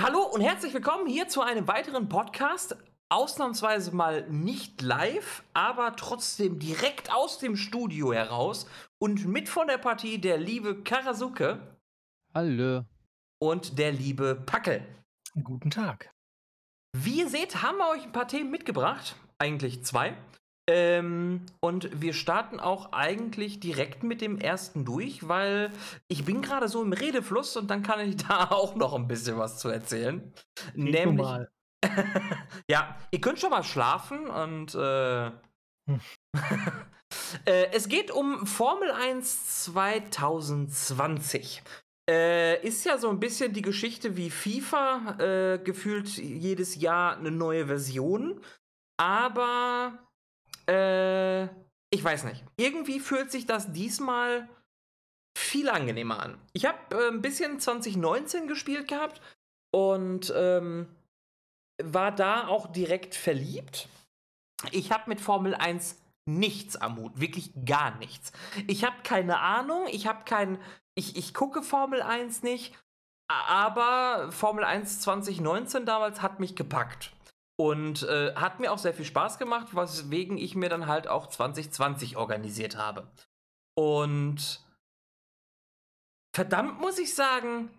Hallo 0.00 0.22
und 0.22 0.40
herzlich 0.40 0.72
willkommen 0.72 1.06
hier 1.06 1.28
zu 1.28 1.42
einem 1.42 1.68
weiteren 1.68 2.08
Podcast. 2.08 2.78
Ausnahmsweise 3.10 3.94
mal 3.94 4.26
nicht 4.30 4.80
live, 4.80 5.44
aber 5.52 5.96
trotzdem 5.96 6.58
direkt 6.58 7.12
aus 7.12 7.38
dem 7.38 7.56
Studio 7.56 8.10
heraus. 8.10 8.66
Und 8.98 9.26
mit 9.26 9.50
von 9.50 9.66
der 9.66 9.76
Partie 9.76 10.18
der 10.18 10.38
liebe 10.38 10.82
Karasuke. 10.82 11.76
Hallo. 12.34 12.86
Und 13.38 13.78
der 13.78 13.92
liebe 13.92 14.34
Packel. 14.34 14.82
Guten 15.44 15.68
Tag. 15.68 16.10
Wie 16.96 17.18
ihr 17.18 17.28
seht, 17.28 17.62
haben 17.62 17.76
wir 17.76 17.90
euch 17.90 18.04
ein 18.04 18.12
paar 18.12 18.28
Themen 18.28 18.50
mitgebracht. 18.50 19.14
Eigentlich 19.36 19.84
zwei. 19.84 20.16
Ähm, 20.68 21.44
und 21.60 22.00
wir 22.00 22.12
starten 22.12 22.60
auch 22.60 22.92
eigentlich 22.92 23.58
direkt 23.58 24.04
mit 24.04 24.20
dem 24.20 24.38
ersten 24.38 24.84
durch, 24.84 25.26
weil 25.26 25.72
ich 26.08 26.24
bin 26.24 26.40
gerade 26.40 26.68
so 26.68 26.82
im 26.82 26.92
Redefluss 26.92 27.56
und 27.56 27.68
dann 27.68 27.82
kann 27.82 28.00
ich 28.00 28.16
da 28.28 28.50
auch 28.50 28.74
noch 28.76 28.94
ein 28.94 29.08
bisschen 29.08 29.38
was 29.38 29.58
zu 29.58 29.68
erzählen. 29.68 30.32
Geht 30.74 30.94
Nämlich. 30.94 31.26
mal. 31.26 31.50
ja, 32.68 32.96
ihr 33.10 33.20
könnt 33.20 33.40
schon 33.40 33.50
mal 33.50 33.64
schlafen 33.64 34.28
und 34.28 34.74
äh, 34.76 35.32
Hm. 35.88 36.00
äh, 37.44 37.66
es 37.72 37.88
geht 37.88 38.10
um 38.10 38.46
Formel 38.46 38.90
1 38.90 39.64
2020. 39.64 41.62
Äh, 42.08 42.66
ist 42.66 42.84
ja 42.84 42.98
so 42.98 43.08
ein 43.10 43.20
bisschen 43.20 43.52
die 43.52 43.62
Geschichte 43.62 44.16
wie 44.16 44.30
FIFA, 44.30 45.16
äh, 45.18 45.58
gefühlt 45.58 46.08
jedes 46.16 46.76
Jahr 46.76 47.16
eine 47.16 47.30
neue 47.30 47.66
Version. 47.66 48.40
Aber 48.96 49.98
äh, 50.72 51.44
ich 51.90 52.02
weiß 52.02 52.24
nicht. 52.24 52.44
Irgendwie 52.56 53.00
fühlt 53.00 53.30
sich 53.30 53.46
das 53.46 53.72
diesmal 53.72 54.48
viel 55.36 55.68
angenehmer 55.68 56.20
an. 56.20 56.38
Ich 56.52 56.66
habe 56.66 56.78
äh, 56.94 57.08
ein 57.08 57.22
bisschen 57.22 57.60
2019 57.60 58.48
gespielt 58.48 58.88
gehabt 58.88 59.20
und 59.74 60.32
ähm, 60.36 60.88
war 61.82 62.12
da 62.12 62.46
auch 62.48 62.70
direkt 62.72 63.14
verliebt. 63.14 63.88
Ich 64.70 64.92
habe 64.92 65.04
mit 65.08 65.20
Formel 65.20 65.54
1 65.54 66.00
nichts 66.26 66.76
am 66.76 66.96
Hut, 66.96 67.20
wirklich 67.20 67.50
gar 67.64 67.96
nichts. 67.98 68.32
Ich 68.68 68.84
habe 68.84 68.96
keine 69.02 69.40
Ahnung, 69.40 69.86
ich 69.90 70.06
habe 70.06 70.24
kein. 70.24 70.58
Ich, 70.94 71.16
ich 71.16 71.34
gucke 71.34 71.62
Formel 71.62 72.02
1 72.02 72.42
nicht, 72.42 72.76
aber 73.28 74.30
Formel 74.30 74.62
1 74.64 75.00
2019 75.00 75.86
damals 75.86 76.22
hat 76.22 76.38
mich 76.38 76.54
gepackt. 76.54 77.12
Und 77.58 78.02
äh, 78.04 78.34
hat 78.34 78.60
mir 78.60 78.72
auch 78.72 78.78
sehr 78.78 78.94
viel 78.94 79.04
Spaß 79.04 79.38
gemacht, 79.38 79.76
weswegen 79.76 80.38
ich 80.38 80.54
mir 80.54 80.68
dann 80.68 80.86
halt 80.86 81.06
auch 81.06 81.28
2020 81.28 82.16
organisiert 82.16 82.76
habe. 82.76 83.06
Und 83.74 84.64
verdammt 86.34 86.80
muss 86.80 86.98
ich 86.98 87.14
sagen, 87.14 87.70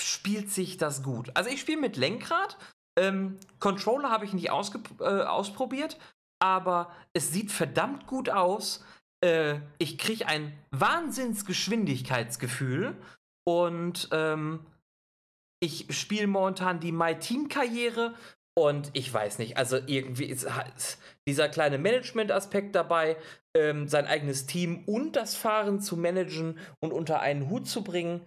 spielt 0.00 0.50
sich 0.50 0.76
das 0.76 1.02
gut. 1.02 1.30
Also 1.34 1.50
ich 1.50 1.60
spiele 1.60 1.80
mit 1.80 1.96
Lenkrad. 1.96 2.56
Ähm, 2.98 3.38
Controller 3.60 4.10
habe 4.10 4.24
ich 4.24 4.32
nicht 4.32 4.48
äh, 4.48 4.50
ausprobiert, 4.50 5.98
aber 6.42 6.90
es 7.12 7.30
sieht 7.32 7.52
verdammt 7.52 8.06
gut 8.06 8.30
aus. 8.30 8.82
Äh, 9.24 9.60
ich 9.78 9.98
kriege 9.98 10.26
ein 10.26 10.58
Wahnsinnsgeschwindigkeitsgefühl 10.70 12.96
und 13.46 14.08
ähm, 14.12 14.64
ich 15.60 15.86
spiele 15.96 16.26
momentan 16.26 16.80
die 16.80 16.92
My 16.92 17.18
Team 17.18 17.48
Karriere 17.48 18.14
und 18.58 18.90
ich 18.94 19.12
weiß 19.12 19.38
nicht, 19.38 19.58
also 19.58 19.78
irgendwie 19.86 20.24
ist 20.24 20.48
dieser 21.28 21.48
kleine 21.48 21.76
Management-Aspekt 21.76 22.74
dabei, 22.74 23.16
ähm, 23.54 23.86
sein 23.86 24.06
eigenes 24.06 24.46
Team 24.46 24.84
und 24.86 25.14
das 25.14 25.34
Fahren 25.34 25.80
zu 25.80 25.96
managen 25.96 26.58
und 26.80 26.92
unter 26.92 27.20
einen 27.20 27.50
Hut 27.50 27.68
zu 27.68 27.84
bringen. 27.84 28.22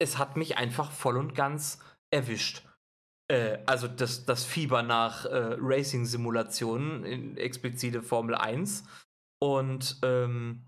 Es 0.00 0.16
hat 0.16 0.36
mich 0.36 0.58
einfach 0.58 0.92
voll 0.92 1.16
und 1.16 1.34
ganz 1.34 1.80
erwischt. 2.10 2.62
Äh, 3.28 3.58
also 3.66 3.88
das, 3.88 4.24
das 4.24 4.44
Fieber 4.44 4.84
nach 4.84 5.24
äh, 5.24 5.56
Racing-Simulationen, 5.58 7.04
in 7.04 7.36
explizite 7.36 8.02
Formel 8.02 8.36
1. 8.36 8.84
Und 9.40 9.98
ähm, 10.04 10.62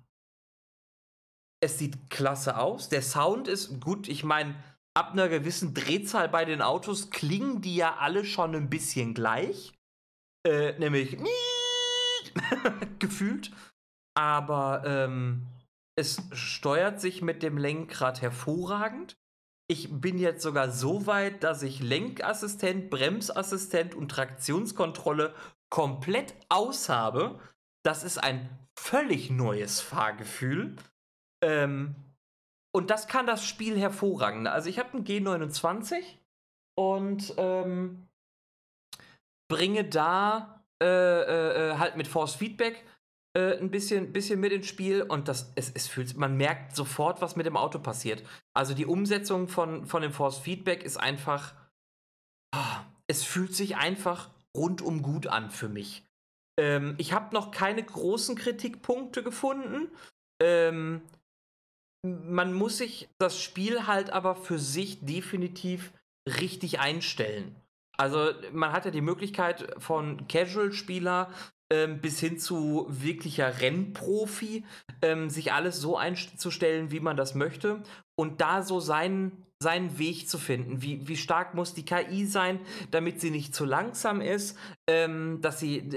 es 1.62 1.78
sieht 1.78 2.10
klasse 2.10 2.58
aus. 2.58 2.88
Der 2.88 3.02
Sound 3.02 3.46
ist 3.46 3.80
gut. 3.80 4.08
Ich 4.08 4.24
meine, 4.24 4.56
ab 4.94 5.12
einer 5.12 5.28
gewissen 5.28 5.74
Drehzahl 5.74 6.28
bei 6.28 6.44
den 6.44 6.62
Autos 6.62 7.10
klingen 7.10 7.60
die 7.60 7.76
ja 7.76 7.96
alle 7.96 8.24
schon 8.24 8.54
ein 8.54 8.70
bisschen 8.70 9.14
gleich. 9.14 9.72
Äh, 10.46 10.78
nämlich 10.78 11.18
gefühlt. 12.98 13.50
Aber 14.16 14.82
ähm, 14.86 15.46
es 15.96 16.22
steuert 16.32 17.00
sich 17.00 17.22
mit 17.22 17.42
dem 17.42 17.58
Lenkrad 17.58 18.22
hervorragend. 18.22 19.16
Ich 19.68 19.88
bin 20.00 20.18
jetzt 20.18 20.42
sogar 20.42 20.70
so 20.72 21.06
weit, 21.06 21.44
dass 21.44 21.62
ich 21.62 21.80
Lenkassistent, 21.80 22.90
Bremsassistent 22.90 23.94
und 23.94 24.10
Traktionskontrolle 24.10 25.32
komplett 25.70 26.34
aus 26.48 26.88
habe. 26.88 27.38
Das 27.84 28.02
ist 28.02 28.18
ein 28.18 28.48
völlig 28.76 29.30
neues 29.30 29.80
Fahrgefühl. 29.80 30.74
Ähm, 31.42 31.94
und 32.72 32.90
das 32.90 33.08
kann 33.08 33.26
das 33.26 33.44
Spiel 33.44 33.78
hervorragend. 33.78 34.46
Also 34.46 34.68
ich 34.68 34.78
habe 34.78 34.92
einen 34.92 35.04
G29 35.04 36.02
und 36.78 37.34
ähm, 37.36 38.08
bringe 39.50 39.84
da 39.84 40.64
äh, 40.82 40.86
äh, 40.86 41.70
äh, 41.72 41.78
halt 41.78 41.96
mit 41.96 42.08
Force 42.08 42.34
Feedback 42.34 42.84
äh, 43.36 43.58
ein 43.58 43.70
bisschen, 43.70 44.12
bisschen 44.12 44.40
mit 44.40 44.52
ins 44.52 44.66
Spiel 44.66 45.02
und 45.02 45.28
das, 45.28 45.52
es, 45.56 45.70
es 45.74 45.86
fühlt, 45.86 46.16
man 46.16 46.36
merkt 46.36 46.74
sofort, 46.74 47.20
was 47.20 47.36
mit 47.36 47.46
dem 47.46 47.56
Auto 47.56 47.78
passiert. 47.78 48.22
Also 48.54 48.74
die 48.74 48.86
Umsetzung 48.86 49.48
von, 49.48 49.86
von 49.86 50.02
dem 50.02 50.12
Force 50.12 50.38
Feedback 50.38 50.82
ist 50.82 50.96
einfach, 50.96 51.54
ah, 52.54 52.84
es 53.08 53.24
fühlt 53.24 53.54
sich 53.54 53.76
einfach 53.76 54.30
rundum 54.56 55.02
gut 55.02 55.26
an 55.26 55.50
für 55.50 55.68
mich. 55.68 56.04
Ähm, 56.58 56.94
ich 56.98 57.12
habe 57.12 57.34
noch 57.34 57.50
keine 57.50 57.82
großen 57.82 58.36
Kritikpunkte 58.36 59.22
gefunden. 59.22 59.90
Ähm, 60.42 61.02
man 62.02 62.52
muss 62.52 62.78
sich 62.78 63.08
das 63.18 63.40
Spiel 63.40 63.86
halt 63.86 64.10
aber 64.10 64.34
für 64.34 64.58
sich 64.58 65.04
definitiv 65.04 65.92
richtig 66.26 66.80
einstellen. 66.80 67.54
Also 67.98 68.30
man 68.52 68.72
hat 68.72 68.86
ja 68.86 68.90
die 68.90 69.02
Möglichkeit 69.02 69.74
von 69.78 70.26
Casual-Spieler 70.26 71.30
ähm, 71.72 72.00
bis 72.00 72.18
hin 72.18 72.38
zu 72.38 72.86
wirklicher 72.88 73.60
Rennprofi, 73.60 74.64
ähm, 75.02 75.28
sich 75.28 75.52
alles 75.52 75.76
so 75.80 75.96
einzustellen, 75.96 76.90
wie 76.90 77.00
man 77.00 77.16
das 77.16 77.34
möchte 77.34 77.82
und 78.18 78.40
da 78.40 78.62
so 78.62 78.80
seinen, 78.80 79.44
seinen 79.62 79.98
Weg 79.98 80.28
zu 80.28 80.38
finden. 80.38 80.80
Wie, 80.82 81.06
wie 81.06 81.16
stark 81.16 81.54
muss 81.54 81.74
die 81.74 81.84
KI 81.84 82.24
sein, 82.24 82.58
damit 82.90 83.20
sie 83.20 83.30
nicht 83.30 83.54
zu 83.54 83.66
langsam 83.66 84.20
ist, 84.22 84.58
ähm, 84.88 85.40
dass 85.42 85.60
sie 85.60 85.90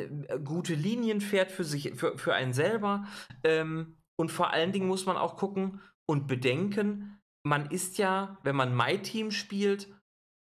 gute 0.43 0.75
Linien 0.75 1.21
fährt 1.21 1.51
für 1.51 1.63
sich, 1.63 1.93
für, 1.95 2.17
für 2.17 2.33
einen 2.33 2.53
selber. 2.53 3.05
Ähm, 3.45 3.95
und 4.15 4.31
vor 4.31 4.51
allen 4.51 4.73
Dingen 4.73 4.87
muss 4.87 5.05
man 5.05 5.17
auch 5.17 5.37
gucken 5.37 5.81
und 6.09 6.27
bedenken, 6.27 7.19
man 7.45 7.69
ist 7.69 7.97
ja, 7.97 8.37
wenn 8.43 8.55
man 8.55 8.75
My 8.75 9.01
Team 9.01 9.31
spielt, 9.31 9.87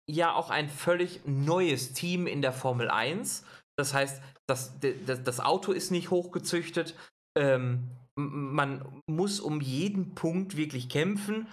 ja 0.07 0.33
auch 0.33 0.49
ein 0.49 0.69
völlig 0.69 1.21
neues 1.25 1.93
Team 1.93 2.27
in 2.27 2.41
der 2.41 2.53
Formel 2.53 2.89
1. 2.89 3.43
Das 3.77 3.93
heißt, 3.93 4.21
das, 4.47 4.79
das, 4.79 5.23
das 5.23 5.39
Auto 5.39 5.71
ist 5.71 5.91
nicht 5.91 6.11
hochgezüchtet. 6.11 6.95
Ähm, 7.37 7.89
man 8.15 9.01
muss 9.07 9.39
um 9.39 9.61
jeden 9.61 10.15
Punkt 10.15 10.57
wirklich 10.57 10.89
kämpfen. 10.89 11.47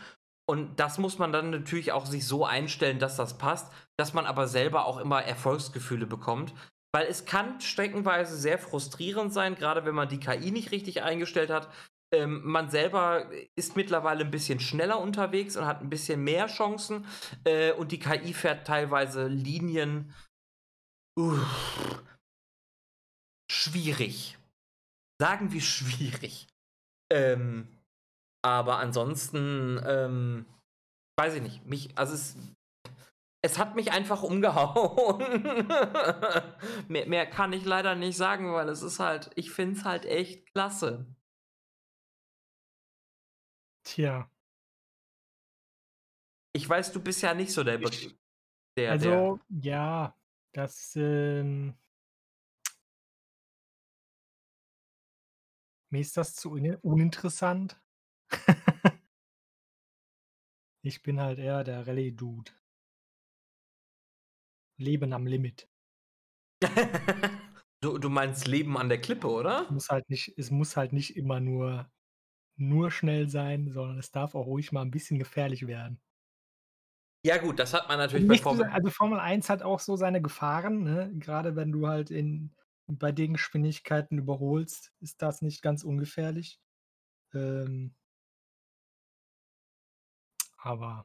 Und 0.48 0.78
das 0.80 0.98
muss 0.98 1.18
man 1.18 1.32
dann 1.32 1.50
natürlich 1.50 1.92
auch 1.92 2.04
sich 2.04 2.26
so 2.26 2.44
einstellen, 2.44 2.98
dass 2.98 3.16
das 3.16 3.38
passt, 3.38 3.72
dass 3.96 4.12
man 4.12 4.26
aber 4.26 4.48
selber 4.48 4.86
auch 4.86 4.98
immer 4.98 5.22
Erfolgsgefühle 5.22 6.06
bekommt. 6.06 6.52
Weil 6.94 7.06
es 7.06 7.24
kann 7.24 7.60
streckenweise 7.60 8.36
sehr 8.36 8.58
frustrierend 8.58 9.32
sein, 9.32 9.54
gerade 9.54 9.86
wenn 9.86 9.94
man 9.94 10.08
die 10.08 10.20
KI 10.20 10.50
nicht 10.50 10.72
richtig 10.72 11.02
eingestellt 11.02 11.48
hat. 11.48 11.68
Ähm, 12.12 12.42
man 12.44 12.68
selber 12.68 13.26
ist 13.56 13.74
mittlerweile 13.74 14.24
ein 14.24 14.30
bisschen 14.30 14.60
schneller 14.60 15.00
unterwegs 15.00 15.56
und 15.56 15.66
hat 15.66 15.80
ein 15.80 15.90
bisschen 15.90 16.22
mehr 16.22 16.46
Chancen. 16.46 17.06
Äh, 17.44 17.72
und 17.72 17.90
die 17.90 17.98
KI 17.98 18.34
fährt 18.34 18.66
teilweise 18.66 19.26
Linien. 19.28 20.14
Uff, 21.18 22.02
schwierig. 23.50 24.38
Sagen 25.20 25.52
wir 25.52 25.60
schwierig. 25.60 26.48
Ähm, 27.10 27.68
aber 28.44 28.78
ansonsten, 28.78 29.80
ähm, 29.86 30.46
weiß 31.18 31.34
ich 31.36 31.42
nicht. 31.42 31.66
Mich, 31.66 31.96
also 31.96 32.14
es, 32.14 32.36
es 33.42 33.58
hat 33.58 33.74
mich 33.74 33.92
einfach 33.92 34.22
umgehauen. 34.22 35.68
mehr, 36.88 37.06
mehr 37.06 37.26
kann 37.26 37.52
ich 37.52 37.64
leider 37.64 37.94
nicht 37.94 38.16
sagen, 38.16 38.52
weil 38.52 38.68
es 38.68 38.82
ist 38.82 38.98
halt, 38.98 39.30
ich 39.34 39.50
finde 39.50 39.78
es 39.78 39.84
halt 39.84 40.04
echt 40.04 40.52
klasse. 40.52 41.06
Tja, 43.84 44.28
Ich 46.54 46.68
weiß, 46.68 46.92
du 46.92 47.00
bist 47.02 47.22
ja 47.22 47.32
nicht 47.34 47.52
so 47.52 47.64
der, 47.64 47.78
Be- 47.78 47.90
der, 47.90 48.16
der 48.76 48.90
also 48.92 49.40
ja, 49.48 50.14
das 50.52 50.94
ähm, 50.96 51.74
mir 55.90 56.00
ist 56.00 56.16
das 56.16 56.34
zu 56.34 56.50
un 56.52 56.76
uninteressant. 56.76 57.80
ich 60.84 61.02
bin 61.02 61.20
halt 61.20 61.38
eher 61.38 61.64
der 61.64 61.86
Rallye-Dude. 61.86 62.52
Leben 64.78 65.12
am 65.14 65.26
Limit. 65.26 65.68
du, 67.80 67.98
du 67.98 68.10
meinst 68.10 68.46
Leben 68.46 68.76
an 68.76 68.88
der 68.90 69.00
Klippe, 69.00 69.28
oder? 69.28 69.62
Es 69.62 69.70
muss 69.70 69.88
halt 69.88 70.10
nicht, 70.10 70.34
es 70.36 70.50
muss 70.50 70.76
halt 70.76 70.92
nicht 70.92 71.16
immer 71.16 71.40
nur, 71.40 71.90
nur 72.68 72.90
schnell 72.90 73.28
sein, 73.28 73.70
sondern 73.70 73.98
es 73.98 74.12
darf 74.12 74.34
auch 74.34 74.46
ruhig 74.46 74.72
mal 74.72 74.82
ein 74.82 74.90
bisschen 74.92 75.18
gefährlich 75.18 75.66
werden. 75.66 76.00
Ja, 77.24 77.38
gut, 77.38 77.58
das 77.60 77.72
hat 77.72 77.86
man 77.88 77.98
natürlich 77.98 78.26
bei 78.26 78.36
Nicht 78.36 78.42
Formel. 78.42 78.66
also 78.70 78.90
Formel 78.90 79.18
1 79.20 79.48
hat 79.48 79.62
auch 79.62 79.80
so 79.80 79.96
seine 79.96 80.20
Gefahren, 80.20 80.82
ne? 80.82 81.10
Gerade 81.14 81.56
wenn 81.56 81.72
du 81.72 81.86
halt 81.88 82.10
in 82.10 82.54
bei 82.86 83.10
den 83.10 83.32
Geschwindigkeiten 83.34 84.18
überholst, 84.18 84.92
ist 85.00 85.22
das 85.22 85.40
nicht 85.40 85.62
ganz 85.62 85.82
ungefährlich. 85.82 86.60
Ähm 87.34 87.94
aber 90.58 91.04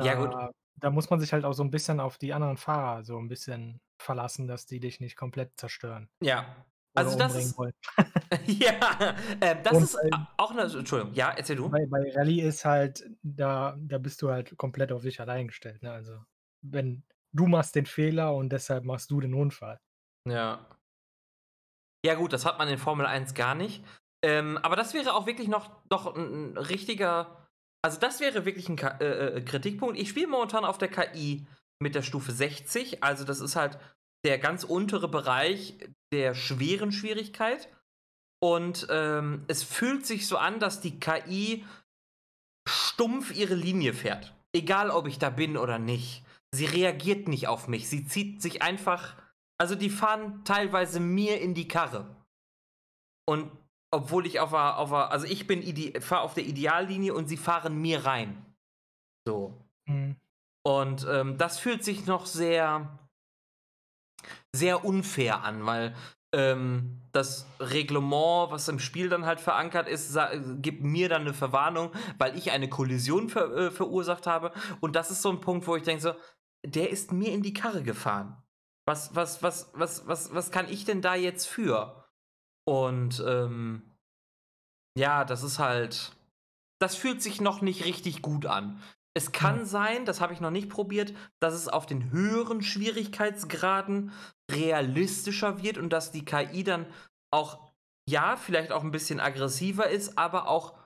Ja, 0.00 0.14
gut. 0.16 0.34
da 0.34 0.50
da 0.76 0.90
muss 0.90 1.08
man 1.08 1.20
sich 1.20 1.32
halt 1.32 1.44
auch 1.44 1.52
so 1.52 1.62
'n 1.62 1.70
bisschen 1.70 2.00
auf 2.00 2.18
die 2.18 2.32
anderen 2.34 2.56
Fahrer 2.56 3.04
so 3.04 3.16
'n 3.18 3.28
bisschen 3.28 3.80
verlassen, 3.96 4.48
dass 4.48 4.66
die 4.66 4.80
dich 4.80 4.98
nicht 5.00 5.16
komplett 5.16 5.52
zerstören 5.58 6.08
Ja. 6.22 6.64
Also, 6.96 7.16
das 7.16 7.36
ist 7.36 7.56
ja, 8.46 9.16
ähm, 9.40 9.58
das 9.64 9.82
Und 9.82 9.84
ist 9.84 9.98
bei 10.00 10.10
a 10.12 10.18
auch 10.38 10.52
'ne 10.54 10.62
Entschuldigung, 10.62 11.14
ja, 11.14 11.30
erzähl 11.36 11.56
du. 11.56 11.72
bei 11.72 11.86
bei 11.86 12.12
Rallye 12.14 12.42
ist 12.42 12.64
halt 12.64 13.04
da 13.22 13.76
da 13.80 13.98
bist 13.98 14.22
du 14.22 14.30
halt 14.30 14.56
komplett 14.58 14.92
auf 14.92 15.02
dich 15.02 15.20
allein 15.20 15.48
gestellt, 15.48 15.82
ne? 15.82 15.92
Also, 15.92 16.24
wenn 16.62 17.04
du 17.32 17.46
machst 17.46 17.74
den 17.76 17.86
Fehler 17.86 18.34
und 18.34 18.50
deshalb 18.50 18.84
machst 18.84 19.10
du 19.10 19.20
den 19.20 19.34
Unfall. 19.34 19.78
Ja. 20.26 20.66
Ja 22.04 22.14
gut, 22.16 22.34
das 22.34 22.44
hat 22.44 22.58
man 22.58 22.68
in 22.68 22.76
Formel 22.76 23.06
1 23.06 23.32
gar 23.32 23.54
nicht. 23.54 23.82
Ähm, 24.22 24.58
aber 24.58 24.76
das 24.76 24.92
wäre 24.92 25.14
auch 25.14 25.24
wirklich 25.26 25.48
noch 25.48 25.70
noch 25.90 26.14
'n 26.14 26.52
'n 26.54 26.58
richtiger 26.58 27.40
also, 27.82 27.98
das 28.00 28.20
wäre 28.20 28.44
wirklich 28.46 28.68
'n 28.68 28.76
K 28.76 28.88
äh, 29.00 29.36
äh, 29.38 29.40
Kritikpunkt. 29.42 29.98
Ich 29.98 30.08
spiele 30.10 30.26
momentan 30.26 30.64
auf 30.66 30.76
der 30.78 30.88
KI 30.88 31.46
mit 31.82 31.94
der 31.94 32.02
Stufe 32.02 32.32
60, 32.32 33.02
also, 33.02 33.24
das 33.24 33.40
ist 33.40 33.56
halt 33.56 33.78
der 34.24 34.38
ganz 34.38 34.64
untere 34.64 35.08
Bereich 35.08 35.78
der 36.14 36.34
schweren 36.34 36.92
Schwierigkeit. 36.92 37.68
Und, 38.42 38.86
ähm, 38.90 39.44
es 39.48 39.62
fühlt 39.62 40.06
sich 40.06 40.26
so 40.26 40.36
an, 40.36 40.60
dass 40.60 40.80
die 40.80 40.98
KI 41.00 41.64
stumpf 42.68 43.34
ihre 43.34 43.54
Linie 43.54 43.94
fährt. 43.94 44.34
Egal, 44.52 44.90
ob 44.90 45.06
ich 45.06 45.18
da 45.18 45.30
bin 45.30 45.56
oder 45.56 45.78
nicht. 45.78 46.24
Sie 46.54 46.66
reagiert 46.66 47.26
nicht 47.26 47.48
auf 47.48 47.68
mich. 47.68 47.88
Sie 47.88 48.06
zieht 48.06 48.40
sich 48.40 48.62
einfach 48.62 49.16
also, 49.58 49.74
die 49.74 49.90
fahren 49.90 50.44
teilweise 50.44 51.00
mir 51.00 51.40
in 51.40 51.54
die 51.54 51.68
Karre. 51.68 52.04
Und 53.26 53.50
obwohl 53.90 54.26
ich 54.26 54.40
auf 54.40 54.52
a 54.52 54.76
auf 54.76 54.92
also, 54.92 55.26
ich 55.26 55.46
bin 55.46 55.62
fahre 56.02 56.22
auf 56.22 56.34
der 56.34 56.44
Ideallinie 56.44 57.14
und 57.14 57.28
sie 57.28 57.36
fahren 57.36 57.80
mir 57.80 58.04
rein. 58.04 58.44
So. 59.26 59.54
Mhm. 59.86 60.16
Und, 60.66 61.06
ähm, 61.08 61.38
das 61.38 61.58
fühlt 61.58 61.84
sich 61.84 62.06
noch 62.06 62.26
sehr 62.26 62.98
sehr 64.54 64.84
unfair 64.84 65.44
an, 65.44 65.66
weil, 65.66 65.94
ähm, 66.34 67.02
das 67.12 67.46
Reglement, 67.60 68.50
was 68.52 68.68
im 68.68 68.78
Spiel 68.80 69.08
dann 69.08 69.26
halt 69.26 69.40
verankert 69.40 69.88
ist, 69.88 70.18
gibt 70.62 70.82
mir 70.84 71.08
dann 71.08 71.24
'ne 71.24 71.34
Verwarnung, 71.34 71.90
weil 72.18 72.36
ich 72.38 72.50
eine 72.52 72.68
Kollision 72.68 73.28
ver 73.30 73.52
äh, 73.56 73.70
verursacht 73.70 74.26
habe. 74.26 74.52
Und 74.80 74.96
das 74.96 75.10
ist 75.10 75.22
so 75.22 75.30
'n 75.30 75.40
Punkt, 75.40 75.66
wo 75.66 75.76
ich 75.76 75.84
denke 75.84 76.02
so: 76.02 76.14
„Der 76.66 76.90
ist 76.90 77.12
mir 77.12 77.32
in 77.32 77.42
die 77.42 77.54
Karre 77.54 77.82
gefahren. 77.84 78.42
Was 78.86 79.14
was 79.16 79.42
was 79.42 79.70
was 79.74 80.06
was 80.08 80.34
was 80.34 80.50
kann 80.52 80.68
ich 80.70 80.84
denn 80.84 81.02
da 81.02 81.14
jetzt 81.14 81.46
für?“ 81.48 82.04
Und, 82.66 83.22
ähm 83.26 83.94
ja, 84.96 85.24
das 85.24 85.42
ist 85.42 85.58
halt 85.58 86.12
das 86.80 86.96
fühlt 86.96 87.22
sich 87.22 87.40
noch 87.40 87.62
nicht 87.62 87.84
richtig 87.84 88.22
gut 88.22 88.46
an. 88.46 88.82
Es 89.16 89.30
kann 89.30 89.64
Ja. 89.64 89.64
sein, 89.64 90.04
das 90.06 90.20
habe 90.20 90.32
ich 90.32 90.40
noch 90.40 90.50
nicht 90.50 90.68
probiert, 90.68 91.14
dass 91.40 91.54
es 91.54 91.68
auf 91.68 91.86
den 91.86 92.10
höheren 92.10 92.62
Schwierigkeitsgraden 92.62 94.10
realistischer 94.50 95.62
wird 95.62 95.78
und 95.78 95.90
dass 95.92 96.10
die 96.10 96.24
KI 96.24 96.64
dann 96.64 96.86
auch 97.30 97.72
ja, 98.08 98.36
vielleicht 98.36 98.70
auch 98.72 98.82
'n 98.84 98.90
bisschen 98.90 99.20
aggressiver 99.20 99.88
ist, 99.88 100.18
aber 100.18 100.48
auch, 100.48 100.76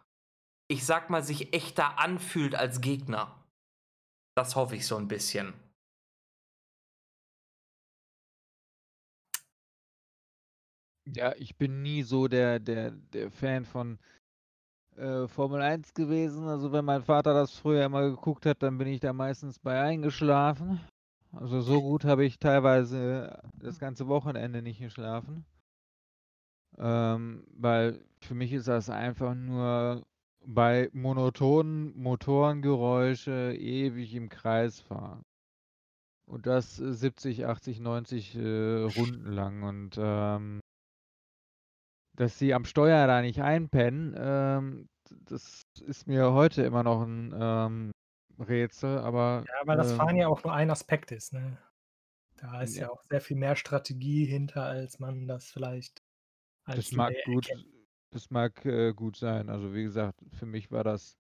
ich 0.68 0.86
sage 0.86 1.12
mal, 1.12 1.22
sich 1.24 1.54
echter 1.54 1.98
anfühlt 2.00 2.54
als 2.56 2.80
Gegner. 2.82 3.44
Das 4.36 4.56
hoffe 4.56 4.76
ich 4.76 4.86
so 4.86 4.96
'n 4.96 5.08
bisschen. 5.08 5.54
Ja, 11.06 11.34
ich 11.36 11.56
bin 11.56 11.82
nie 11.82 12.02
so 12.02 12.28
der 12.28 12.58
der 12.60 12.90
der 12.90 13.30
Fan 13.30 13.64
von, 13.64 13.98
äh, 14.98 15.28
Formel 15.28 15.62
1 15.62 15.94
gewesen. 15.94 16.46
Also, 16.48 16.72
wenn 16.72 16.84
mein 16.84 17.02
Vater 17.02 17.34
das 17.34 17.52
früher 17.52 17.84
immer 17.84 18.02
geguckt 18.10 18.46
hat, 18.46 18.62
dann 18.62 18.78
bin 18.78 18.88
ich 18.88 19.00
da 19.00 19.12
meistens 19.12 19.58
bei 19.58 19.80
eingeschlafen. 19.80 20.80
Also, 21.32 21.60
so 21.60 21.80
gut 21.80 22.04
habe 22.04 22.24
ich 22.24 22.38
teilweise 22.38 23.40
das 23.54 23.78
ganze 23.78 24.08
Wochenende 24.08 24.62
nicht 24.62 24.80
geschlafen. 24.80 25.44
Ähm, 26.78 27.44
weil 27.56 28.04
für 28.20 28.34
mich 28.34 28.52
ist 28.52 28.68
das 28.68 28.90
einfach 28.90 29.34
nur 29.34 30.04
bei 30.44 30.88
monotonen 30.92 31.96
Motorengeräusche 32.00 33.54
ewig 33.58 34.14
im 34.14 34.28
Kreis 34.28 34.80
fahren. 34.80 35.22
Und 36.26 36.46
das 36.46 36.76
70, 36.76 37.46
80, 37.46 37.80
90, 37.80 38.36
äh, 38.36 38.82
Runden 38.82 39.32
lang 39.32 39.62
und, 39.62 39.98
ähm 39.98 40.60
dass 42.18 42.36
sie 42.38 42.52
am 42.52 42.64
Steuer 42.64 43.06
da 43.06 43.22
nicht 43.22 43.40
einpennen, 43.42 44.14
ähm, 44.18 44.88
das 45.08 45.62
ist 45.80 46.08
mir 46.08 46.32
heute 46.32 46.62
immer 46.64 46.82
noch 46.82 47.02
'n, 47.02 47.32
ähm, 47.38 47.92
Rätsel, 48.40 48.98
aber, 48.98 49.46
Ja, 49.46 49.52
weil 49.66 49.76
das 49.76 49.92
Fahren 49.92 50.16
ähm 50.16 50.16
ja 50.16 50.28
auch 50.28 50.42
nur 50.44 50.52
ein 50.52 50.70
Aspekt 50.70 51.12
ist, 51.12 51.32
ne? 51.32 51.58
Da 52.36 52.62
ist 52.62 52.78
Ja. 52.78 52.80
ja 52.80 52.90
auch 52.90 53.02
sehr 53.10 53.20
viel 53.20 53.36
mehr 53.36 53.56
Strategie 53.56 54.26
hinter, 54.26 54.64
als 54.64 54.98
man 55.00 55.28
das 55.28 55.50
vielleicht 55.50 56.02
als 56.64 56.92
Das 56.92 56.92
mag 56.92 57.22
gut 57.22 57.46
erkennt. 57.46 57.66
das 58.10 58.30
mag, 58.30 58.64
äh, 58.64 58.92
gut 58.94 59.16
sein. 59.16 59.50
Also, 59.50 59.74
wie 59.74 59.82
gesagt, 59.82 60.20
für 60.32 60.46
mich 60.46 60.70
war 60.70 60.84
das 60.84 61.14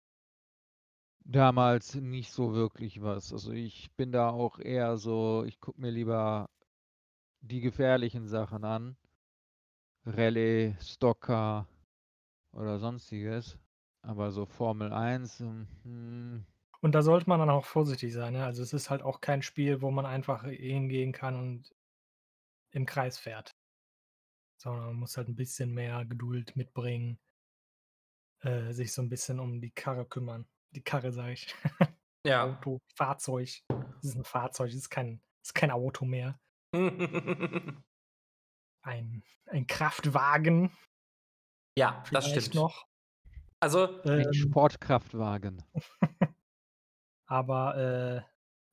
damals 1.26 1.94
nicht 1.96 2.32
so 2.32 2.54
wirklich 2.54 3.02
was. 3.02 3.32
Also, 3.32 3.52
ich 3.52 3.90
bin 3.96 4.12
da 4.12 4.30
auch 4.30 4.58
eher 4.58 4.96
so 4.96 5.44
ich 5.46 5.60
gucke 5.60 5.80
mir 5.80 5.90
lieber 5.90 6.48
die 7.42 7.60
gefährlichen 7.60 8.26
Sachen 8.28 8.64
an. 8.64 8.96
Rallye, 10.08 10.74
Stocker 10.80 11.66
oder 12.52 12.78
Sonstiges. 12.78 13.58
Aber 14.02 14.32
so 14.32 14.46
Formel 14.46 14.92
1, 14.92 15.40
hm, 15.40 15.68
hm 15.84 16.46
Und 16.82 16.94
da 16.94 17.02
sollte 17.02 17.28
man 17.28 17.40
dann 17.40 17.50
auch 17.50 17.64
vorsichtig 17.64 18.12
sein, 18.12 18.34
ne? 18.34 18.44
Also, 18.44 18.62
es 18.62 18.72
ist 18.72 18.88
halt 18.88 19.02
auch 19.02 19.20
kein 19.20 19.42
Spiel, 19.42 19.82
wo 19.82 19.90
man 19.90 20.06
einfach 20.06 20.44
hingehen 20.44 21.12
kann 21.12 21.34
und 21.36 21.70
im 22.72 22.86
Kreis 22.86 23.18
fährt. 23.18 23.52
Sondern 24.60 24.86
man 24.86 24.96
muss 24.96 25.16
halt 25.16 25.28
'n 25.28 25.36
bisschen 25.36 25.72
mehr 25.72 26.04
Geduld 26.04 26.56
mitbringen 26.56 27.18
äh, 28.42 28.72
sich 28.72 28.92
so 28.92 29.02
'n 29.02 29.08
bisschen 29.08 29.40
um 29.40 29.60
die 29.60 29.70
Karre 29.72 30.06
kümmern. 30.06 30.46
Die 30.70 30.82
Karre, 30.82 31.12
sage 31.12 31.32
ich. 31.32 31.54
Ja. 32.24 32.58
Auto, 32.60 32.80
Fahrzeug. 32.94 33.48
Es 34.00 34.10
ist 34.10 34.16
'n 34.16 34.24
Fahrzeug, 34.24 34.68
es 34.70 34.76
ist 34.76 34.90
kein 34.90 35.22
ist 35.42 35.54
kein 35.54 35.70
Auto 35.72 36.04
mehr. 36.04 36.38
Ein 38.88 39.22
ein 39.50 39.66
Kraftwagen. 39.66 40.70
Ja, 41.76 42.08
das 42.12 42.26
Vielleicht 42.26 42.28
stimmt. 42.28 42.54
noch. 42.54 42.86
Also 43.60 44.02
Ein 44.16 44.32
Ähm 44.32 44.32
Sportkraftwagen. 44.32 45.62
Aber, 47.26 47.76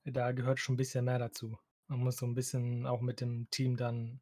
äh, 0.06 0.12
da 0.12 0.32
gehört 0.32 0.60
schon 0.60 0.76
'n 0.76 0.78
bisschen 0.78 1.06
mehr 1.06 1.20
dazu. 1.20 1.60
Man 1.88 2.00
muss 2.00 2.18
so 2.18 2.26
'n 2.26 2.36
bisschen 2.36 2.88
auch 2.88 3.02
mit 3.02 3.22
dem 3.22 3.50
Team 3.52 3.78
dann 3.78 4.22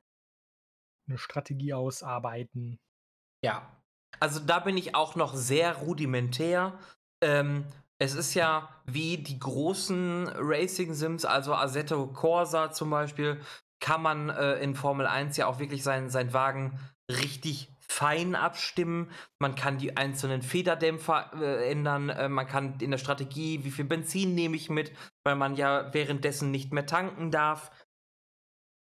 'ne 1.07 1.17
Strategie 1.17 1.73
ausarbeiten. 1.73 2.79
Ja. 3.43 3.73
Also, 4.19 4.39
da 4.39 4.59
bin 4.59 4.77
ich 4.77 4.95
auch 4.95 5.15
noch 5.15 5.35
sehr 5.35 5.75
rudimentär. 5.77 6.79
Ähm, 7.21 7.65
es 7.99 8.13
ist 8.15 8.33
ja 8.33 8.69
wie 8.85 9.17
die 9.17 9.39
großen 9.39 10.27
Racing 10.35 10.93
Sims, 10.93 11.25
also 11.25 11.53
Assetto 11.53 12.07
Corsa 12.07 12.71
zum 12.71 12.89
Beispiel, 12.89 13.41
kann 13.83 14.01
man, 14.01 14.29
äh, 14.29 14.55
in 14.59 14.75
Formel 14.75 15.05
1 15.05 15.35
ja 15.35 15.45
auch 15.47 15.59
wirklich 15.59 15.83
seinen 15.83 16.09
seinen 16.09 16.31
Wagen 16.31 16.79
richtig 17.11 17.69
fein 17.85 18.33
abstimmen. 18.33 19.11
Man 19.39 19.55
kann 19.55 19.77
die 19.77 19.97
einzelnen 19.97 20.41
Federdämpfer, 20.41 21.31
äh, 21.35 21.69
ändern. 21.69 22.07
Äh, 22.07 22.29
man 22.29 22.47
kann 22.47 22.79
in 22.79 22.91
der 22.91 22.97
Strategie 22.97 23.65
wie 23.65 23.71
viel 23.71 23.83
Benzin 23.83 24.35
nehme 24.35 24.55
ich 24.55 24.69
mit, 24.69 24.93
weil 25.25 25.35
man 25.35 25.55
ja 25.55 25.93
währenddessen 25.93 26.49
nicht 26.49 26.71
mehr 26.71 26.85
tanken 26.85 27.29
darf. 27.29 27.71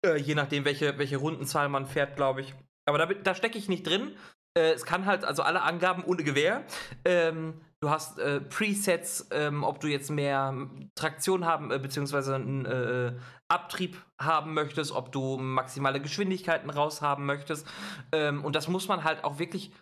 Äh, 0.07 0.19
je 0.19 0.37
nachdem, 0.37 0.65
welche 0.65 0.97
welche 0.99 1.17
Rundenzahl 1.17 1.69
man 1.69 1.87
fährt, 1.87 2.15
glaube 2.15 2.43
ich. 2.43 2.55
Aber 2.87 2.99
da 2.99 3.07
da 3.07 3.35
stecke 3.35 3.59
ich 3.59 3.69
nicht 3.69 3.85
drin. 3.85 4.17
Äh, 4.57 4.71
es 4.75 4.85
kann 4.85 5.07
halt 5.07 5.25
also 5.25 5.43
alle 5.43 5.63
Angaben 5.63 6.05
ohne 6.05 6.23
Gewähr. 6.23 6.65
Ähm, 7.05 7.61
du 7.83 7.91
hast, 7.91 8.19
äh, 8.19 8.41
Presets, 8.41 9.29
ähm, 9.33 9.65
ob 9.65 9.81
du 9.81 9.89
jetzt 9.89 10.11
mehr 10.11 10.55
Traktion 10.95 11.45
haben, 11.45 11.71
äh, 11.71 11.79
beziehungsweise 11.79 12.37
'n, 12.37 12.65
äh, 12.65 13.15
Abtrieb 13.49 14.01
haben 14.21 14.55
möchtest, 14.55 14.93
ob 14.93 15.13
du 15.13 15.37
maximale 15.37 16.01
Geschwindigkeiten 16.01 16.71
raushaben 16.71 17.27
möchtest. 17.27 17.67
Ähm, 18.13 18.45
und 18.45 18.55
das 18.57 18.69
muss 18.69 18.89
man 18.89 19.05
halt 19.05 19.25
auch 19.25 19.39
wirklich 19.39 19.73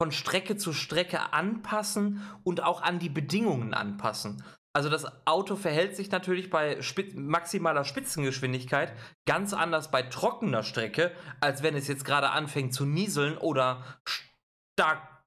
von 0.00 0.12
Strecke 0.12 0.56
zu 0.56 0.72
Strecke 0.72 1.32
anpassen 1.34 2.22
und 2.44 2.62
auch 2.62 2.80
an 2.82 2.98
die 2.98 3.10
Bedingungen 3.10 3.74
anpassen. 3.74 4.42
Also 4.72 4.88
das 4.88 5.04
Auto 5.26 5.56
verhält 5.56 5.96
sich 5.96 6.10
natürlich 6.12 6.48
bei 6.48 6.80
Spitz 6.80 7.14
maximaler 7.14 7.84
Spitzengeschwindigkeit 7.84 8.94
ganz 9.28 9.52
anders 9.52 9.90
bei 9.90 10.02
trockener 10.02 10.62
Strecke, 10.62 11.10
als 11.40 11.64
wenn 11.64 11.74
es 11.74 11.88
jetzt 11.88 12.04
gerade 12.04 12.30
anfängt 12.30 12.72
zu 12.72 12.86
nieseln 12.86 13.36
oder 13.36 13.84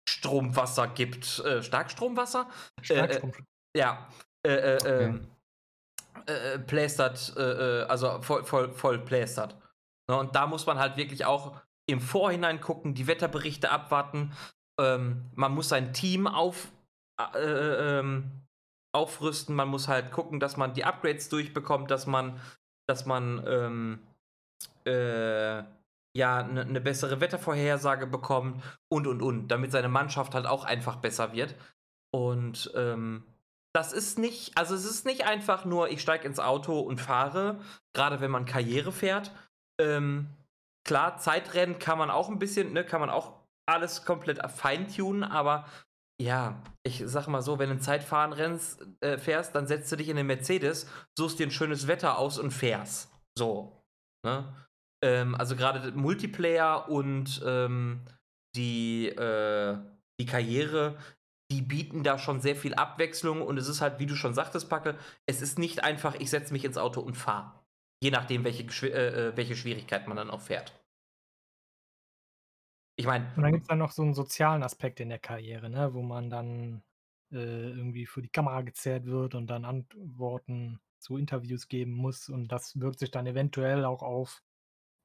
Starkstromwasser 0.07 0.87
gibt. 0.87 1.39
Äh, 1.39 1.63
Starkstromwasser? 1.63 2.49
Starkstrom. 2.81 3.31
Äh, 3.31 3.77
äh, 3.77 3.79
ja. 3.79 4.09
Äh, 4.45 4.51
äh, 4.51 4.75
okay. 4.75 5.03
Ähm, 5.03 5.27
äh, 6.25 6.59
plästert, 6.59 7.35
also 7.37 8.21
voll, 8.21 8.43
voll, 8.43 8.71
voll 8.71 8.99
plästert. 8.99 9.55
Ne, 10.07 10.17
und 10.17 10.35
da 10.35 10.47
muss 10.47 10.65
man 10.65 10.77
halt 10.77 10.95
wirklich 10.95 11.25
auch 11.25 11.59
im 11.89 11.99
Vorhinein 11.99 12.61
gucken, 12.61 12.93
die 12.93 13.07
Wetterberichte 13.07 13.71
abwarten. 13.71 14.31
Ähm, 14.79 15.25
man 15.33 15.53
muss 15.53 15.69
sein 15.69 15.91
Team 15.93 16.27
auf, 16.27 16.71
ähm, 17.35 18.31
aufrüsten. 18.93 19.55
Man 19.55 19.69
muss 19.69 19.87
halt 19.87 20.11
gucken, 20.11 20.39
dass 20.39 20.55
man 20.55 20.73
die 20.73 20.85
Upgrades 20.85 21.29
durchbekommt, 21.29 21.89
dass 21.89 22.05
man, 22.05 22.39
dass 22.87 23.05
man 23.05 23.43
ähm, 23.47 23.99
äh, 24.85 25.63
ja 26.15 26.37
eine 26.37 26.65
ne 26.65 26.81
bessere 26.81 27.19
Wettervorhersage 27.19 28.07
bekommt 28.07 28.63
und 28.89 29.07
und 29.07 29.21
und, 29.21 29.47
damit 29.47 29.71
seine 29.71 29.89
Mannschaft 29.89 30.35
halt 30.35 30.45
auch 30.45 30.63
einfach 30.63 30.97
besser 30.97 31.33
wird. 31.33 31.55
Und 32.11 32.71
ähm, 32.75 33.23
das 33.73 33.91
ist 33.91 34.19
nicht, 34.19 34.57
also 34.57 34.75
es 34.75 34.85
ist 34.85 35.05
nicht 35.05 35.25
einfach 35.25 35.65
nur, 35.65 35.89
ich 35.89 36.01
steige 36.01 36.27
ins 36.27 36.39
Auto 36.39 36.79
und 36.79 37.01
fahre, 37.01 37.59
gerade 37.93 38.21
wenn 38.21 38.29
man 38.29 38.45
Karriere 38.45 38.91
fährt. 38.91 39.31
Ähm, 39.81 40.29
klar, 40.85 41.17
Zeitrennen 41.17 41.79
kann 41.79 41.97
man 41.97 42.11
auch 42.11 42.29
ein 42.29 42.37
bisschen, 42.37 42.73
ne, 42.73 42.85
kann 42.85 43.01
man 43.01 43.09
auch 43.09 43.33
alles 43.65 44.05
komplett 44.05 44.39
feintunen, 44.51 45.23
aber 45.23 45.65
ja, 46.21 46.61
ich 46.83 47.01
sag 47.05 47.27
mal 47.27 47.41
so, 47.41 47.57
wenn 47.57 47.69
du 47.69 47.75
ein 47.75 47.81
Zeitfahren 47.81 48.33
rennst, 48.33 48.85
äh, 49.01 49.17
fährst, 49.17 49.55
dann 49.55 49.67
setzt 49.67 49.91
du 49.91 49.95
dich 49.95 50.09
in 50.09 50.17
den 50.17 50.27
Mercedes, 50.27 50.87
suchst 51.17 51.39
dir 51.39 51.47
ein 51.47 51.51
schönes 51.51 51.87
Wetter 51.87 52.19
aus 52.19 52.37
und 52.37 52.51
fährst. 52.51 53.11
So. 53.35 53.83
Ne? 54.23 54.53
Ähm, 55.03 55.35
also 55.35 55.57
gerade 55.57 55.91
Multiplayer 55.91 56.89
und 56.89 57.43
ähm, 57.45 58.05
die, 58.55 59.09
äh, 59.09 59.77
die 60.17 60.25
Karriere, 60.25 60.97
die 61.51 61.61
bieten 61.61 62.03
da 62.03 62.17
schon 62.17 62.39
sehr 62.39 62.55
viel 62.55 62.73
Abwechslung 62.73 63.41
und 63.41 63.57
es 63.57 63.67
ist 63.67 63.81
halt, 63.81 63.99
wie 63.99 64.05
du 64.05 64.15
schon 64.15 64.33
sagtest, 64.33 64.69
Packe, 64.69 64.97
es 65.25 65.41
ist 65.41 65.59
nicht 65.59 65.83
einfach, 65.83 66.15
ich 66.15 66.29
setze 66.29 66.53
mich 66.53 66.63
ins 66.63 66.77
Auto 66.77 67.01
und 67.01 67.15
fahre. 67.15 67.51
Je 68.01 68.11
nachdem, 68.11 68.45
welche, 68.45 68.63
äh, 68.63 69.29
äh, 69.29 69.37
welche 69.37 69.57
Schwierigkeit 69.57 70.07
man 70.07 70.15
dann 70.15 70.29
auch 70.29 70.41
fährt. 70.41 70.71
Ich 72.95 73.05
meine. 73.05 73.29
Und 73.35 73.43
dann 73.43 73.51
gibt 73.51 73.63
es 73.63 73.67
dann 73.67 73.79
noch 73.79 73.91
so 73.91 74.03
einen 74.03 74.13
sozialen 74.13 74.63
Aspekt 74.63 75.01
in 75.01 75.09
der 75.09 75.19
Karriere, 75.19 75.69
ne, 75.69 75.93
wo 75.93 76.01
man 76.01 76.29
dann 76.29 76.81
äh, 77.31 77.71
irgendwie 77.71 78.05
für 78.05 78.21
die 78.21 78.29
Kamera 78.29 78.61
gezerrt 78.61 79.05
wird 79.05 79.35
und 79.35 79.47
dann 79.47 79.65
Antworten 79.65 80.79
zu 80.99 81.17
Interviews 81.17 81.67
geben 81.67 81.91
muss. 81.91 82.29
Und 82.29 82.53
das 82.53 82.79
wirkt 82.79 82.99
sich 82.99 83.11
dann 83.11 83.27
eventuell 83.27 83.83
auch 83.83 84.01
auf 84.01 84.41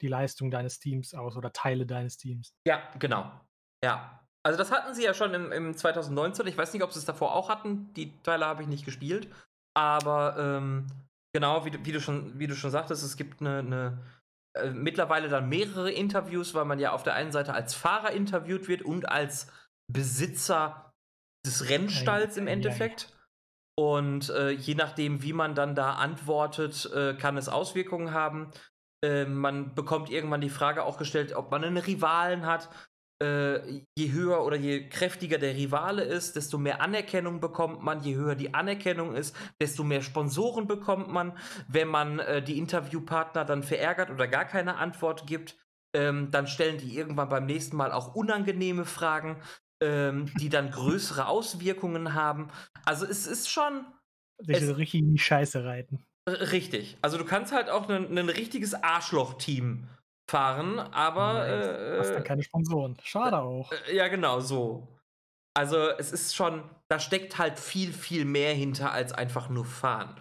die 0.01 0.09
Leistung 0.09 0.51
deines 0.51 0.79
Teams 0.79 1.15
aus 1.15 1.37
oder 1.37 1.53
Teile 1.53 1.87
deines 1.87 2.17
Teams. 2.17 2.53
Ja, 2.67 2.83
genau. 2.99 3.31
Ja. 3.85 4.25
Also 4.45 4.59
das 4.59 4.71
hatten 4.71 4.95
sie 4.95 5.05
ja 5.05 5.15
schon 5.15 5.35
im, 5.35 5.53
im 5.53 5.77
2019. 5.77 6.47
Ich 6.47 6.57
weiß 6.57 6.73
nicht, 6.73 6.83
ob 6.83 6.93
sie 6.93 6.99
es 6.99 7.05
davor 7.05 7.35
auch 7.35 7.49
hatten. 7.49 7.93
Die 7.95 8.17
Teile 8.23 8.47
habe 8.47 8.63
ich 8.63 8.69
nicht 8.69 8.85
gespielt. 8.85 9.29
Aber 9.77 10.37
ähm, 10.39 10.87
genau, 11.33 11.65
wie, 11.65 11.85
wie, 11.85 11.93
du 11.93 12.01
schon, 12.01 12.39
wie 12.39 12.47
du 12.47 12.55
schon 12.55 12.71
sagtest, 12.71 13.05
es 13.05 13.17
gibt 13.17 13.41
eine, 13.41 13.59
eine 13.59 13.99
äh, 14.57 14.71
mittlerweile 14.71 15.29
dann 15.29 15.49
mehrere 15.49 15.91
Interviews, 15.91 16.55
weil 16.55 16.65
man 16.65 16.79
ja 16.79 16.93
auf 16.93 17.03
der 17.03 17.15
einen 17.15 17.33
Seite 17.33 17.55
als 17.55 17.75
Fahrer 17.75 18.13
interviewt 18.13 18.69
wird 18.69 18.83
und 18.83 19.09
als 19.09 19.49
Besitzer 19.93 20.93
des 21.47 21.69
Rennstalls 21.69 22.37
im 22.37 22.47
Endeffekt. 22.47 23.13
Und 23.79 24.31
äh, 24.31 24.51
je 24.51 24.75
nachdem, 24.75 25.23
wie 25.23 25.33
man 25.33 25.55
dann 25.55 25.77
da 25.77 25.95
antwortet, 25.95 26.91
äh, 26.93 27.15
kann 27.15 27.37
es 27.37 27.49
Auswirkungen 27.49 28.13
haben. 28.13 28.51
Äh, 29.05 29.25
man 29.25 29.75
bekommt 29.75 30.11
irgendwann 30.11 30.41
die 30.41 30.51
Frage 30.51 30.85
auch 30.85 30.99
gestellt, 30.99 31.35
ob 31.35 31.51
man 31.51 31.65
einen 31.65 31.77
Rivalen 31.77 32.47
hat 32.47 32.69
äh, 33.21 33.83
je 33.97 34.13
höher 34.13 34.45
oder 34.45 34.57
je 34.57 34.89
kräftiger 34.89 35.39
der 35.39 35.55
Rivale 35.55 36.03
ist, 36.03 36.37
desto 36.37 36.59
mehr 36.59 36.81
Anerkennung 36.81 37.41
bekommt 37.41 37.83
man. 37.83 38.03
Je 38.03 38.15
höher 38.15 38.35
die 38.35 38.55
Anerkennung 38.55 39.15
ist, 39.15 39.35
desto 39.61 39.85
mehr 39.85 40.03
Sponsoren 40.03 40.67
bekommt 40.67 41.09
man. 41.09 41.37
Wenn 41.69 41.89
man 41.89 42.21
äh, 42.21 42.43
die 42.43 42.59
Interviewpartner 42.59 43.45
dann 43.45 43.63
verärgert 43.63 44.11
oder 44.11 44.29
gar 44.29 44.45
keine 44.45 44.77
Antwort 44.77 45.27
gibt, 45.27 45.57
ähm, 45.95 46.31
dann 46.31 46.47
stellen 46.47 46.79
die 46.79 46.97
irgendwann 46.97 47.29
beim 47.29 47.47
nächsten 47.47 47.77
Mal 47.77 47.93
auch 47.93 48.15
unangenehme 48.15 48.85
Fragen, 48.85 49.43
ähm, 49.83 50.31
die 50.41 50.49
dann 50.49 50.71
größere 50.71 51.27
Auswirkungen 51.27 52.15
haben. 52.15 52.51
Also 52.85 53.05
es 53.05 53.27
ist 53.27 53.51
schon. 53.51 53.85
Sich 54.41 54.61
so 54.61 54.75
richtig 54.75 55.01
in 55.01 55.13
die 55.13 55.19
Scheiße 55.19 55.65
reiten. 55.65 56.05
Richtig. 56.29 56.97
Also 57.03 57.19
du 57.19 57.25
kannst 57.25 57.53
halt 57.53 57.71
auch 57.71 57.89
ein 57.89 58.29
richtiges 58.29 58.75
Arschloch-Team 58.75 59.89
fahren, 60.29 60.79
aber. 60.79 61.47
Äh, 61.47 61.99
hast 61.99 62.13
dann 62.13 62.25
keine 62.25 62.43
Sponsoren. 62.43 62.97
Schade 63.03 63.37
äh, 63.37 63.41
auch. 63.41 63.73
Äh, 63.73 63.97
ja, 63.97 64.09
genau, 64.09 64.41
so. 64.41 64.87
Also, 65.55 65.89
es 65.99 66.13
ist 66.13 66.37
schon, 66.37 66.63
da 66.89 67.01
steckt 67.01 67.39
halt 67.39 67.59
viel, 67.59 67.93
viel 67.93 68.25
mehr 68.25 68.55
hinter 68.55 68.93
als 68.93 69.13
einfach 69.13 69.49
nur 69.49 69.65
fahren. 69.65 70.21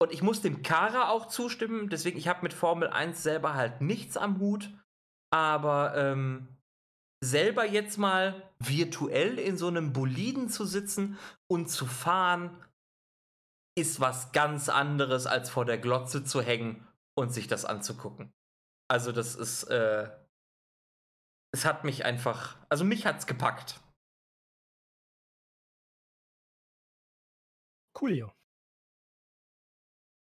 Und 0.00 0.12
ich 0.12 0.22
muss 0.22 0.40
dem 0.40 0.62
Kara 0.62 1.10
auch 1.10 1.26
zustimmen, 1.26 1.88
deswegen, 1.88 2.18
ich 2.18 2.28
habe 2.28 2.42
mit 2.42 2.52
Formel 2.52 2.88
1 2.88 3.22
selber 3.22 3.54
halt 3.54 3.80
nichts 3.80 4.16
am 4.16 4.38
Hut, 4.38 4.70
aber 5.30 5.94
ähm, 5.96 6.48
selber 7.22 7.64
jetzt 7.66 7.98
mal 7.98 8.50
virtuell 8.60 9.38
in 9.38 9.56
so 9.56 9.66
einem 9.66 9.92
Boliden 9.92 10.48
zu 10.48 10.64
sitzen 10.64 11.18
und 11.48 11.68
zu 11.68 11.84
fahren, 11.86 12.56
ist 13.78 14.00
was 14.00 14.32
ganz 14.32 14.68
anderes, 14.68 15.26
als 15.26 15.50
vor 15.50 15.64
der 15.64 15.78
Glotze 15.78 16.24
zu 16.24 16.42
hängen 16.42 16.86
und 17.16 17.30
sich 17.32 17.46
das 17.46 17.64
anzugucken. 17.64 18.32
Also 18.90 19.12
das 19.12 19.34
ist, 19.34 19.64
äh, 19.64 20.10
es 21.52 21.64
hat 21.64 21.84
mich 21.84 22.04
einfach, 22.04 22.56
also 22.68 22.84
mich 22.84 23.06
hat's 23.06 23.26
gepackt. 23.26 23.80
Coolio. 27.94 28.32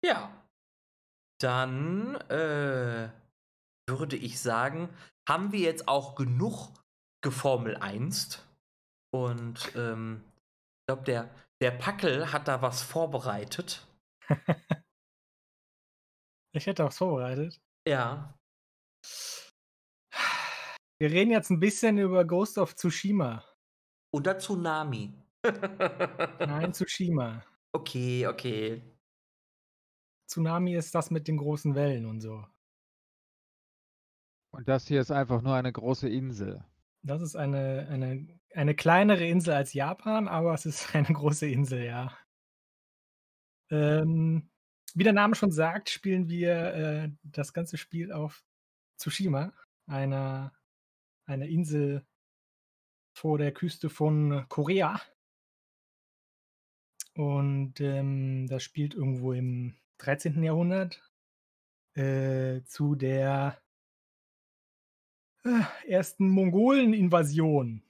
Ja. 0.06 0.32
Dann 1.42 2.16
äh, 2.30 3.10
würde 3.90 4.16
ich 4.16 4.40
sagen, 4.40 4.90
haben 5.28 5.52
wir 5.52 5.60
jetzt 5.60 5.88
auch 5.88 6.16
genug 6.16 6.72
geformel 7.22 7.78
1 7.78 8.46
und 9.14 9.76
ähm, 9.76 10.24
ich 10.82 10.86
glaube, 10.88 11.04
der, 11.04 11.30
der 11.62 11.72
Packel 11.72 12.32
hat 12.32 12.48
da 12.48 12.62
was 12.62 12.82
vorbereitet. 12.82 13.88
ich 16.56 16.66
hätte 16.66 16.84
was 16.86 16.98
vorbereitet. 16.98 17.62
Ja. 17.88 18.38
Wir 21.00 21.12
reden 21.12 21.32
jetzt 21.32 21.50
ein 21.50 21.60
bisschen 21.60 21.98
über 21.98 22.26
Ghost 22.26 22.58
of 22.58 22.76
Tsushima. 22.76 23.44
Oder 24.14 24.38
Tsunami. 24.38 25.14
Nein, 26.40 26.74
Tsushima. 26.74 27.44
Okay, 27.74 28.28
okay. 28.28 28.82
Tsunami 30.30 30.76
ist 30.76 30.94
das 30.96 31.12
mit 31.12 31.28
den 31.28 31.38
großen 31.38 31.76
Wellen 31.76 32.06
und 32.06 32.22
so. 32.22 32.46
Und 34.52 34.68
das 34.70 34.88
hier 34.88 35.02
ist 35.02 35.12
einfach 35.12 35.42
nur 35.42 35.56
eine 35.56 35.72
große 35.72 36.08
Insel. 36.08 36.64
Das 37.06 37.22
ist 37.22 37.36
eine, 37.36 37.88
eine, 37.90 38.28
eine 38.54 38.76
kleinere 38.76 39.28
Insel 39.28 39.54
als 39.54 39.74
Japan, 39.74 40.28
aber 40.28 40.54
es 40.54 40.66
ist 40.66 40.96
eine 40.96 41.08
große 41.08 41.48
Insel, 41.48 41.84
ja. 41.84 42.18
Ähm, 43.70 44.50
wie 44.94 45.04
der 45.04 45.14
Name 45.14 45.36
schon 45.36 45.52
sagt, 45.52 45.90
spielen 45.90 46.30
wir 46.30 46.74
äh, 46.74 47.10
das 47.24 47.54
ganze 47.54 47.78
Spiel 47.78 48.12
auf 48.12 48.44
Tsushima, 48.98 49.54
einer 49.88 50.54
eine 51.26 51.48
Insel 51.48 52.06
vor 53.14 53.38
der 53.38 53.54
Küste 53.54 53.90
von 53.90 54.46
Korea. 54.50 55.02
Und 57.16 57.80
ähm, 57.80 58.48
das 58.48 58.64
spielt 58.64 58.94
irgendwo 58.94 59.34
im 59.34 59.76
13. 60.00 60.44
Jahrhundert 60.44 61.02
äh, 61.96 62.64
zu 62.64 62.96
der 62.96 63.63
äh, 65.44 65.62
ersten 65.88 66.30
Mongolen-Invasion. 66.30 67.84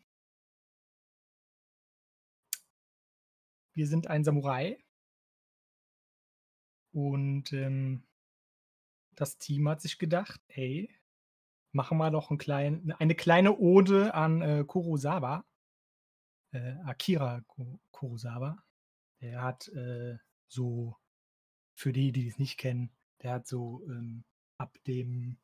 Wir 3.73 3.87
sind 3.87 4.07
ein 4.07 4.23
Samurai. 4.23 4.77
Und 6.91 7.51
ähm, 7.53 8.03
das 9.15 9.37
Team 9.37 9.67
hat 9.67 9.81
sich 9.81 9.97
gedacht, 9.97 10.41
ey, 10.47 10.89
machen 11.71 11.97
wir 11.97 12.11
doch 12.11 12.29
ein 12.29 12.37
klein, 12.37 12.93
eine 12.99 13.15
kleine 13.15 13.57
Ode 13.57 14.13
an 14.13 14.41
äh, 14.41 14.63
Kurosawa. 14.65 15.45
Äh, 16.51 16.75
Akira 16.85 17.43
Kurosawa. 17.91 18.63
Der 19.21 19.41
hat 19.41 19.69
äh, 19.69 20.17
so, 20.47 20.97
für 21.75 21.93
die, 21.93 22.11
die 22.11 22.27
es 22.27 22.37
nicht 22.37 22.57
kennen, 22.57 22.91
der 23.23 23.33
hat 23.33 23.47
so 23.47 23.83
ähm, 23.87 24.23
ab 24.57 24.77
dem 24.85 25.39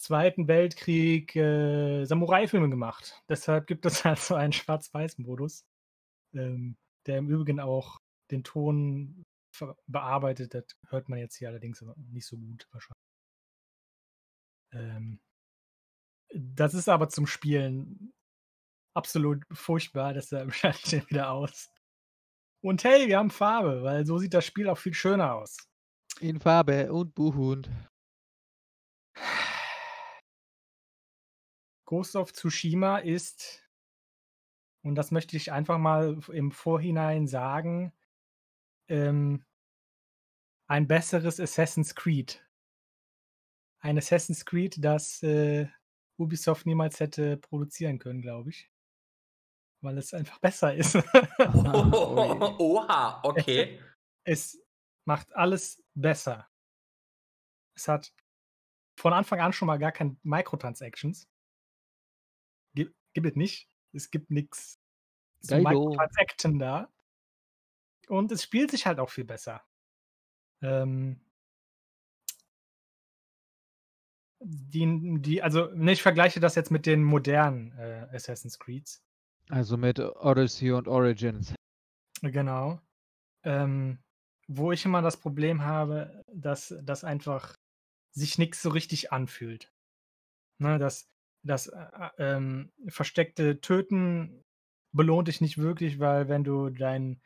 Zweiten 0.00 0.48
Weltkrieg 0.48 1.36
äh, 1.36 2.06
Samurai-Filme 2.06 2.70
gemacht. 2.70 3.22
Deshalb 3.28 3.66
gibt 3.66 3.84
es 3.84 4.02
halt 4.04 4.18
so 4.18 4.34
einen 4.34 4.54
Schwarz-Weiß-Modus, 4.54 5.66
ähm, 6.32 6.78
der 7.06 7.18
im 7.18 7.28
Übrigen 7.28 7.60
auch 7.60 7.98
den 8.30 8.42
Ton 8.42 9.24
bearbeitet. 9.86 10.54
Das 10.54 10.64
hört 10.88 11.10
man 11.10 11.18
jetzt 11.18 11.36
hier 11.36 11.48
allerdings 11.48 11.84
nicht 11.96 12.26
so 12.26 12.38
gut 12.38 12.66
wahrscheinlich. 12.72 12.96
Ähm, 14.72 15.20
das 16.34 16.72
ist 16.72 16.88
aber 16.88 17.10
zum 17.10 17.26
Spielen 17.26 18.14
absolut 18.96 19.44
furchtbar. 19.52 20.14
Deshalb 20.14 20.54
schalte 20.54 20.78
ich 20.82 20.90
den 20.90 21.10
wieder 21.10 21.30
aus. 21.30 21.68
Und 22.62 22.84
hey, 22.84 23.06
wir 23.06 23.18
haben 23.18 23.30
Farbe, 23.30 23.82
weil 23.82 24.06
so 24.06 24.16
sieht 24.16 24.32
das 24.32 24.46
Spiel 24.46 24.70
auch 24.70 24.78
viel 24.78 24.94
schöner 24.94 25.34
aus. 25.34 25.58
In 26.20 26.40
Farbe 26.40 26.90
und 26.90 27.14
Buchhund. 27.14 27.68
Ghost 31.90 32.14
of 32.14 32.32
Tsushima 32.32 32.98
ist, 32.98 33.68
und 34.82 34.94
das 34.94 35.10
möchte 35.10 35.36
ich 35.36 35.50
einfach 35.50 35.76
mal 35.76 36.20
im 36.32 36.52
Vorhinein 36.52 37.26
sagen, 37.26 37.92
ähm, 38.86 39.44
ein 40.68 40.86
besseres 40.86 41.40
Assassin's 41.40 41.96
Creed. 41.96 42.46
Ein 43.80 43.98
Assassin's 43.98 44.44
Creed, 44.46 44.76
das 44.84 45.20
äh, 45.24 45.66
Ubisoft 46.16 46.64
niemals 46.64 47.00
hätte 47.00 47.38
produzieren 47.38 47.98
können, 47.98 48.22
glaube 48.22 48.50
ich. 48.50 48.70
Weil 49.80 49.98
es 49.98 50.14
einfach 50.14 50.38
besser 50.38 50.72
ist. 50.72 50.94
oh, 51.54 52.54
oha, 52.60 53.20
okay. 53.24 53.80
Es, 54.22 54.54
es 54.54 54.62
macht 55.06 55.34
alles 55.34 55.82
besser. 55.94 56.48
Es 57.74 57.88
hat 57.88 58.12
von 58.96 59.12
Anfang 59.12 59.40
an 59.40 59.52
schon 59.52 59.66
mal 59.66 59.78
gar 59.80 59.90
keine 59.90 60.16
Microtransactions. 60.22 61.28
Gibt, 63.12 63.26
es 63.26 63.36
nicht. 63.36 63.68
Es 63.92 64.10
gibt 64.10 64.30
nichts 64.30 64.80
zu 65.40 65.56
Microtransacten 65.56 66.58
da. 66.58 66.92
Und 68.08 68.32
es 68.32 68.42
spielt 68.42 68.70
sich 68.70 68.86
halt 68.86 68.98
auch 68.98 69.10
viel 69.10 69.24
besser. 69.24 69.62
Ähm, 70.62 71.20
die, 74.40 75.18
die, 75.20 75.42
also 75.42 75.66
ne, 75.74 75.92
ich 75.92 76.02
vergleiche 76.02 76.40
das 76.40 76.54
jetzt 76.54 76.70
mit 76.70 76.86
den 76.86 77.04
modernen 77.04 77.72
äh, 77.78 78.08
Assassin's 78.12 78.58
Creeds. 78.58 79.02
Also 79.48 79.76
mit 79.76 79.98
Odyssey 79.98 80.72
und 80.72 80.88
Origins. 80.88 81.54
Genau. 82.22 82.80
Ähm, 83.42 83.98
wo 84.48 84.72
ich 84.72 84.84
immer 84.84 85.02
das 85.02 85.16
Problem 85.16 85.62
habe, 85.62 86.24
dass 86.32 86.74
das 86.82 87.04
einfach 87.04 87.54
sich 88.12 88.38
nichts 88.38 88.62
so 88.62 88.70
richtig 88.70 89.12
anfühlt. 89.12 89.72
Ne, 90.58 90.78
das 90.78 91.08
das 91.42 91.66
äh, 91.68 91.78
äh, 91.78 92.10
ähm, 92.18 92.72
versteckte 92.88 93.60
Töten 93.60 94.44
belohnt 94.92 95.28
dich 95.28 95.40
nicht 95.40 95.58
wirklich, 95.58 96.00
weil 96.00 96.28
wenn 96.28 96.44
du 96.44 96.70
deinen 96.70 97.22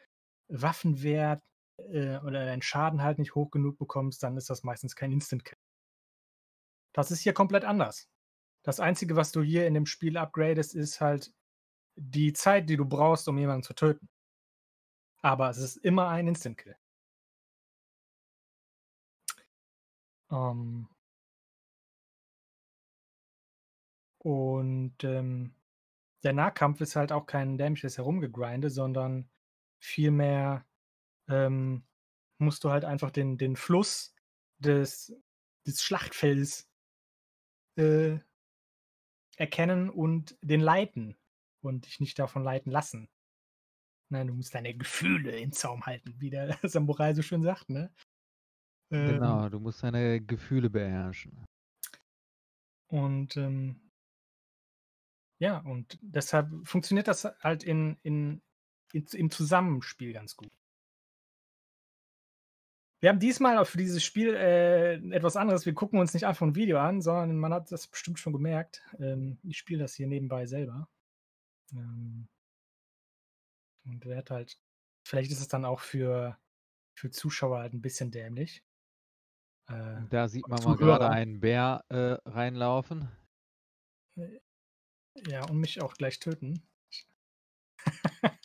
Waffenwert 0.49 1.43
äh, 1.79 2.19
oder 2.19 2.45
deinen 2.45 2.63
Schaden 2.63 3.03
halt 3.03 3.19
nicht 3.19 3.35
hoch 3.35 3.51
genug 3.51 3.79
bekommst, 3.79 4.23
dann 4.23 4.37
ist 4.37 4.51
das 4.51 4.63
meistens 4.63 4.97
kein 4.97 5.13
Instant-Kill. 5.13 5.59
Das 6.93 7.11
ist 7.11 7.21
hier 7.21 7.33
komplett 7.35 7.65
anders. 7.65 8.09
Das 8.63 8.81
Einzige, 8.81 9.17
was 9.17 9.33
du 9.33 9.43
hier 9.43 9.67
in 9.67 9.75
dem 9.75 9.87
Spiel 9.87 10.17
upgradest, 10.17 10.75
ist 10.75 11.01
halt 11.01 11.35
die 11.97 12.33
Zeit, 12.33 12.69
die 12.71 12.77
du 12.77 12.85
brauchst, 12.87 13.29
um 13.29 13.39
jemanden 13.39 13.63
zu 13.63 13.75
töten. 13.75 14.09
Aber 15.23 15.51
es 15.51 15.59
ist 15.59 15.77
immer 15.77 16.09
ein 16.09 16.29
Instant-Kill. 16.29 16.77
Ähm, 20.31 20.89
Und 24.25 25.05
ähm, 25.05 25.55
der 26.23 26.33
Nahkampf 26.33 26.81
ist 26.81 26.97
halt 26.97 27.13
auch 27.13 27.27
kein 27.27 27.59
dämliches 27.59 27.99
Herumgegrinde, 27.99 28.71
sondern 28.71 29.29
vielmehr 29.79 30.67
ähm, 31.29 31.85
musst 32.39 32.65
du 32.65 32.71
halt 32.71 32.85
einfach 32.85 33.11
den, 33.11 33.37
den 33.37 33.55
Fluss 33.57 34.15
des, 34.59 35.15
des 35.67 35.83
Schlachtfelds 35.83 36.71
äh, 37.77 38.19
erkennen 39.37 39.91
und 39.91 40.39
den 40.41 40.61
leiten 40.61 41.17
und 41.61 41.87
dich 41.87 42.01
nicht 42.01 42.19
davon 42.19 42.43
leiten 42.43 42.73
lassen. 42.73 43.11
Nein, 44.11 44.29
du 44.29 44.35
musst 44.35 44.55
deine 44.55 44.75
Gefühle 44.75 45.37
in 45.37 45.53
Zaum 45.53 45.85
halten, 45.85 46.15
wie 46.19 46.31
der 46.31 46.59
Samurai 46.63 47.13
so 47.13 47.21
schön 47.21 47.43
sagt, 47.43 47.69
ne? 47.69 47.93
Ähm, 48.91 49.15
genau, 49.15 49.49
du 49.51 49.61
musst 49.61 49.83
deine 49.83 50.21
Gefühle 50.21 50.71
beherrschen. 50.71 51.45
Und 52.89 53.37
ähm, 53.37 53.84
ja, 55.39 55.59
und 55.59 55.99
deshalb 56.01 56.51
funktioniert 56.67 57.09
das 57.09 57.25
halt 57.41 57.65
in, 57.65 57.99
in, 58.03 58.43
in, 58.93 59.07
im 59.13 59.31
Zusammenspiel 59.31 60.13
ganz 60.13 60.37
gut. 60.37 60.53
Wir 63.01 63.11
haben 63.11 63.21
diesmal 63.21 63.59
auch 63.59 63.67
für 63.67 63.77
dieses 63.77 64.03
Spiel 64.03 64.35
äh, 64.35 64.95
etwas 65.15 65.37
anderes. 65.37 65.67
Wir 65.67 65.75
gucken 65.75 65.99
uns 65.99 66.15
nicht 66.15 66.25
einfach 66.25 66.47
ein 66.47 66.55
Video 66.55 66.79
an, 66.79 67.03
sondern 67.03 67.37
man 67.37 67.53
hat 67.53 67.71
das 67.71 67.87
bestimmt 67.87 68.19
schon 68.19 68.33
gemerkt. 68.33 68.83
Ähm, 68.99 69.39
ich 69.43 69.59
spiele 69.59 69.83
das 69.83 69.95
hier 69.95 70.07
nebenbei 70.07 70.47
selber. 70.47 70.89
Ähm, 71.73 72.29
und 73.85 74.07
werde 74.07 74.35
halt, 74.35 74.59
vielleicht 75.07 75.31
ist 75.31 75.41
es 75.41 75.49
dann 75.49 75.67
auch 75.67 75.81
für, 75.81 76.39
für 76.97 77.11
Zuschauer 77.11 77.59
halt 77.59 77.75
ein 77.75 77.83
bisschen 77.83 78.11
dämlich. 78.11 78.65
Äh, 79.69 80.01
da 80.09 80.29
sieht 80.29 80.49
man 80.49 80.63
mal 80.63 80.77
gerade 80.77 81.11
einen 81.11 81.41
Bär 81.41 81.85
äh, 81.91 82.17
reinlaufen. 82.27 83.11
Äh, 85.15 85.31
ja, 85.31 85.45
und 85.49 85.59
mich 85.59 85.81
auch 85.81 85.95
gleich 85.95 86.19
töten. 86.19 86.63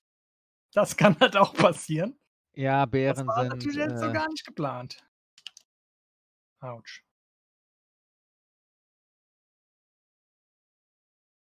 das 0.73 0.97
kann 0.97 1.19
halt 1.19 1.37
auch 1.37 1.53
passieren. 1.53 2.19
Ja, 2.55 2.85
Bären 2.85 3.27
das 3.27 3.27
war 3.27 3.41
sind. 3.41 3.49
natürlich 3.49 3.77
jetzt 3.77 3.99
so 3.99 4.07
äh 4.07 4.13
gar 4.13 4.27
nicht 4.27 4.45
geplant. 4.45 5.03
Autsch. 6.61 7.03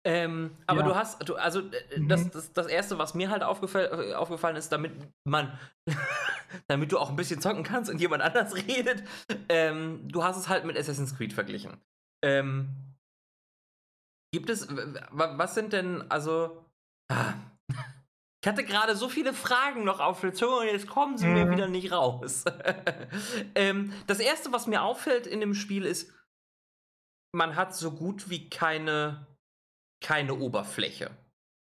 Ähm, 0.04 0.56
aber 0.66 0.80
ja. 0.80 0.86
du 0.86 0.94
hast, 0.94 1.28
du, 1.28 1.34
also 1.36 1.62
mhm. 1.62 2.08
das, 2.08 2.30
das, 2.30 2.52
das 2.54 2.66
erste, 2.68 2.96
was 2.98 3.14
mir 3.14 3.28
halt 3.28 3.42
aufgefallen, 3.42 4.10
äh, 4.10 4.14
aufgefallen 4.14 4.56
ist, 4.56 4.70
damit 4.72 4.92
man, 5.24 5.58
damit 6.68 6.90
du 6.90 6.98
auch 6.98 7.10
ein 7.10 7.16
bisschen 7.16 7.40
zocken 7.42 7.64
kannst 7.64 7.90
und 7.90 8.00
jemand 8.00 8.22
anders 8.24 8.54
redet, 8.54 9.04
ähm, 9.50 10.08
du 10.08 10.24
hast 10.24 10.38
es 10.38 10.48
halt 10.48 10.64
mit 10.64 10.78
Assassin's 10.78 11.16
Creed 11.16 11.34
verglichen. 11.34 11.76
Ähm, 12.22 12.89
Gibt 14.32 14.48
es, 14.48 14.68
was 15.10 15.54
sind 15.54 15.72
denn, 15.72 16.08
also, 16.10 16.64
ah, 17.10 17.34
ich 18.42 18.48
hatte 18.48 18.64
gerade 18.64 18.96
so 18.96 19.08
viele 19.08 19.34
Fragen 19.34 19.84
noch 19.84 20.00
auf 20.00 20.20
der 20.20 20.32
Zunge 20.32 20.60
und 20.60 20.66
jetzt 20.66 20.86
kommen 20.86 21.18
sie 21.18 21.26
mhm. 21.26 21.34
mir 21.34 21.50
wieder 21.50 21.68
nicht 21.68 21.92
raus. 21.92 22.44
ähm, 23.54 23.92
das 24.06 24.18
erste, 24.18 24.52
was 24.52 24.66
mir 24.66 24.82
auffällt 24.82 25.26
in 25.26 25.40
dem 25.40 25.54
Spiel 25.54 25.84
ist, 25.84 26.14
man 27.32 27.56
hat 27.56 27.74
so 27.74 27.92
gut 27.92 28.30
wie 28.30 28.48
keine, 28.48 29.26
keine 30.02 30.34
Oberfläche. 30.34 31.10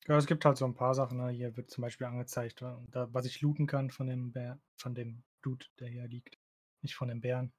Ja, 0.07 0.17
es 0.17 0.25
gibt 0.25 0.45
halt 0.45 0.57
so 0.57 0.65
ein 0.65 0.75
paar 0.75 0.93
Sachen. 0.93 1.17
Ne? 1.17 1.29
Hier 1.29 1.55
wird 1.55 1.69
zum 1.69 1.83
Beispiel 1.83 2.07
angezeigt, 2.07 2.61
da, 2.61 3.13
was 3.13 3.25
ich 3.25 3.41
looten 3.41 3.67
kann 3.67 3.89
von 3.89 4.07
dem 4.07 4.31
Bär, 4.31 4.59
von 4.77 4.93
dem 4.93 5.23
Dude, 5.41 5.65
der 5.79 5.87
hier 5.87 6.07
liegt. 6.07 6.37
Nicht 6.81 6.95
von 6.95 7.07
dem 7.07 7.21
Bären. 7.21 7.53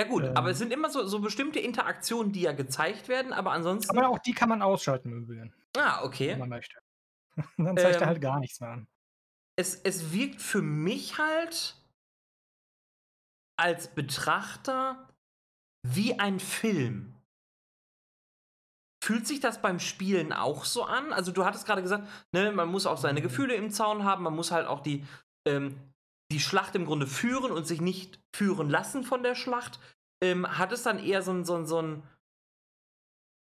Ja, 0.00 0.06
gut, 0.06 0.24
ähm, 0.24 0.34
aber 0.34 0.48
es 0.48 0.58
sind 0.58 0.72
immer 0.72 0.88
so, 0.88 1.06
so 1.06 1.18
bestimmte 1.18 1.58
Interaktionen, 1.58 2.32
die 2.32 2.40
ja 2.40 2.52
gezeigt 2.52 3.08
werden, 3.08 3.34
aber 3.34 3.52
ansonsten. 3.52 3.98
Aber 3.98 4.08
auch 4.08 4.18
die 4.18 4.32
kann 4.32 4.48
man 4.48 4.62
ausschalten 4.62 5.12
im 5.12 5.24
Übrigen. 5.24 5.52
Ah, 5.76 6.02
okay. 6.02 6.30
Wenn 6.30 6.38
man 6.38 6.48
möchte. 6.48 6.80
Dann 7.58 7.76
zeigt 7.76 7.96
ähm, 7.96 8.02
er 8.02 8.06
halt 8.06 8.22
gar 8.22 8.40
nichts 8.40 8.60
mehr 8.60 8.70
an. 8.70 8.86
Es, 9.56 9.74
es 9.74 10.10
wirkt 10.10 10.40
für 10.40 10.62
mich 10.62 11.18
halt 11.18 11.76
als 13.58 13.88
Betrachter 13.88 15.06
wie 15.86 16.18
ein 16.18 16.40
Film. 16.40 17.14
Fühlt 19.04 19.26
sich 19.26 19.40
das 19.40 19.60
beim 19.60 19.80
Spielen 19.80 20.32
auch 20.32 20.64
so 20.64 20.84
an? 20.84 21.12
Also 21.12 21.30
du 21.30 21.44
hattest 21.44 21.66
gerade 21.66 21.82
gesagt, 21.82 22.08
ne, 22.32 22.52
man 22.52 22.70
muss 22.70 22.86
auch 22.86 22.96
seine 22.96 23.20
mhm. 23.20 23.24
Gefühle 23.24 23.54
im 23.54 23.70
Zaun 23.70 24.04
haben, 24.04 24.24
man 24.24 24.34
muss 24.34 24.50
halt 24.50 24.66
auch 24.66 24.80
die, 24.80 25.04
ähm, 25.46 25.78
die 26.30 26.40
Schlacht 26.40 26.74
im 26.74 26.86
Grunde 26.86 27.06
führen 27.06 27.50
und 27.50 27.66
sich 27.66 27.80
nicht 27.80 28.20
führen 28.34 28.70
lassen 28.70 29.02
von 29.02 29.22
der 29.22 29.34
Schlacht, 29.34 29.80
ähm, 30.22 30.46
hat 30.58 30.72
es 30.72 30.82
dann 30.82 30.98
eher 30.98 31.22
so 31.22 31.32
ein, 31.32 31.44
so 31.44 31.56
ein, 31.56 31.66
so 31.66 31.82
ein, 31.82 32.02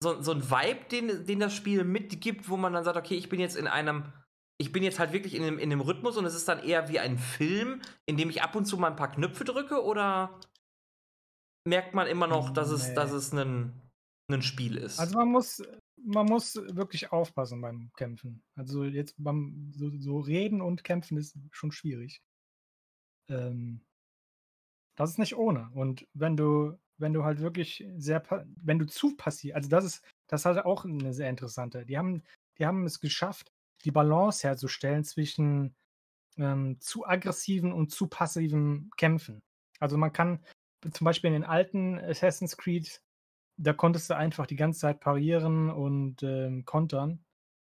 so, 0.01 0.21
so 0.21 0.31
ein 0.31 0.49
Vibe, 0.49 0.85
den, 0.91 1.25
den 1.25 1.39
das 1.39 1.55
Spiel 1.55 1.83
mitgibt, 1.83 2.49
wo 2.49 2.57
man 2.57 2.73
dann 2.73 2.83
sagt, 2.83 2.97
okay, 2.97 3.15
ich 3.15 3.29
bin 3.29 3.39
jetzt 3.39 3.55
in 3.55 3.67
einem, 3.67 4.13
ich 4.59 4.71
bin 4.71 4.83
jetzt 4.83 4.99
halt 4.99 5.11
wirklich 5.11 5.33
in 5.33 5.43
dem, 5.43 5.59
in 5.59 5.69
dem 5.69 5.81
Rhythmus 5.81 6.17
und 6.17 6.25
es 6.25 6.35
ist 6.35 6.47
dann 6.47 6.63
eher 6.63 6.89
wie 6.89 6.99
ein 6.99 7.17
Film, 7.17 7.81
in 8.05 8.17
dem 8.17 8.29
ich 8.29 8.43
ab 8.43 8.55
und 8.55 8.65
zu 8.65 8.77
mal 8.77 8.91
ein 8.91 8.95
paar 8.95 9.11
Knöpfe 9.11 9.43
drücke 9.43 9.83
oder 9.83 10.39
merkt 11.67 11.95
man 11.95 12.07
immer 12.07 12.27
noch, 12.27 12.51
dass 12.51 12.69
es, 12.69 12.93
dass 12.93 13.11
es 13.11 13.33
ein, 13.33 13.73
ein 14.31 14.41
Spiel 14.41 14.77
ist? 14.77 14.99
Also 14.99 15.17
man 15.17 15.29
muss, 15.29 15.63
man 15.95 16.25
muss 16.27 16.55
wirklich 16.55 17.11
aufpassen 17.11 17.61
beim 17.61 17.91
Kämpfen. 17.95 18.43
Also 18.55 18.83
jetzt 18.83 19.15
beim 19.17 19.71
so, 19.75 19.91
so 19.97 20.19
reden 20.19 20.61
und 20.61 20.83
kämpfen 20.83 21.17
ist 21.17 21.37
schon 21.51 21.71
schwierig. 21.71 22.21
Ähm, 23.29 23.81
das 24.95 25.11
ist 25.11 25.19
nicht 25.19 25.37
ohne. 25.37 25.69
Und 25.73 26.07
wenn 26.13 26.35
du, 26.35 26.77
wenn 26.97 27.13
du 27.13 27.23
halt 27.23 27.39
wirklich 27.39 27.85
sehr, 27.97 28.23
wenn 28.63 28.79
du 28.79 28.85
zu 28.85 29.15
passiv, 29.15 29.53
also 29.55 29.69
das 29.69 29.85
ist, 29.85 30.05
das 30.27 30.41
ist 30.41 30.45
halt 30.45 30.65
auch 30.65 30.85
eine 30.85 31.13
sehr 31.13 31.29
interessante. 31.29 31.85
Die 31.85 31.97
haben, 31.97 32.23
die 32.57 32.65
haben 32.65 32.85
es 32.85 32.99
geschafft, 32.99 33.51
die 33.85 33.91
Balance 33.91 34.47
herzustellen 34.47 35.03
zwischen 35.03 35.75
ähm, 36.37 36.79
zu 36.79 37.05
aggressiven 37.05 37.71
und 37.73 37.91
zu 37.91 38.07
passiven 38.07 38.89
Kämpfen. 38.97 39.39
Also 39.79 39.97
man 39.97 40.13
kann 40.13 40.43
zum 40.91 41.05
Beispiel 41.05 41.29
in 41.29 41.41
den 41.41 41.43
alten 41.43 41.99
Assassin's 41.99 42.57
Creed, 42.57 43.01
da 43.57 43.73
konntest 43.73 44.09
du 44.09 44.15
einfach 44.15 44.47
die 44.47 44.55
ganze 44.55 44.79
Zeit 44.79 44.99
parieren 44.99 45.69
und 45.69 46.23
ähm, 46.23 46.65
kontern, 46.65 47.23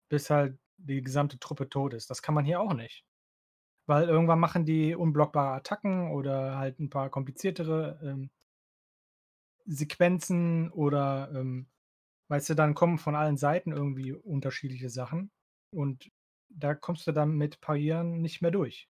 bis 0.10 0.30
halt 0.30 0.58
die 0.78 1.02
gesamte 1.02 1.40
Truppe 1.40 1.70
tot 1.70 1.94
ist. 1.94 2.10
Das 2.10 2.22
kann 2.22 2.36
man 2.36 2.46
hier 2.46 2.62
auch 2.62 2.74
nicht. 2.74 3.06
Weil 3.90 4.08
irgendwann 4.08 4.40
machen 4.40 4.66
die 4.66 4.94
unblockbare 4.94 5.56
Attacken 5.56 6.12
oder 6.12 6.60
halt 6.60 6.80
ein 6.80 6.92
paar 6.92 7.10
kompliziertere 7.10 8.00
ähm, 8.04 8.30
Sequenzen 9.66 10.70
oder 10.70 11.32
ähm, 11.34 11.66
weißt 12.30 12.50
du, 12.50 12.54
dann 12.54 12.76
kommen 12.76 13.00
von 13.00 13.16
allen 13.16 13.38
Seiten 13.38 13.72
irgendwie 13.72 14.14
unterschiedliche 14.14 14.92
Sachen 14.92 15.32
und 15.74 16.12
da 16.50 16.76
kommst 16.76 17.08
du 17.08 17.14
dann 17.14 17.36
mit 17.36 17.62
Parieren 17.62 18.22
nicht 18.22 18.44
mehr 18.44 18.52
durch. 18.52 18.88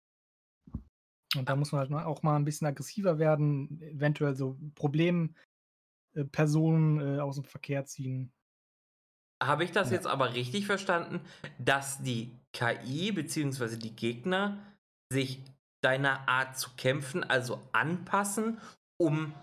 Und 1.36 1.50
da 1.50 1.56
muss 1.56 1.72
man 1.72 1.90
halt 1.90 2.06
auch 2.06 2.22
mal 2.22 2.36
ein 2.36 2.46
bisschen 2.46 2.66
aggressiver 2.66 3.18
werden, 3.18 3.82
eventuell 3.82 4.34
so 4.34 4.56
Problempersonen 4.76 7.00
äh, 7.00 7.16
äh, 7.16 7.20
aus 7.20 7.34
dem 7.34 7.44
Verkehr 7.44 7.84
ziehen. 7.84 8.32
Habe 9.42 9.64
ich 9.64 9.72
das 9.72 9.90
ja. 9.90 9.96
jetzt 9.96 10.06
aber 10.06 10.32
richtig 10.32 10.64
verstanden, 10.64 11.20
dass 11.58 12.02
die 12.02 12.40
KI 12.54 13.12
bzw. 13.12 13.76
die 13.76 13.94
Gegner 13.94 14.72
sich 15.12 15.42
deiner 15.82 16.28
Art 16.28 16.58
zu 16.58 16.70
kämpfen 16.76 17.22
also 17.24 17.60
anpassen, 17.72 18.60
um 18.98 19.34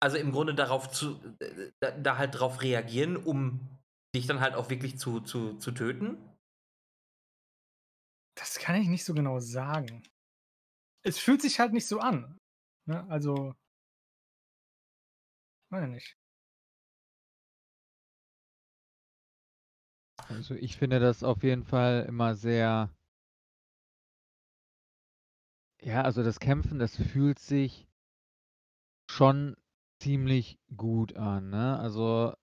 also 0.00 0.16
im 0.16 0.32
Grunde 0.32 0.54
darauf 0.54 0.90
zu 0.90 1.20
äh, 1.40 1.70
da, 1.80 1.90
da 1.92 2.18
halt 2.18 2.38
drauf 2.38 2.62
reagieren, 2.62 3.16
um 3.16 3.60
dich 4.14 4.26
dann 4.26 4.40
halt 4.40 4.54
auch 4.54 4.68
wirklich 4.70 4.98
zu, 4.98 5.20
zu, 5.20 5.58
zu 5.58 5.72
töten? 5.72 6.16
Das 8.36 8.58
kann 8.58 8.80
ich 8.80 8.88
nicht 8.88 9.04
so 9.04 9.14
genau 9.14 9.38
sagen. 9.38 10.02
Es 11.04 11.18
fühlt 11.18 11.42
sich 11.42 11.60
halt 11.60 11.72
nicht 11.72 11.86
so 11.86 12.00
an. 12.00 12.38
Ne? 12.86 13.06
Also, 13.08 13.54
meine 15.70 15.88
nicht. 15.88 16.16
Also 20.28 20.54
ich 20.54 20.76
finde 20.76 21.00
das 21.00 21.22
auf 21.22 21.42
jeden 21.42 21.64
Fall 21.64 22.04
immer 22.08 22.34
sehr. 22.34 22.90
Ja, 25.82 26.00
also 26.02 26.22
das 26.22 26.40
Kämpfen, 26.40 26.78
das 26.78 26.96
fühlt 26.96 27.38
sich 27.38 27.86
schon 29.08 29.54
ziemlich 30.00 30.58
gut 30.76 31.14
an, 31.16 31.50
ne? 31.50 31.78
Also 31.78 32.34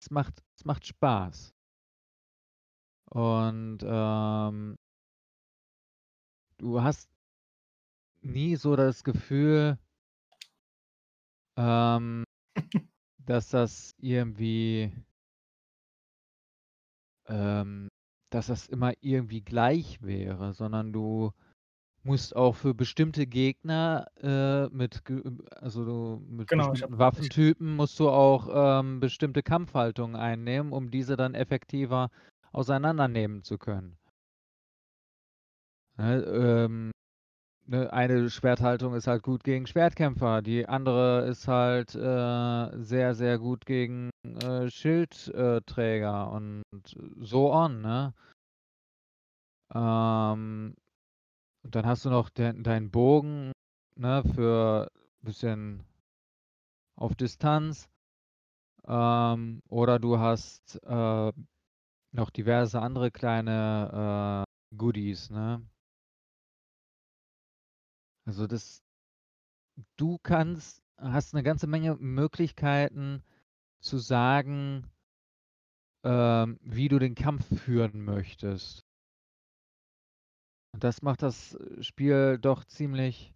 es 0.00 0.10
macht, 0.10 0.42
es 0.56 0.64
macht 0.66 0.86
Spaß. 0.86 1.54
Und 3.10 3.78
ähm, 3.84 4.76
du 6.58 6.80
hast 6.82 7.08
nie 8.22 8.56
so 8.56 8.76
das 8.76 9.04
Gefühl, 9.04 9.78
ähm, 11.56 12.24
dass 13.18 13.50
das 13.50 13.94
irgendwie, 13.98 14.92
ähm, 17.28 17.88
dass 18.30 18.46
das 18.48 18.66
immer 18.66 18.92
irgendwie 19.00 19.40
gleich 19.42 20.02
wäre, 20.02 20.52
sondern 20.52 20.92
du 20.92 21.32
musst 22.02 22.34
auch 22.36 22.56
für 22.56 22.74
bestimmte 22.74 23.26
Gegner 23.26 24.06
äh, 24.22 24.68
mit, 24.68 25.02
also 25.56 26.22
mit 26.28 26.48
genau, 26.48 26.68
bestimmten 26.70 26.98
Waffentypen 26.98 27.76
musst 27.76 27.98
du 28.00 28.08
auch 28.10 28.80
ähm, 28.80 29.00
bestimmte 29.00 29.42
Kampfhaltungen 29.42 30.16
einnehmen, 30.16 30.72
um 30.72 30.90
diese 30.90 31.16
dann 31.16 31.34
effektiver 31.34 32.10
auseinandernehmen 32.52 33.42
zu 33.42 33.58
können. 33.58 33.98
Ne, 35.98 36.22
ähm, 36.24 36.90
ne, 37.66 37.92
eine 37.92 38.30
Schwerthaltung 38.30 38.94
ist 38.94 39.06
halt 39.06 39.22
gut 39.22 39.44
gegen 39.44 39.66
Schwertkämpfer, 39.66 40.42
die 40.42 40.66
andere 40.68 41.26
ist 41.28 41.48
halt 41.48 41.94
äh, 41.94 42.78
sehr, 42.82 43.14
sehr 43.14 43.38
gut 43.38 43.66
gegen 43.66 44.10
äh, 44.24 44.70
Schildträger 44.70 46.32
und 46.32 46.62
so 47.20 47.52
on, 47.52 47.82
ne? 47.82 48.14
Ähm, 49.74 50.74
und 51.62 51.74
dann 51.74 51.86
hast 51.86 52.04
du 52.04 52.10
noch 52.10 52.30
de 52.30 52.60
deinen 52.62 52.90
Bogen, 52.90 53.52
ne, 53.96 54.22
für 54.34 54.90
ein 54.94 55.24
bisschen 55.24 55.84
auf 56.96 57.14
Distanz. 57.14 57.88
Ähm, 58.86 59.62
oder 59.68 59.98
du 59.98 60.18
hast 60.18 60.80
äh, 60.84 61.32
noch 62.12 62.30
diverse 62.30 62.80
andere 62.80 63.10
kleine 63.10 64.44
äh, 64.72 64.76
Goodies, 64.76 65.30
ne? 65.30 65.62
Also 68.26 68.46
das 68.46 68.82
du 69.96 70.18
kannst 70.22 70.82
hast 70.96 71.34
eine 71.34 71.42
ganze 71.42 71.66
Menge 71.66 71.96
Möglichkeiten 71.96 73.22
zu 73.80 73.98
sagen, 73.98 74.86
ähm, 76.04 76.58
wie 76.62 76.88
du 76.88 76.98
den 76.98 77.14
Kampf 77.14 77.46
führen 77.60 78.02
möchtest. 78.04 78.89
Und 80.72 80.84
das 80.84 81.02
macht 81.02 81.22
das 81.22 81.56
Spiel 81.80 82.38
doch 82.38 82.64
ziemlich 82.64 83.34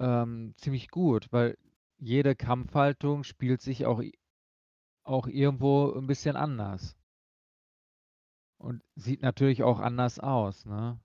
ähm, 0.00 0.54
ziemlich 0.56 0.88
gut, 0.90 1.28
weil 1.30 1.56
jede 1.98 2.34
Kampfhaltung 2.34 3.24
spielt 3.24 3.60
sich 3.60 3.86
auch 3.86 4.02
auch 5.04 5.26
irgendwo 5.26 5.92
ein 5.92 6.06
bisschen 6.06 6.36
anders. 6.36 6.96
Und 8.58 8.82
sieht 8.94 9.22
natürlich 9.22 9.62
auch 9.62 9.78
anders 9.78 10.18
aus, 10.18 10.64
ne? 10.64 10.98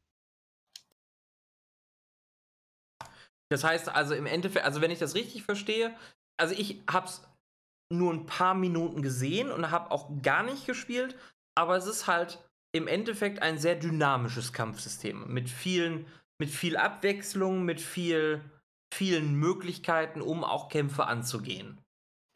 Das 3.52 3.64
heißt 3.64 3.90
also 3.90 4.14
im 4.14 4.28
Endeffekt, 4.28 4.64
also 4.64 4.80
wenn 4.80 4.92
ich 4.92 5.00
das 5.00 5.16
richtig 5.16 5.44
verstehe, 5.44 5.98
also 6.40 6.54
ich 6.54 6.82
hab's 6.90 7.28
nur 7.92 8.14
ein 8.14 8.28
paar 8.28 8.54
Minuten 8.54 9.02
gesehen 9.02 9.52
und 9.52 9.72
habe 9.72 9.92
auch 9.92 10.22
gar 10.22 10.44
nicht 10.44 10.68
gespielt, 10.68 11.18
aber 11.58 11.76
es 11.76 11.88
ist 11.88 12.08
halt 12.08 12.49
im 12.72 12.88
Endeffekt 12.88 13.42
ein 13.42 13.58
sehr 13.58 13.76
dynamisches 13.76 14.54
Kampfsystem 14.54 15.32
mit 15.32 15.50
vielen, 15.50 16.06
mit 16.40 16.50
viel 16.50 16.78
Abwechslung, 16.78 17.64
mit 17.64 17.82
viel, 17.82 18.42
vielen 18.94 19.36
Möglichkeiten, 19.36 20.22
um 20.22 20.44
auch 20.44 20.70
Kämpfe 20.70 21.06
anzugehen. 21.06 21.80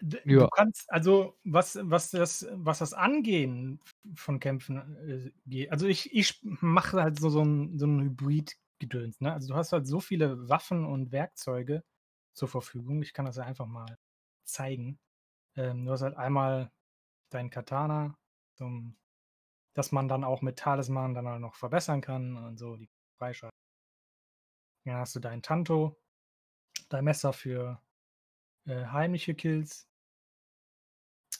Du 0.01 0.19
ja. 0.25 0.49
kannst, 0.53 0.91
also 0.91 1.37
was, 1.43 1.79
was, 1.81 2.11
das, 2.11 2.47
was 2.51 2.79
das 2.79 2.93
Angehen 2.93 3.79
von 4.15 4.39
Kämpfen 4.39 4.97
äh, 5.07 5.31
geht, 5.45 5.71
also 5.71 5.87
ich, 5.87 6.13
ich 6.13 6.41
mache 6.43 7.01
halt 7.01 7.19
so, 7.19 7.29
so 7.29 7.41
ein, 7.43 7.77
so 7.77 7.85
ein 7.85 8.01
Hybrid-Gedöns. 8.01 9.21
Ne? 9.21 9.31
Also 9.31 9.49
du 9.49 9.55
hast 9.55 9.71
halt 9.71 9.87
so 9.87 10.01
viele 10.01 10.49
Waffen 10.49 10.85
und 10.85 11.11
Werkzeuge 11.11 11.83
zur 12.33 12.49
Verfügung. 12.49 13.01
Ich 13.01 13.13
kann 13.13 13.25
das 13.25 13.37
ja 13.37 13.43
einfach 13.43 13.67
mal 13.67 13.97
zeigen. 14.43 14.99
Ähm, 15.55 15.85
du 15.85 15.91
hast 15.91 16.01
halt 16.01 16.17
einmal 16.17 16.71
dein 17.29 17.49
Katana 17.49 18.17
zum 18.55 18.97
dass 19.73 19.91
man 19.91 20.07
dann 20.07 20.23
auch 20.23 20.41
mit 20.41 20.57
Talisman 20.59 21.13
dann 21.13 21.27
auch 21.27 21.39
noch 21.39 21.55
verbessern 21.55 22.01
kann 22.01 22.37
und 22.37 22.57
so 22.57 22.77
die 22.77 22.89
freischalten. 23.17 23.57
Dann 24.85 24.95
hast 24.95 25.15
du 25.15 25.19
dein 25.19 25.41
Tanto, 25.41 25.99
dein 26.89 27.05
Messer 27.05 27.33
für 27.33 27.81
äh, 28.65 28.85
heimliche 28.85 29.35
Kills. 29.35 29.87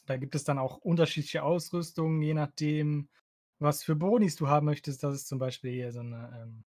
Da 0.06 0.17
gibt 0.17 0.36
es 0.36 0.43
dann 0.43 0.60
auch 0.60 0.78
unterschiedliche 0.78 1.43
Ausrüstungen, 1.43 2.22
je 2.22 2.34
nachdem, 2.34 3.10
was 3.60 3.84
für 3.84 3.96
Bonis 3.96 4.36
du 4.36 4.48
haben 4.48 4.65
möchtest. 4.65 5.04
Das 5.04 5.15
ist 5.15 5.28
zum 5.28 5.39
Beispiel 5.39 5.72
hier 5.72 5.91
so 5.91 6.02
eine 6.02 6.41
ähm, 6.41 6.63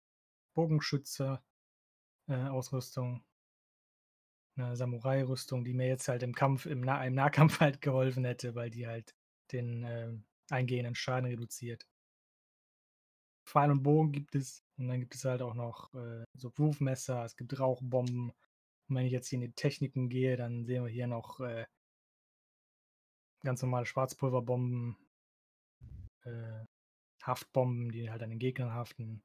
Bogenschützer-Ausrüstung. 0.55 3.18
Äh, 3.18 3.22
eine 4.57 4.77
Samurai-Rüstung, 4.77 5.64
die 5.64 5.74
mir 5.74 5.88
jetzt 5.88 6.07
halt 6.07 6.22
im 6.22 6.35
Kampf, 6.35 6.66
im, 6.66 6.81
nah 6.81 7.05
im 7.05 7.14
Nahkampf 7.14 7.59
halt 7.61 7.81
geholfen 7.81 8.24
hätte, 8.24 8.55
weil 8.55 8.70
die 8.70 8.87
halt 8.87 9.14
den 9.53 9.85
ähm, 9.85 10.24
eingehenden 10.50 10.94
Schaden 10.94 11.26
reduziert. 11.26 11.87
Pfeil 13.46 13.70
und 13.70 13.83
Bogen 13.83 14.12
gibt 14.12 14.35
es. 14.35 14.64
Und 14.76 14.88
dann 14.88 15.00
gibt 15.00 15.14
es 15.14 15.24
halt 15.24 15.42
auch 15.42 15.54
noch 15.54 15.94
äh, 15.94 16.24
so 16.35 16.52
Wurfmesser, 16.57 17.24
es 17.24 17.37
gibt 17.37 17.59
Rauchbomben. 17.59 18.30
Und 18.30 18.96
wenn 18.96 19.07
ich 19.07 19.12
jetzt 19.12 19.28
hier 19.28 19.38
in 19.38 19.46
die 19.46 19.52
Techniken 19.52 20.09
gehe, 20.09 20.37
dann 20.37 20.64
sehen 20.66 20.85
wir 20.85 20.90
hier 20.90 21.07
noch 21.07 21.40
äh, 21.40 21.66
ganz 23.44 23.62
normale 23.62 23.87
Schwarzpulverbomben, 23.87 24.96
äh, 26.24 26.64
Haftbomben, 27.22 27.92
die 27.92 28.11
halt 28.11 28.22
an 28.22 28.30
den 28.30 28.38
Gegnern 28.38 28.72
haften. 28.72 29.22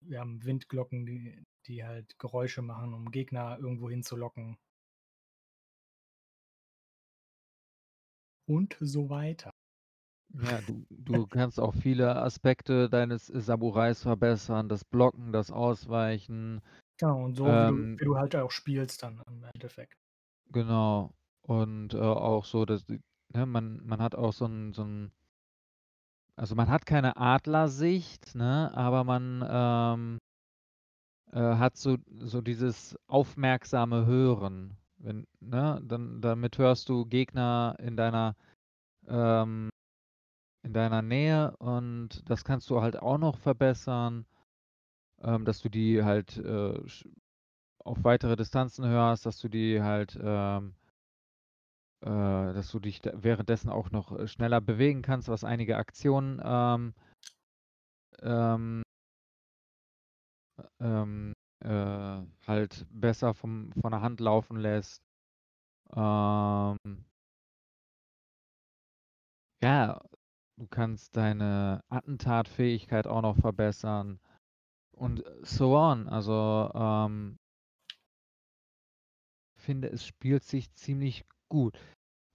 Wir 0.00 0.20
haben 0.20 0.44
Windglocken, 0.44 1.06
die, 1.06 1.44
die 1.66 1.84
halt 1.84 2.18
Geräusche 2.18 2.62
machen, 2.62 2.94
um 2.94 3.10
Gegner 3.10 3.58
irgendwo 3.58 3.90
hinzulocken. 3.90 4.58
Und 8.46 8.76
so 8.80 9.08
weiter. 9.08 9.50
Ja, 10.42 10.60
du, 10.66 10.84
du 10.90 11.26
kannst 11.26 11.60
auch 11.60 11.74
viele 11.74 12.16
Aspekte 12.16 12.88
deines 12.88 13.26
Samurais 13.26 14.02
verbessern, 14.02 14.68
das 14.68 14.84
Blocken, 14.84 15.32
das 15.32 15.50
Ausweichen. 15.50 16.60
Genau, 16.98 17.24
und 17.24 17.34
so, 17.36 17.44
wie, 17.44 17.48
du, 17.48 17.52
ähm 17.54 17.98
wie 17.98 18.04
du 18.04 18.16
halt 18.16 18.34
auch 18.36 18.50
spielst 18.50 19.02
dann 19.02 19.22
im 19.28 19.44
Endeffekt. 19.54 19.96
Genau. 20.50 21.12
Und 21.42 21.94
äh, 21.94 21.98
auch 21.98 22.44
so, 22.44 22.64
dass 22.64 22.84
ne, 22.88 23.46
man, 23.46 23.80
man 23.84 24.00
hat 24.00 24.14
auch 24.14 24.32
so 24.32 24.46
ein, 24.46 24.72
so 24.72 24.82
ein 24.82 25.12
also 26.36 26.56
man 26.56 26.68
hat 26.68 26.84
keine 26.84 27.16
Adlersicht, 27.16 28.34
ne, 28.34 28.72
aber 28.74 29.04
man, 29.04 29.44
ähm, 29.48 30.18
äh, 31.32 31.56
hat 31.56 31.76
so 31.76 31.96
so 32.20 32.40
dieses 32.40 32.96
aufmerksame 33.06 34.06
Hören. 34.06 34.76
Wenn 34.98 35.26
ne, 35.40 35.80
dann 35.84 36.20
damit 36.20 36.58
hörst 36.58 36.88
du 36.88 37.04
Gegner 37.06 37.76
in 37.78 37.96
deiner 37.96 38.36
ähm, 39.08 39.70
in 40.64 40.72
deiner 40.72 41.02
Nähe 41.02 41.56
und 41.58 42.28
das 42.30 42.44
kannst 42.44 42.70
du 42.70 42.80
halt 42.82 42.96
auch 43.00 43.18
noch 43.18 43.38
verbessern, 43.38 44.26
ähm, 45.22 45.44
dass 45.44 45.60
du 45.60 45.68
die 45.70 46.04
halt, 46.04 46.38
äh, 46.38 46.80
auf 47.84 48.04
weitere 48.04 48.36
Distanzen 48.36 48.86
hörst, 48.86 49.26
dass 49.26 49.38
du 49.40 49.48
die 49.48 49.82
halt, 49.82 50.18
ähm 50.22 50.74
äh, 52.02 52.06
dass 52.52 52.70
du 52.70 52.78
dich 52.80 53.00
währenddessen 53.14 53.70
auch 53.70 53.90
noch, 53.90 54.12
äh, 54.18 54.26
schneller 54.28 54.60
bewegen 54.60 55.02
kannst, 55.02 55.28
was 55.28 55.44
einige 55.44 55.76
Aktionen, 55.76 56.40
ähm 56.44 56.94
ähm 58.22 58.82
ähm, 60.80 61.32
äh, 61.60 62.22
halt 62.46 62.86
besser 62.90 63.34
vom 63.34 63.72
von 63.80 63.90
der 63.90 64.00
Hand 64.02 64.20
laufen 64.20 64.56
lässt. 64.58 65.02
Ähm 65.96 66.76
ja, 69.62 70.00
du 70.56 70.66
kannst 70.68 71.16
deine 71.16 71.82
Attentatfähigkeit 71.88 73.06
auch 73.06 73.22
noch 73.22 73.36
verbessern 73.36 74.18
und 74.92 75.24
so 75.42 75.76
on. 75.76 76.08
Also, 76.08 76.70
ähm 76.74 77.38
finde, 79.64 79.88
es 79.88 80.06
spielt 80.06 80.44
sich 80.44 80.72
ziemlich 80.74 81.24
gut. 81.48 81.78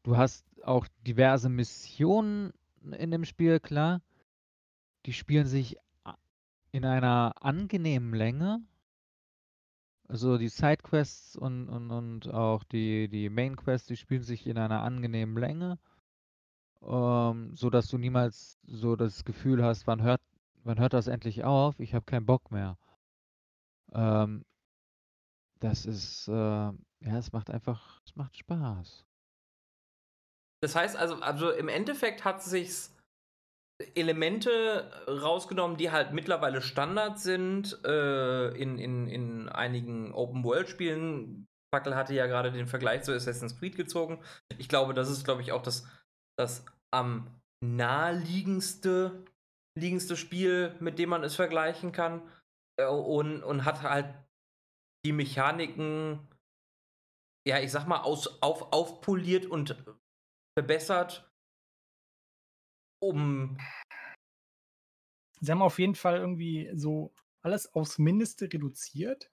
Du 0.04 0.18
hast 0.18 0.46
auch 0.64 0.88
diverse 1.06 1.48
Missionen 1.48 2.52
in 2.98 3.12
dem 3.12 3.24
Spiel, 3.24 3.60
klar. 3.60 4.02
Die 5.06 5.14
spielen 5.14 5.48
sich 5.48 5.78
in 6.72 6.86
einer 6.86 7.34
angenehmen 7.42 8.14
Länge. 8.14 8.62
Also, 10.08 10.38
die 10.38 10.50
Sidequests 10.50 11.36
und 11.36 11.70
und 11.70 11.92
und 11.92 12.34
auch 12.34 12.64
die 12.64 13.08
die 13.08 13.30
Mainquests, 13.30 13.88
die 13.88 13.98
spielen 13.98 14.24
sich 14.24 14.48
in 14.48 14.58
einer 14.58 14.82
angenehmen 14.82 15.38
Länge, 15.38 15.78
ähm, 16.82 17.56
sodass 17.56 17.88
du 17.88 17.98
niemals 17.98 18.60
so 18.68 18.96
das 18.96 19.24
Gefühl 19.26 19.64
hast: 19.64 19.88
„Wann 19.88 20.02
hört 20.04 20.22
wann 20.64 20.80
hört 20.80 20.94
das 20.94 21.08
endlich 21.08 21.44
auf? 21.44 21.80
Ich 21.80 21.94
habe 21.94 22.06
keinen 22.06 22.26
Bock 22.26 22.52
mehr.“ 22.52 22.78
Ähm 23.94 24.44
das 25.60 25.86
ist, 25.86 26.28
äh 26.28 26.32
ja, 27.02 27.18
es 27.18 27.32
macht 27.32 27.50
einfach 27.50 28.02
es 28.06 28.16
macht 28.16 28.36
Spaß. 28.38 29.06
Das 30.62 30.76
heißt 30.76 30.98
also 30.98 31.16
also 31.16 31.52
im 31.52 31.70
Endeffekt 31.70 32.26
hat 32.26 32.42
sich's 32.44 32.96
Elemente 33.96 34.92
rausgenommen, 35.08 35.78
die 35.78 35.92
halt 35.92 36.14
mittlerweile 36.14 36.62
Standard 36.62 37.20
sind, 37.20 37.80
äh, 37.86 38.50
in 38.50 38.78
in 38.80 39.08
in 39.08 39.50
einigen 39.50 40.14
Open-World-Spielen. 40.14 41.48
Fackel 41.74 41.96
hatte 41.96 42.14
ja 42.16 42.28
grade 42.28 42.52
den 42.52 42.68
Vergleich 42.68 43.04
zu 43.04 43.14
Assassin's 43.14 43.60
Creed 43.60 43.78
gezogen. 43.78 44.24
Ich 44.58 44.70
glaube, 44.70 44.94
das 44.94 45.10
ist, 45.10 45.24
glaube 45.26 45.42
ich, 45.44 45.52
auch 45.52 45.62
das 45.62 45.88
das 46.40 46.66
am 46.92 47.28
naheliegendste 47.64 49.26
liegendste 49.78 50.18
Spiel, 50.18 50.76
mit 50.80 51.00
dem 51.00 51.10
man 51.10 51.24
es 51.24 51.36
vergleichen 51.36 51.92
kann, 51.92 52.22
äh, 52.78 52.88
und 52.88 53.44
und 53.44 53.66
hat 53.66 53.82
halt 53.84 54.14
die 55.06 55.14
Mechaniken 55.14 56.28
ja, 57.48 57.60
ich 57.60 57.72
sage 57.72 57.88
mal, 57.88 58.02
aus 58.02 58.42
auf 58.42 58.74
aufpoliert 58.74 59.46
und 59.46 59.76
verbessert 60.58 61.32
um 63.02 63.58
Sie 65.42 65.52
haben 65.52 65.62
auf 65.62 65.80
jeden 65.80 65.96
Fall 65.96 66.18
irgendwie 66.18 66.70
so 66.76 67.14
alles 67.42 67.74
aufs 67.74 67.98
Mindeste 67.98 68.52
reduziert 68.52 69.32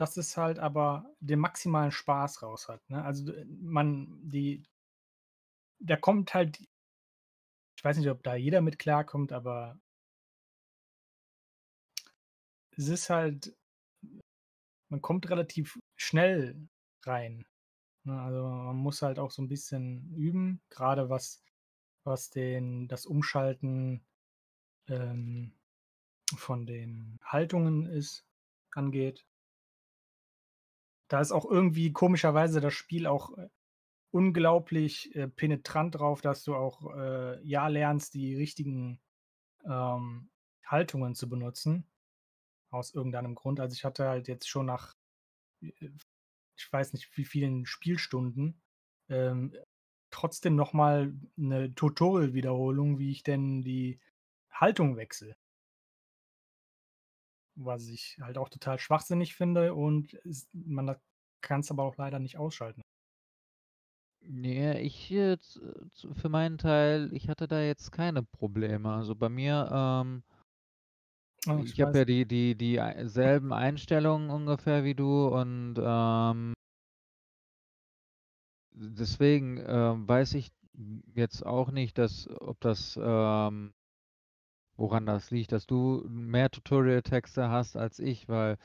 dass 0.00 0.16
es 0.16 0.34
halt 0.38 0.58
aber 0.58 1.14
den 1.20 1.38
maximalen 1.40 1.90
Spaß 1.92 2.42
raus 2.42 2.68
hat, 2.68 2.88
ne? 2.88 3.04
Also, 3.04 3.26
d 3.26 3.44
man 3.60 4.18
die 4.22 4.62
da 5.80 5.96
kommt 5.96 6.34
halt 6.34 6.60
ich 7.78 7.84
weiß 7.84 7.96
nicht, 7.98 8.08
ob 8.10 8.22
da 8.22 8.34
jeder 8.34 8.60
mit 8.60 8.78
klarkommt, 8.78 9.32
aber 9.32 9.78
es 12.76 12.88
ist 12.88 13.10
halt 13.10 13.54
man 14.90 15.00
kommt 15.00 15.30
relativ 15.30 15.78
schnell 15.96 16.68
rein, 17.04 17.46
ne? 18.04 18.20
Also, 18.22 18.48
man 18.48 18.76
muss 18.76 19.02
halt 19.02 19.18
auch 19.18 19.30
so 19.32 19.42
'n 19.42 19.48
bisschen 19.48 20.14
üben, 20.16 20.62
grade 20.70 21.10
was 21.10 21.42
was 22.04 22.30
den 22.30 22.88
das 22.88 23.06
Umschalten, 23.06 24.04
ähm, 24.88 25.54
von 26.36 26.66
den 26.66 27.20
Haltungen 27.24 27.86
ist 27.86 28.26
angeht. 28.72 29.24
Da 31.10 31.20
ist 31.20 31.32
auch 31.32 31.44
irgendwie 31.50 31.92
komischerweise 31.92 32.60
das 32.60 32.72
Spiel 32.72 33.08
auch, 33.08 33.36
äh, 33.36 33.48
unglaublich, 34.12 35.14
äh, 35.16 35.28
penetrant 35.28 35.96
drauf, 35.96 36.20
dass 36.22 36.44
du 36.44 36.54
auch, 36.56 36.94
äh, 36.96 37.42
ja 37.44 37.68
lernst, 37.68 38.14
die 38.14 38.34
richtigen, 38.36 39.00
ähm, 39.66 40.30
Haltungen 40.66 41.14
zu 41.16 41.28
benutzen 41.28 41.86
aus 42.70 42.94
irgendeinem 42.94 43.34
Grund. 43.36 43.60
Also, 43.60 43.74
ich 43.74 43.84
hatte 43.84 44.08
halt 44.08 44.28
jetzt 44.28 44.48
schon 44.48 44.66
nach, 44.66 44.94
äh, 45.62 45.90
ich 46.58 46.72
weiß 46.72 46.92
nicht 46.94 47.16
wie 47.18 47.24
vielen 47.26 47.66
Spielstunden, 47.66 48.62
ähm, 49.10 49.54
trotzdem 50.10 50.56
noch 50.56 50.72
mal 50.74 51.14
'ne 51.36 51.74
Tutorial-Wiederholung, 51.76 52.98
wie 53.00 53.12
ich 53.12 53.22
denn 53.24 53.62
die 53.62 54.00
Haltung 54.52 54.96
wechsle. 54.98 55.34
Was 57.56 57.88
ich 57.88 58.16
halt 58.20 58.38
auch 58.38 58.48
total 58.48 58.78
schwachsinnig 58.78 59.34
finde 59.34 59.74
und 59.74 60.14
es 60.24 60.48
man 60.52 60.86
da 60.86 61.00
kann's 61.40 61.70
aber 61.70 61.82
auch 61.84 61.96
leider 61.96 62.18
nicht 62.18 62.36
ausschalten. 62.38 62.82
Ne, 64.22 64.80
ich 64.82 65.08
jetzt, 65.08 65.56
äh, 65.56 66.14
für 66.14 66.28
meinen 66.28 66.58
Teil 66.58 67.10
ich 67.14 67.28
hatte 67.28 67.48
da 67.48 67.60
jetzt 67.62 67.90
keine 67.90 68.22
Probleme. 68.22 68.92
Also, 68.92 69.14
bei 69.16 69.28
mir, 69.30 69.68
ähm 69.72 70.22
Oh, 71.46 71.64
ich 71.64 71.80
habe 71.80 71.98
ja 71.98 72.04
die 72.04 72.26
die 72.26 72.54
die 72.54 72.80
ei 72.80 73.06
selben 73.06 73.52
Einstellungen 73.52 74.30
ungefähr 74.30 74.84
wie 74.84 74.94
du 74.94 75.28
und, 75.28 75.74
ähm 75.82 76.52
deswegen, 78.72 79.62
ähm, 79.66 80.08
weiß 80.08 80.34
ich 80.34 80.50
jetzt 81.14 81.44
auch 81.44 81.70
nicht, 81.70 81.98
dass 81.98 82.28
ob 82.40 82.60
das, 82.60 82.98
ähm 83.02 83.72
woran 84.78 85.06
das 85.06 85.30
liegt, 85.30 85.52
dass 85.52 85.66
du 85.66 86.04
mehr 86.08 86.50
Tutorial-Texte 86.50 87.48
hast 87.50 87.76
als 87.76 87.98
ich, 87.98 88.28
weil 88.28 88.56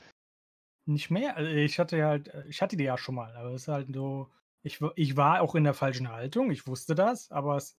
Nicht 0.88 1.10
mehr? 1.10 1.36
Also, 1.36 1.50
ich 1.50 1.78
hatte 1.80 1.96
ja 1.96 2.06
halt 2.08 2.28
äh, 2.28 2.44
ich 2.48 2.62
hatte 2.62 2.76
die 2.76 2.84
ja 2.84 2.96
schon 2.96 3.16
mal, 3.16 3.34
aber 3.36 3.50
es 3.50 3.62
ist 3.62 3.68
halt 3.68 3.92
so 3.92 4.30
ich 4.66 4.80
ich 4.96 5.16
war 5.16 5.40
auch 5.42 5.54
in 5.54 5.64
der 5.64 5.74
falschen 5.74 6.10
Haltung, 6.10 6.50
ich 6.50 6.66
wusste 6.66 6.94
das, 6.94 7.30
aber 7.30 7.56
es 7.56 7.78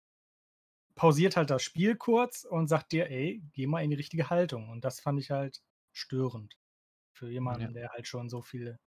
pausiert 0.95 1.37
halt 1.37 1.49
das 1.49 1.63
Spiel 1.63 1.95
kurz 1.95 2.43
und 2.43 2.67
sagt 2.67 2.91
dir: 2.91 3.09
„Ey, 3.09 3.43
geh 3.53 3.67
mal 3.67 3.83
in 3.83 3.89
die 3.91 3.95
richtige 3.97 4.29
Haltung.“ 4.29 4.69
Und 4.69 4.83
das 4.85 4.99
fand 4.99 5.19
ich 5.19 5.31
halt 5.31 5.61
störend 5.93 6.57
für 7.13 7.29
Ja. 7.45 7.71
jemanden, 7.71 7.73
der 7.73 7.89
halt 7.91 8.07
schon 8.07 8.29
so 8.29 8.41
viele 8.41 8.79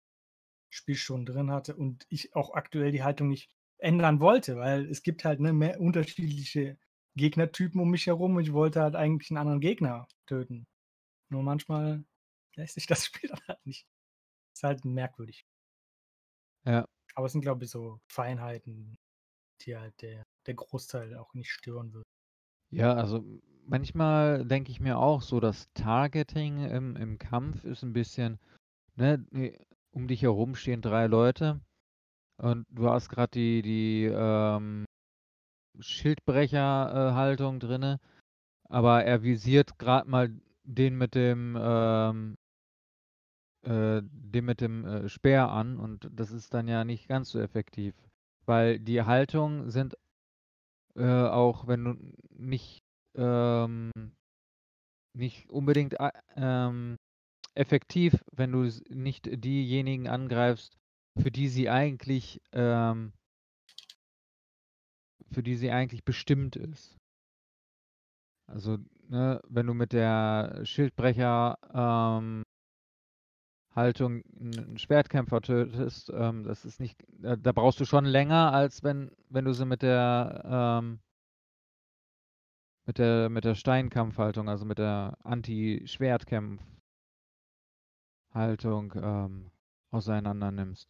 Spielstunden 0.71 1.25
drin 1.35 1.51
hatte 1.51 1.75
und 1.77 2.05
ich 2.09 2.35
auch 2.35 2.53
aktuell 2.55 2.91
die 2.91 3.03
Haltung 3.03 3.29
nicht 3.29 3.51
ändern 3.79 4.19
wollte, 4.21 4.57
weil 4.57 4.85
es 4.89 5.03
gibt 5.03 5.25
halt, 5.25 5.39
ne, 5.41 5.53
mehr 5.53 5.79
unterschiedliche 5.81 6.79
Gegnertypen 7.15 7.81
um 7.81 7.89
mich 7.91 8.07
herum 8.07 8.35
und 8.37 8.43
ich 8.43 8.53
wollte 8.53 8.81
halt 8.81 8.95
eigentlich 8.95 9.31
'n 9.31 9.37
anderen 9.37 9.61
Gegner 9.61 10.07
töten. 10.27 10.67
Nur 11.29 11.43
manchmal 11.43 12.05
lässt 12.55 12.75
sich 12.75 12.87
das 12.87 13.05
Spiel 13.07 13.29
dann 13.31 13.41
halt 13.47 13.65
nicht. 13.65 13.87
Ist 14.55 14.63
halt 14.63 14.85
merkwürdig. 14.85 15.45
Ja. 16.65 16.85
Aber 17.15 17.25
es 17.25 17.33
sind, 17.33 17.41
glaube 17.41 17.63
ich, 17.65 17.71
so 17.71 17.99
Feinheiten, 18.07 18.97
die 19.61 19.77
halt 19.77 20.01
der 20.01 20.23
der 20.47 20.55
Großteil 20.55 21.15
auch 21.17 21.33
nicht 21.35 21.51
stören 21.51 21.93
würde. 21.93 22.05
Ja, 22.73 22.93
also, 22.93 23.21
manchmal 23.65 24.45
denke 24.45 24.71
ich 24.71 24.79
mir 24.79 24.97
auch 24.97 25.21
so, 25.21 25.41
das 25.41 25.67
Targeting 25.73 26.63
im 26.63 26.95
im 26.95 27.17
Kampf 27.17 27.65
ist 27.65 27.83
'n 27.83 27.91
bisschen 27.91 28.39
ne, 28.95 29.25
um 29.91 30.07
dich 30.07 30.21
herum 30.23 30.55
stehen 30.55 30.81
3 30.81 31.07
Leute 31.07 31.61
und 32.37 32.65
du 32.69 32.89
hast 32.89 33.09
grad 33.09 33.35
die 33.35 33.61
die, 33.63 34.05
ähm, 34.13 34.85
Schildbrecher, 35.79 37.11
äh, 37.11 37.13
Haltung 37.15 37.59
drinne, 37.59 37.99
aber 38.69 39.03
er 39.05 39.23
visiert 39.23 39.79
grad 39.79 40.07
mal 40.07 40.31
den 40.63 40.97
mit 40.97 41.15
dem, 41.15 41.57
ähm 41.61 42.37
äh, 43.63 44.01
den 44.03 44.45
mit 44.45 44.61
dem, 44.61 44.85
äh, 44.85 45.09
Speer 45.09 45.49
an 45.49 45.77
und 45.77 46.09
das 46.13 46.31
ist 46.31 46.53
dann 46.53 46.67
ja 46.67 46.83
nicht 46.83 47.07
ganz 47.07 47.29
so 47.29 47.39
effektiv, 47.39 47.95
weil 48.45 48.79
die 48.79 49.03
Haltungen 49.03 49.69
sind, 49.69 49.95
äh, 50.95 51.05
auch 51.05 51.67
wenn 51.67 51.83
du 51.83 51.95
nicht, 52.29 52.79
ähm 53.15 53.91
nicht 55.13 55.49
unbedingt 55.49 55.95
ähm, 56.35 56.95
effektiv, 57.55 58.23
wenn 58.31 58.51
du 58.51 58.69
nicht 58.89 59.43
diejenigen 59.43 60.07
angreifst, 60.07 60.77
für 61.21 61.31
die 61.31 61.49
sie 61.49 61.69
eigentlich, 61.69 62.41
ähm 62.53 63.13
für 65.31 65.43
die 65.43 65.55
sie 65.55 65.71
eigentlich 65.71 66.03
bestimmt 66.03 66.55
ist. 66.55 66.97
Also, 68.47 68.77
ne, 69.07 69.41
wenn 69.47 69.67
du 69.67 69.73
mit 69.73 69.93
der 69.93 70.61
Schildbrecher, 70.65 71.57
ähm 71.73 72.43
Haltung 73.75 74.23
'n 74.39 74.51
'n 74.73 74.77
Schwertkämpfer 74.77 75.41
tötest, 75.41 76.11
ähm, 76.13 76.43
das 76.43 76.65
ist 76.65 76.79
nicht 76.81 77.03
da 77.21 77.35
da 77.37 77.51
brauchst 77.53 77.79
du 77.79 77.85
schon 77.85 78.05
länger, 78.05 78.51
als 78.53 78.83
wenn 78.83 79.11
wenn 79.29 79.45
du 79.45 79.53
sie 79.53 79.65
mit 79.65 79.81
der, 79.81 80.43
ähm 80.81 81.01
mit 82.87 82.97
der 82.97 83.29
mit 83.29 83.43
der 83.45 83.53
Steinkampfhaltung, 83.55 84.49
also 84.49 84.65
mit 84.65 84.77
der 84.79 85.17
Anti-Schwertkämpf 85.23 86.61
Haltung, 88.33 88.93
ähm, 88.95 89.51
auseinander 89.91 90.51
nimmst. 90.51 90.85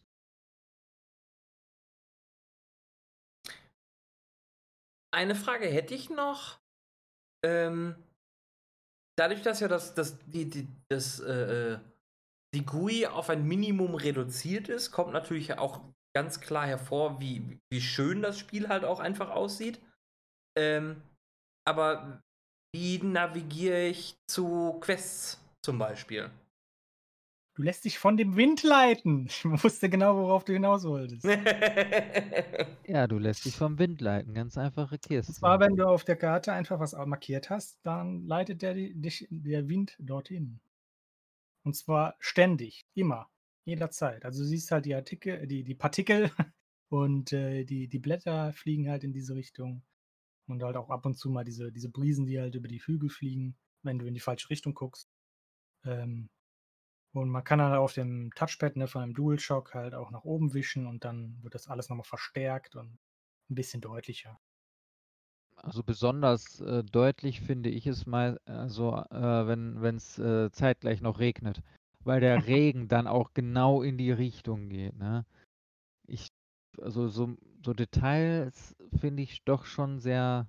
Eine 5.14 5.34
Frage 5.34 5.66
hätte 5.68 5.94
ich 5.94 6.08
noch. 6.08 6.58
Ähm, 7.44 7.96
dadurch, 9.18 9.42
dass 9.42 9.60
ja 9.60 9.68
das 9.68 9.94
das 9.94 10.18
die 10.26 10.48
die 10.48 10.68
das, 10.88 11.20
äh, 11.20 11.74
äh 11.74 11.78
die 12.54 12.64
GUI 12.64 13.06
auf 13.06 13.30
ein 13.30 13.44
Minimum 13.46 13.94
reduziert 13.94 14.68
ist, 14.68 14.90
kommt 14.90 15.12
natürlich 15.12 15.58
auch 15.58 15.80
ganz 16.14 16.40
klar 16.40 16.66
hervor, 16.66 17.20
wie 17.20 17.58
wie 17.72 17.80
schön 17.80 18.22
das 18.22 18.38
Spiel 18.38 18.68
halt 18.68 18.84
auch 18.84 19.00
einfach 19.00 19.30
aussieht. 19.30 19.80
Ähm, 20.58 21.02
aber 21.66 22.20
wie 22.74 22.98
navigiere 22.98 23.86
ich 23.88 24.16
zu 24.30 24.78
Quests 24.80 25.40
zum 25.64 25.78
Beispiel? 25.78 26.30
Du 27.54 27.62
lässt 27.62 27.84
dich 27.86 27.98
von 27.98 28.16
dem 28.18 28.36
Wind 28.36 28.62
leiten. 28.62 29.26
Ich 29.30 29.44
wusste 29.44 29.88
genau, 29.88 30.16
worauf 30.16 30.44
du 30.44 30.52
hinaus 30.52 30.84
wolltest. 30.84 31.38
Ja, 32.86 33.08
du 33.08 33.18
lässt 33.18 33.44
dich 33.44 33.56
vom 33.56 33.76
Wind 33.80 34.00
leiten, 34.00 34.34
ganz 34.34 34.56
einfache 34.56 34.96
Und 35.26 35.34
Kiste. 35.34 35.34
zwar, 35.36 35.58
wenn 35.60 35.74
du 35.76 35.84
auf 35.88 36.04
der 36.04 36.14
Karte 36.16 36.52
einfach 36.52 36.78
was 36.80 36.92
markiert 36.92 37.50
hast, 37.50 37.84
dann 37.84 38.24
leitet 38.26 38.62
der 38.62 38.74
di 38.74 38.94
dich 38.94 39.26
der 39.30 39.68
Wind 39.68 39.96
dorthin. 39.98 40.60
Und 41.64 41.74
zwar 41.76 42.16
ständig, 42.20 42.86
immer, 42.94 43.28
jederzeit. 43.64 44.24
Also, 44.24 44.42
du 44.42 44.46
siehst 44.48 44.70
halt 44.72 44.84
die 44.86 44.94
Artikel 44.94 45.46
die 45.46 45.64
die 45.64 45.74
Partikel 45.74 46.30
und, 46.90 47.32
äh, 47.32 47.64
die 47.64 47.88
die 47.88 47.98
Blätter 48.00 48.52
fliegen 48.52 48.88
halt 48.90 49.04
in 49.04 49.12
diese 49.12 49.34
Richtung 49.34 49.84
und 50.48 50.62
halt 50.62 50.76
auch 50.76 50.90
ab 50.90 51.06
und 51.06 51.16
zu 51.18 51.30
mal 51.30 51.44
diese 51.44 51.72
diese 51.72 51.90
Brisen, 51.90 52.26
die 52.26 52.40
halt 52.40 52.54
über 52.56 52.68
die 52.68 52.80
Hügel 52.84 53.10
fliegen, 53.10 53.56
wenn 53.82 53.98
du 53.98 54.06
in 54.06 54.14
die 54.14 54.20
falsche 54.20 54.50
Richtung 54.50 54.74
guckst. 54.74 55.08
Ähm, 55.84 56.30
und 57.14 57.30
man 57.30 57.44
kann 57.44 57.62
halt 57.62 57.76
auf 57.78 57.94
dem 57.94 58.30
Touchpad, 58.34 58.76
ne, 58.76 58.88
von 58.88 59.02
dem 59.02 59.14
DualShock 59.14 59.74
halt 59.74 59.94
auch 59.94 60.10
nach 60.12 60.24
oben 60.24 60.54
wischen 60.54 60.86
und 60.86 61.04
dann 61.04 61.42
wird 61.42 61.54
das 61.54 61.68
alles 61.68 61.88
noch 61.90 61.96
mal 61.96 62.04
verstärkt 62.04 62.76
und 62.76 62.98
'n 63.50 63.54
bisschen 63.56 63.80
deutlicher. 63.82 64.40
Also, 65.64 65.82
besonders, 65.84 66.60
äh, 66.60 66.82
deutlich 66.84 67.40
finde 67.40 67.70
ich 67.70 67.86
es 67.86 68.04
mal, 68.06 68.40
also, 68.46 68.96
äh, 68.96 69.46
wenn 69.46 69.80
wenn's, 69.80 70.18
äh, 70.18 70.50
zeitgleich 70.50 71.00
noch 71.00 71.20
regnet, 71.20 71.62
weil 72.04 72.20
der 72.20 72.36
Regen 72.48 72.88
dann 72.88 73.06
auch 73.06 73.32
genau 73.32 73.82
in 73.82 73.96
die 73.96 74.10
Richtung 74.10 74.68
geht, 74.68 74.96
ne? 74.96 75.24
Ich 76.06 76.28
also, 76.80 77.08
so 77.08 77.36
so 77.64 77.74
Details 77.74 78.76
finde 79.00 79.22
ich 79.24 79.44
doch 79.44 79.66
schon 79.66 79.98
sehr 80.00 80.48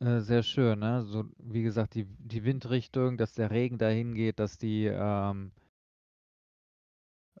äh, 0.00 0.20
sehr 0.20 0.42
schön, 0.42 0.78
ne? 0.80 1.04
So, 1.04 1.24
wie 1.38 1.62
gesagt, 1.62 1.94
die 1.94 2.04
die 2.18 2.44
Windrichtung, 2.44 3.16
dass 3.16 3.34
der 3.34 3.50
Regen 3.50 3.78
dahin 3.78 4.14
geht, 4.14 4.38
dass 4.38 4.58
die, 4.58 4.86
ähm 4.86 5.52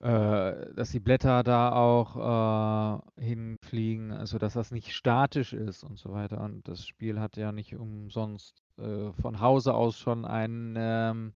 äh, 0.00 0.74
dass 0.74 0.90
die 0.90 1.00
Blätter 1.00 1.42
da 1.42 1.72
auch, 1.72 3.02
äh, 3.16 3.20
hinfliegen, 3.22 4.12
also, 4.12 4.38
dass 4.38 4.54
das 4.54 4.70
nicht 4.70 4.92
statisch 4.94 5.52
ist 5.52 5.82
und 5.84 5.98
so 5.98 6.12
weiter. 6.12 6.40
Und 6.40 6.68
das 6.68 6.86
Spiel 6.86 7.20
hat 7.20 7.36
ja 7.36 7.52
nicht 7.52 7.74
umsonst, 7.74 8.62
äh, 8.78 9.12
von 9.12 9.40
Hause 9.40 9.74
aus 9.74 9.98
schon 9.98 10.24
einen, 10.24 10.76
ähm, 10.78 11.34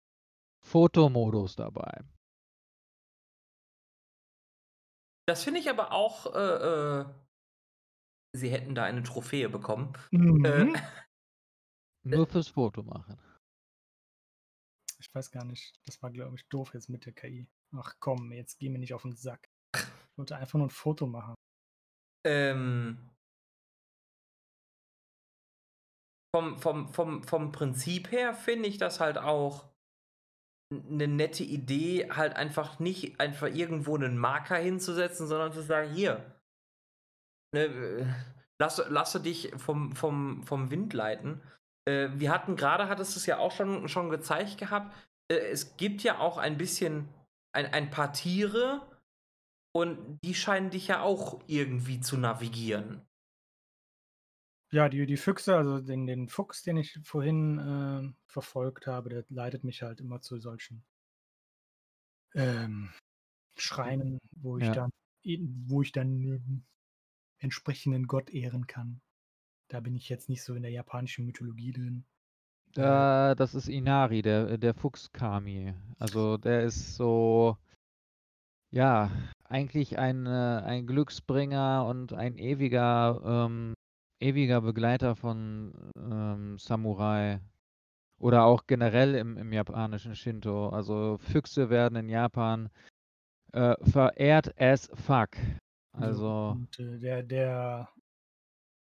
Fotomodus 0.61 1.57
dabei. 1.57 2.05
Das 5.27 5.45
finde 5.45 5.61
ich 5.61 5.71
aber 5.71 5.93
auch, 5.93 6.35
äh, 6.35 7.01
äh 7.01 7.05
sie 8.33 8.51
hätten 8.51 8.75
da 8.75 8.85
eine 8.85 9.03
Trophäe 9.03 9.49
bekommen. 9.49 9.93
Äh 10.13 10.17
Mhm. 10.17 10.77
Nur 12.05 12.27
fürs 12.27 12.49
Foto 12.49 12.83
machen. 12.83 13.19
Ich 14.99 15.15
weiß 15.15 15.31
gar 15.31 15.45
nicht. 15.45 15.79
Das 15.87 16.03
war, 16.03 16.11
glaube 16.11 16.37
ich, 16.37 16.49
doof 16.49 16.75
jetzt 16.75 16.89
mit 16.89 17.07
der 17.07 17.13
KI. 17.13 17.47
Ach 17.77 17.95
komm, 18.01 18.33
jetzt 18.33 18.59
geh 18.59 18.69
mir 18.71 18.79
nicht 18.79 18.95
auf 18.95 19.05
'n 19.05 19.15
Sack. 19.17 19.49
Ich 20.13 20.19
wollte 20.19 20.37
einfach 20.37 20.59
nur 20.59 20.67
'n 20.69 20.71
Foto 20.71 21.07
machen. 21.07 21.35
Ähm 22.25 23.11
vom 26.35 26.59
vom 26.59 26.89
vom 26.93 27.23
vom 27.23 27.53
Prinzip 27.53 28.13
her 28.13 28.35
finde 28.35 28.69
ich 28.69 28.77
das 28.77 29.01
halt 29.01 29.17
auch 29.17 29.65
'n 30.73 30.99
'ne 30.99 31.09
nette 31.09 31.45
Idee, 31.45 32.11
halt 32.11 32.37
einfach 32.37 32.79
nicht 32.81 33.21
einfach 33.21 33.49
irgendwo 33.49 33.97
'nen 33.99 34.19
Marker 34.19 34.57
hinzusetzen, 34.57 35.27
sondern 35.27 35.53
zu 35.53 35.63
sagen: 35.63 35.93
„Hier“ 35.95 36.41
ne, 37.55 37.65
äh, 37.65 38.07
lasse 38.59 38.87
lasse 38.91 39.21
dich 39.21 39.53
vom 39.57 39.93
vom 39.93 40.43
vom 40.43 40.71
Wind 40.71 40.93
leiten. 40.93 41.41
Äh, 41.87 42.09
wir 42.15 42.31
hatten 42.31 42.57
grade 42.57 42.89
hattest 42.89 43.17
du's 43.17 43.25
ja 43.27 43.39
auch 43.39 43.53
schon 43.53 43.89
schon 43.89 44.11
gezeigt 44.11 44.59
gehabt, 44.59 44.95
äh, 45.31 45.35
es 45.37 45.77
gibt 45.79 46.03
ja 46.03 46.19
auch 46.19 46.37
ein 46.39 46.59
bisschen 46.59 47.09
ein 47.53 47.67
ein 47.67 47.91
paar 47.91 48.13
Tiere 48.13 49.03
und 49.73 50.19
die 50.25 50.35
scheinen 50.35 50.71
dich 50.71 50.89
ja 50.89 51.03
auch 51.03 51.43
irgendwie 51.49 52.01
zu 52.01 52.19
navigieren. 52.19 53.09
Ja, 54.71 54.89
die 54.89 55.05
die 55.07 55.17
Füchse, 55.19 55.57
also 55.57 55.79
den 55.81 56.07
den 56.07 56.29
Fuchs, 56.29 56.63
den 56.63 56.77
ich 56.79 56.99
vorhin, 57.05 57.59
ähm, 57.63 58.17
verfolgt 58.27 58.87
habe, 58.87 59.09
der 59.11 59.25
leitet 59.29 59.63
mich 59.65 59.83
halt 59.83 60.01
immer 60.01 60.21
zu 60.23 60.39
solchen 60.39 60.85
ähm, 62.35 62.91
Schreinen, 63.59 64.21
wo 64.33 64.59
ich 64.59 64.71
Ja. 64.71 64.73
dann 64.73 64.91
wo 65.67 65.83
ich 65.83 65.93
dann 65.93 66.67
entsprechenden 67.39 68.07
Gott 68.07 68.31
ehren 68.31 68.67
kann. 68.67 69.03
Da 69.69 69.81
bin 69.81 69.97
ich 69.97 70.09
jetzt 70.09 70.29
nicht 70.29 70.43
so 70.43 70.55
in 70.55 70.63
der 70.63 70.73
japanischen 70.73 71.27
Mythologie 71.27 71.73
drin. 71.73 72.07
Äh, 72.79 73.35
das 73.37 73.55
ist 73.55 73.69
Inari, 73.69 74.23
der 74.23 74.59
der 74.59 74.75
Fuchs-Kami. 74.75 75.75
Also, 75.99 76.37
der 76.39 76.63
ist 76.65 76.97
so 76.97 77.57
ja, 78.71 79.11
eigentlich 79.45 79.99
ein 79.99 80.27
äh, 80.27 80.63
ein 80.65 80.87
Glücksbringer 80.87 81.87
und 81.87 82.13
ein 82.13 82.37
ewiger 82.39 83.21
ähm, 83.25 83.75
ewiger 84.21 84.61
Begleiter 84.61 85.17
von, 85.17 85.73
ähm, 85.97 86.59
Samurai 86.59 87.41
oder 88.21 88.45
auch 88.45 88.67
generell 88.67 89.15
im 89.15 89.37
im 89.39 89.53
japanischen 89.53 90.15
Shinto. 90.17 90.69
Also, 90.71 91.19
Füchse 91.19 91.71
werden 91.71 91.97
in 91.97 92.09
Japan, 92.09 92.71
äh, 93.53 93.77
verehrt 93.85 94.55
as 94.61 94.91
fuck. 94.95 95.31
So, 95.95 96.05
Also 96.05 96.57
und, 96.57 96.79
äh, 96.81 96.99
der 96.99 97.23
der 97.23 97.89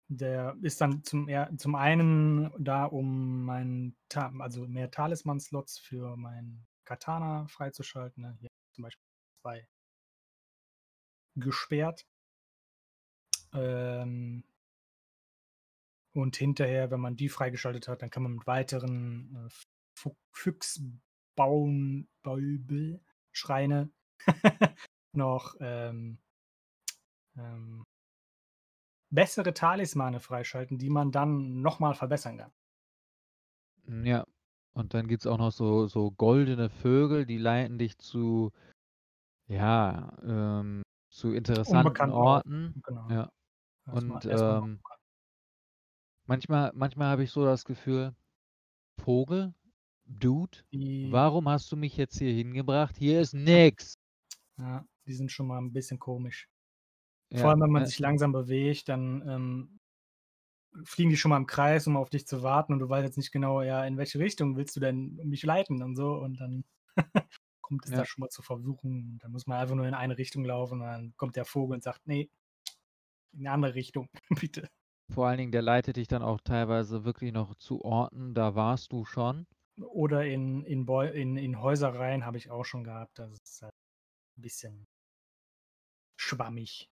der 0.09 0.55
ist 0.61 0.79
dann 0.81 1.03
zum 1.03 1.29
zum 1.57 1.75
einen 1.75 2.51
da, 2.57 2.85
um 2.85 3.43
meinen 3.43 3.97
Ta 4.09 4.31
also, 4.39 4.67
mehr 4.67 4.89
Talisman-Slots 4.91 5.79
für 5.79 6.15
mein 6.15 6.65
Katana 6.85 7.47
freizuschalten, 7.47 8.23
ne? 8.23 8.37
Hier 8.39 8.49
zum 8.73 8.83
Beispiel 8.83 9.05
2 9.41 9.67
gesperrt. 11.35 12.05
Ähm 13.53 14.43
und 16.13 16.35
hinterher, 16.35 16.89
wenn 16.89 16.99
man 16.99 17.15
die 17.15 17.29
freigeschaltet 17.29 17.87
hat, 17.87 18.01
dann 18.01 18.09
kann 18.09 18.23
man 18.23 18.33
mit 18.35 18.47
weiteren, 18.47 19.35
äh, 19.35 19.49
Bäubel 22.23 23.01
Schreine 23.31 23.91
noch, 25.13 25.55
ähm 25.59 26.19
ähm 27.37 27.83
bessere 29.11 29.53
Talismane 29.53 30.19
freischalten, 30.19 30.77
die 30.77 30.89
man 30.89 31.11
dann 31.11 31.61
noch 31.61 31.79
mal 31.79 31.93
verbessern 31.95 32.37
kann. 32.37 32.51
Hm, 33.85 34.05
ja. 34.05 34.23
Und 34.73 34.93
dann 34.93 35.07
gibt's 35.07 35.25
auch 35.27 35.37
noch 35.37 35.51
so 35.51 35.87
so 35.87 36.11
goldene 36.11 36.69
Vögel, 36.69 37.25
die 37.25 37.37
leiten 37.37 37.77
dich 37.79 37.97
zu 37.97 38.51
ja, 39.47 40.17
ähm, 40.23 40.83
zu 41.11 41.33
interessanten 41.33 42.09
Orten, 42.09 42.75
genau. 42.83 43.11
Ja. 43.11 43.29
Und, 43.89 44.25
ähm 44.27 44.81
manchmal 46.27 46.71
manchmal 46.75 47.07
habe 47.07 47.23
ich 47.23 47.31
so 47.31 47.45
das 47.45 47.63
Gefühl: 47.63 48.13
„Vogel, 48.99 49.53
Dude, 50.05 50.59
Die 50.73 50.97
warum 51.01 51.49
hast 51.49 51.71
du 51.71 51.77
mich 51.77 51.97
jetzt 51.97 52.17
hier 52.19 52.33
hingebracht? 52.33 52.97
Hier 52.97 53.21
ist 53.21 53.33
nix!“ 53.33 53.95
Ja, 54.59 54.87
die 55.05 55.13
sind 55.13 55.31
schon 55.31 55.47
mal 55.47 55.59
'n 55.59 55.71
bisschen 55.73 55.99
komisch. 55.99 56.47
Vor 57.35 57.49
Ja, 57.49 57.51
allem, 57.51 57.61
wenn 57.61 57.71
man 57.71 57.85
ne? 57.85 57.87
sich 57.87 57.99
langsam 57.99 58.31
bewegt, 58.33 58.89
dann, 58.89 59.23
ähm, 59.27 59.79
fliegen 60.85 61.09
die 61.09 61.17
schon 61.17 61.29
mal 61.29 61.37
im 61.37 61.47
Kreis, 61.47 61.87
um 61.87 61.97
auf 61.97 62.09
dich 62.09 62.27
zu 62.27 62.43
warten 62.43 62.73
und 62.73 62.79
du 62.79 62.89
weißt 62.89 63.05
jetzt 63.05 63.17
nicht 63.17 63.31
genau, 63.31 63.61
ja, 63.61 63.83
in 63.85 63.97
welche 63.97 64.19
Richtung 64.19 64.57
willst 64.57 64.75
du 64.75 64.79
denn 64.79 65.15
mich 65.23 65.43
leiten 65.43 65.81
und 65.83 65.95
so 65.95 66.13
und 66.15 66.39
dann 66.39 66.65
kommt 67.61 67.85
es 67.85 67.93
da 67.93 68.03
Ja. 68.03 68.05
schon 68.05 68.21
mal 68.21 68.29
zu 68.29 68.41
Verwirrung. 68.43 69.17
Dann 69.21 69.31
muss 69.31 69.47
man 69.47 69.59
einfach 69.59 69.75
nur 69.75 69.87
in 69.87 69.93
eine 69.93 70.17
Richtung 70.17 70.45
laufen 70.45 70.81
und 70.81 70.87
dann 70.87 71.13
kommt 71.17 71.35
der 71.35 71.45
Vogel 71.45 71.75
und 71.75 71.83
sagt: 71.83 72.07
„Ne, 72.07 72.29
in 73.33 73.43
'ne 73.43 73.51
andere 73.51 73.73
Richtung, 73.75 74.09
bitte.“ 74.41 74.69
vor 75.11 75.27
allen 75.27 75.37
Dingen, 75.37 75.51
der 75.51 75.61
leitet 75.63 75.97
dich 75.97 76.07
dann 76.07 76.21
auch 76.21 76.39
teilweise 76.39 77.03
wirklich 77.03 77.33
noch 77.33 77.55
zu 77.55 77.83
Orten, 77.83 78.33
da 78.33 78.55
warst 78.55 78.93
du 78.93 79.03
schon. 79.03 79.45
Oder 79.81 80.25
in, 80.27 80.63
in, 80.65 80.87
in, 80.87 81.35
in 81.37 81.59
Häusereien 81.61 82.25
habe 82.25 82.37
ich 82.37 82.49
auch 82.51 82.63
schon 82.63 82.83
gehabt. 82.83 83.17
Das 83.19 83.31
ist 83.43 83.61
halt 83.63 83.73
ein 84.37 84.41
bisschen 84.41 84.87
schwammig. 86.15 86.89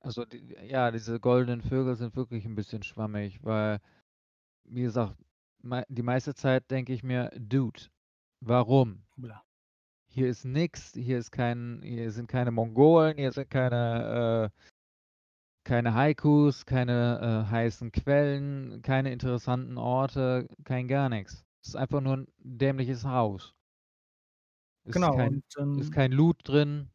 Also 0.00 0.24
die, 0.24 0.54
ja, 0.66 0.90
diese 0.90 1.18
goldenen 1.20 1.60
Vögel 1.62 1.96
sind 1.96 2.14
wirklich 2.16 2.44
ein 2.44 2.54
bisschen 2.54 2.82
schwammig, 2.82 3.40
weil, 3.42 3.80
wie 4.64 4.82
gesagt, 4.82 5.16
mei 5.62 5.84
die 5.88 6.02
meiste 6.02 6.34
Zeit 6.34 6.70
denke 6.70 6.92
ich 6.92 7.02
mir, 7.02 7.30
Dude, 7.38 7.82
warum? 8.40 9.04
Bla. 9.16 9.44
Hier 10.10 10.28
ist 10.28 10.44
nix, 10.44 10.92
hier 10.94 11.18
ist 11.18 11.30
kein, 11.32 11.80
hier 11.82 12.10
sind 12.10 12.28
keine 12.28 12.50
Mongolen, 12.50 13.16
hier 13.18 13.32
sind 13.32 13.50
keine, 13.50 14.50
äh, 14.56 14.68
keine 15.64 15.94
Haikus, 15.94 16.64
keine 16.66 17.44
äh, 17.46 17.50
heißen 17.50 17.92
Quellen, 17.92 18.82
keine 18.82 19.12
interessanten 19.12 19.76
Orte, 19.78 20.48
kein 20.64 20.88
gar 20.88 21.08
nichts. 21.08 21.44
Es 21.62 21.70
ist 21.70 21.76
einfach 21.76 22.00
nur 22.00 22.16
ein 22.18 22.26
dämliches 22.38 23.04
Haus. 23.04 23.54
Ist 24.84 24.94
Genau, 24.94 25.12
kein, 25.12 25.30
und 25.30 25.44
ist 25.76 25.90
ähm, 25.90 25.92
kein 25.92 26.12
Loot 26.12 26.40
drin. 26.44 26.90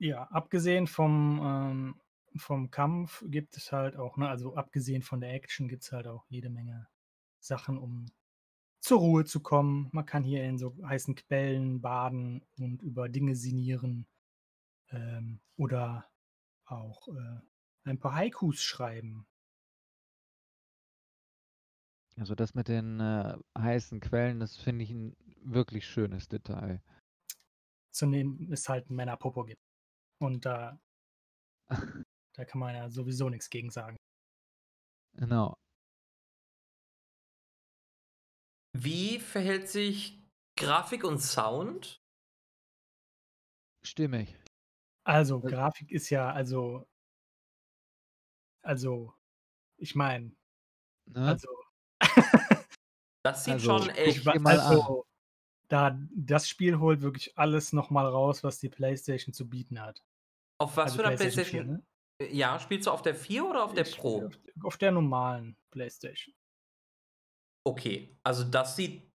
Ja, 0.00 0.24
abgesehen 0.24 0.86
vom, 0.86 1.40
ähm, 1.44 2.00
vom 2.36 2.70
Kampf 2.70 3.22
gibt 3.26 3.56
es 3.56 3.70
halt 3.70 3.96
auch, 3.96 4.16
ne, 4.16 4.28
also 4.28 4.54
abgesehen 4.54 5.02
von 5.02 5.20
der 5.20 5.34
Action 5.34 5.68
gibt 5.68 5.82
es 5.82 5.92
halt 5.92 6.06
auch 6.06 6.24
jede 6.28 6.48
Menge 6.48 6.88
Sachen, 7.38 7.76
um 7.78 8.06
zur 8.80 8.98
Ruhe 8.98 9.24
zu 9.26 9.40
kommen. 9.40 9.90
Man 9.92 10.06
kann 10.06 10.24
hier 10.24 10.42
in 10.44 10.56
so 10.56 10.74
heißen 10.82 11.14
Quellen 11.14 11.82
baden 11.82 12.42
und 12.58 12.82
über 12.82 13.10
Dinge 13.10 13.36
sinnieren 13.36 14.06
ähm, 14.90 15.40
oder 15.56 16.08
auch 16.64 17.08
äh, 17.08 17.40
ein 17.84 17.98
paar 17.98 18.14
Haikus 18.14 18.62
schreiben. 18.62 19.26
Also 22.16 22.34
das 22.34 22.54
mit 22.54 22.68
den 22.68 23.00
äh, 23.00 23.36
heißen 23.58 24.00
Quellen, 24.00 24.40
das 24.40 24.56
finde 24.56 24.84
ich 24.84 24.90
ein 24.92 25.14
wirklich 25.42 25.86
schönes 25.86 26.28
Detail. 26.28 26.82
Zu 27.90 28.06
denen 28.06 28.50
es 28.50 28.68
halt 28.68 28.88
ein 28.88 28.94
Männerpopo 28.94 29.44
gibt. 29.44 29.69
Und 30.20 30.44
da, 30.44 30.78
da 32.36 32.44
kann 32.44 32.58
man 32.60 32.74
ja 32.74 32.90
sowieso 32.90 33.28
nichts 33.30 33.48
gegen 33.50 33.70
sagen. 33.70 33.96
Genau. 35.16 35.56
Wie 38.76 39.18
verhält 39.18 39.68
sich 39.68 40.22
Grafik 40.58 41.04
und 41.04 41.18
Sound? 41.18 42.00
Stimmig. 43.82 44.36
Also, 45.04 45.36
Also- 45.36 45.48
Grafik 45.48 45.90
ist 45.90 46.10
ja, 46.10 46.30
also, 46.32 46.86
also, 48.62 49.14
ich 49.78 49.94
meine, 49.94 50.36
Ne? 51.06 51.26
also, 51.26 51.48
Das 53.24 53.44
sieht 53.44 53.54
Also, 53.54 53.78
schon 53.78 53.88
echt. 53.90 54.24
mal 54.24 54.38
an. 54.38 54.46
also, 54.60 55.04
da, 55.68 55.98
das 56.14 56.48
Spiel 56.48 56.78
holt 56.78 57.00
wirklich 57.00 57.36
alles 57.38 57.72
nochmal 57.72 58.06
raus, 58.06 58.44
was 58.44 58.58
die 58.60 58.68
PlayStation 58.68 59.32
zu 59.34 59.48
bieten 59.48 59.80
hat. 59.80 60.02
Auf 60.60 60.76
was 60.76 60.92
Also 60.92 60.94
für 60.94 61.02
einer 61.02 61.10
PlayStation 61.10 61.42
PlayStation? 61.42 61.64
4, 61.64 61.64
ne? 61.64 61.82
Ja, 62.30 62.58
spielst 62.60 62.86
du 62.86 62.90
auf 62.92 63.02
der 63.02 63.14
4 63.14 63.44
oder 63.46 63.64
auf 63.64 63.74
der 63.74 63.84
Ich 63.84 63.90
Pro? 63.90 64.18
spiele 64.18 64.26
Auf, 64.26 64.38
auf 64.62 64.76
der 64.76 64.92
normalen 64.92 65.56
PlayStation. 65.72 66.34
Okay, 67.66 68.18
also 68.22 68.44
das 68.44 68.76
sieht. 68.76 69.10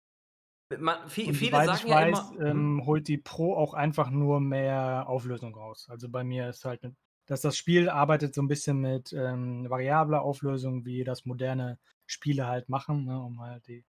Man, 0.79 1.09
viel, 1.11 1.35
Und 1.35 1.35
viele 1.35 1.63
sagen 1.63 1.87
ich 1.87 1.89
ja 1.89 2.01
weiß, 2.01 2.03
immer. 2.03 2.41
hm, 2.47 2.73
ähm, 2.79 2.83
holt 2.87 3.07
die 3.09 3.19
Pro 3.19 3.55
auch 3.57 3.75
einfach 3.75 4.11
nur 4.11 4.41
mehr 4.41 5.09
Auflösung 5.09 5.55
raus. 5.55 5.87
Also 5.89 6.09
bei 6.09 6.25
mir 6.25 6.49
ist 6.49 6.65
halt, 6.65 6.83
dass 7.27 7.41
das 7.43 7.57
Spiel 7.57 7.89
arbeitet 7.89 8.35
so 8.35 8.43
ein 8.43 8.49
bisschen 8.49 8.79
mit 8.81 9.13
ähm, 9.13 9.69
variabler 9.71 10.23
Auflösung, 10.23 10.85
wie 10.85 11.05
das 11.05 11.25
moderne 11.25 11.79
Spiele 12.07 12.47
halt 12.49 12.69
machen, 12.69 13.05
ne, 13.05 13.21
um 13.23 13.41
halt 13.41 13.69
die 13.69 13.85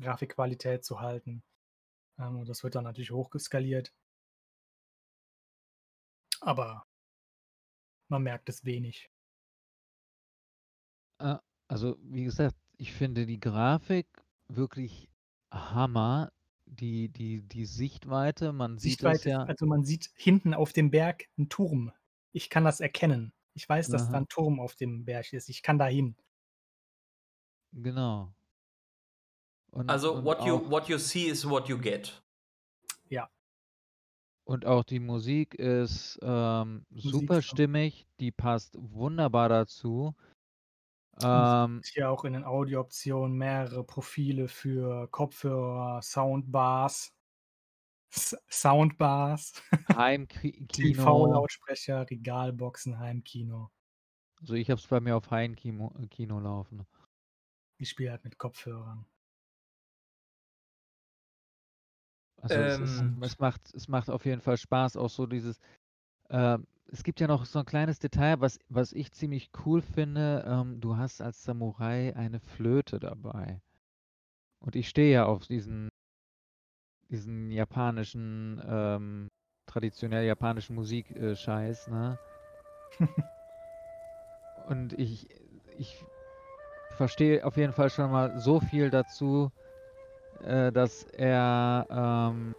Grafikqualität 0.00 0.84
zu 0.84 1.00
halten. 1.00 1.44
Ähm, 2.18 2.38
und 2.40 2.48
das 2.48 2.64
wird 2.64 2.74
dann 2.76 2.84
natürlich 2.84 3.12
hochgeskaliert. 3.12 3.94
Aber 6.40 6.86
man 8.08 8.22
merkt 8.22 8.48
es 8.48 8.64
wenig. 8.64 9.10
Äh, 11.18 11.36
also, 11.68 11.96
wie 12.02 12.24
gesagt, 12.24 12.56
ich 12.76 12.92
finde 12.92 13.26
die 13.26 13.40
Grafik 13.40 14.06
wirklich 14.48 15.08
Hammer. 15.50 16.32
Die, 16.72 17.08
die, 17.08 17.42
die 17.42 17.64
Sichtweite, 17.64 18.52
man 18.52 18.78
sieht 18.78 18.92
es 18.92 18.98
Sichtweite, 19.00 19.30
ja. 19.30 19.42
also 19.42 19.66
man 19.66 19.84
sieht 19.84 20.08
hinten 20.14 20.54
auf 20.54 20.72
dem 20.72 20.92
Berg 20.92 21.24
einen 21.36 21.48
Turm. 21.48 21.90
Ich 22.30 22.48
kann 22.48 22.62
das 22.62 22.78
erkennen. 22.78 23.32
Ich 23.54 23.68
weiß, 23.68 23.88
dass 23.88 24.04
da 24.04 24.10
Aha. 24.10 24.18
ein 24.18 24.28
Turm 24.28 24.60
auf 24.60 24.76
dem 24.76 25.04
Berg 25.04 25.32
ist. 25.32 25.48
Ich 25.48 25.62
kann 25.62 25.78
da 25.78 25.86
hin. 25.86 26.14
Genau. 27.72 28.32
Und, 29.72 29.90
Also, 29.90 30.14
und, 30.14 30.24
what 30.24 30.44
you, 30.44 30.70
what 30.70 30.88
you 30.88 30.98
see 30.98 31.26
is 31.26 31.48
what 31.48 31.68
you 31.68 31.76
get. 31.76 32.22
Und 34.44 34.66
auch 34.66 34.84
die 34.84 35.00
Musik 35.00 35.54
ist 35.54 36.18
ähm, 36.22 36.84
Musik 36.90 37.10
super 37.12 37.38
ist 37.38 37.46
auch- 37.46 37.52
stimmig, 37.52 38.06
die 38.20 38.32
passt 38.32 38.76
wunderbar 38.78 39.48
dazu. 39.48 40.14
Und 41.12 41.22
es 41.22 41.24
Ähm, 41.24 41.74
gibt 41.82 41.86
hier 41.94 42.10
auch 42.10 42.24
in 42.24 42.32
den 42.32 42.44
Audiooptionen 42.44 43.36
mehrere 43.36 43.84
Profile 43.84 44.48
für 44.48 45.06
Kopfhörer, 45.10 46.00
Soundbars, 46.02 47.12
S 48.12 48.36
Soundbars, 48.48 49.62
Heimkino. 49.96 50.66
TV-Lautsprecher, 50.68 52.08
Regalboxen, 52.10 52.98
Heimkino. 52.98 53.70
Also 54.40 54.54
ich 54.54 54.70
habe 54.70 54.80
es 54.80 54.86
bei 54.86 55.00
mir 55.00 55.16
auf 55.16 55.30
Heimkino 55.30 55.92
Kino 56.10 56.40
laufen. 56.40 56.86
Ich 57.78 57.90
spiele 57.90 58.12
halt 58.12 58.24
mit 58.24 58.38
Kopfhörern. 58.38 59.04
Also 62.42 62.60
es, 62.60 62.80
ist, 62.80 63.00
Ähm. 63.00 63.22
es, 63.22 63.38
macht, 63.38 63.74
es 63.74 63.88
macht 63.88 64.10
auf 64.10 64.24
jeden 64.24 64.40
Fall 64.40 64.56
Spaß, 64.56 64.96
auch 64.96 65.10
so 65.10 65.26
dieses. 65.26 65.60
ähm, 66.30 66.66
es 66.92 67.04
gibt 67.04 67.20
ja 67.20 67.28
noch 67.28 67.44
so 67.44 67.60
ein 67.60 67.66
kleines 67.66 68.00
Detail, 68.00 68.40
was, 68.40 68.58
was 68.68 68.92
ich 68.92 69.12
ziemlich 69.12 69.50
cool 69.64 69.80
finde. 69.80 70.44
Ähm, 70.46 70.80
du 70.80 70.96
hast 70.96 71.20
als 71.22 71.44
Samurai 71.44 72.14
eine 72.16 72.40
Flöte 72.40 72.98
dabei. 72.98 73.60
Und 74.60 74.76
ich 74.76 74.88
stehe 74.88 75.12
ja 75.12 75.26
auf 75.26 75.46
diesen, 75.46 75.88
diesen 77.08 77.50
japanischen, 77.50 78.60
ähm, 78.66 79.28
traditionell 79.66 80.26
japanischen 80.26 80.74
Musik-Scheiß, 80.74 81.88
ne? 81.88 82.18
Und 84.68 84.92
ich, 84.94 85.28
ich 85.78 86.04
verstehe 86.96 87.44
auf 87.44 87.56
jeden 87.56 87.72
Fall 87.72 87.90
schon 87.90 88.10
mal 88.10 88.38
so 88.38 88.60
viel 88.60 88.90
dazu, 88.90 89.50
äh, 90.44 90.72
dass 90.72 91.04
er 91.04 91.86
ähm, 91.90 92.54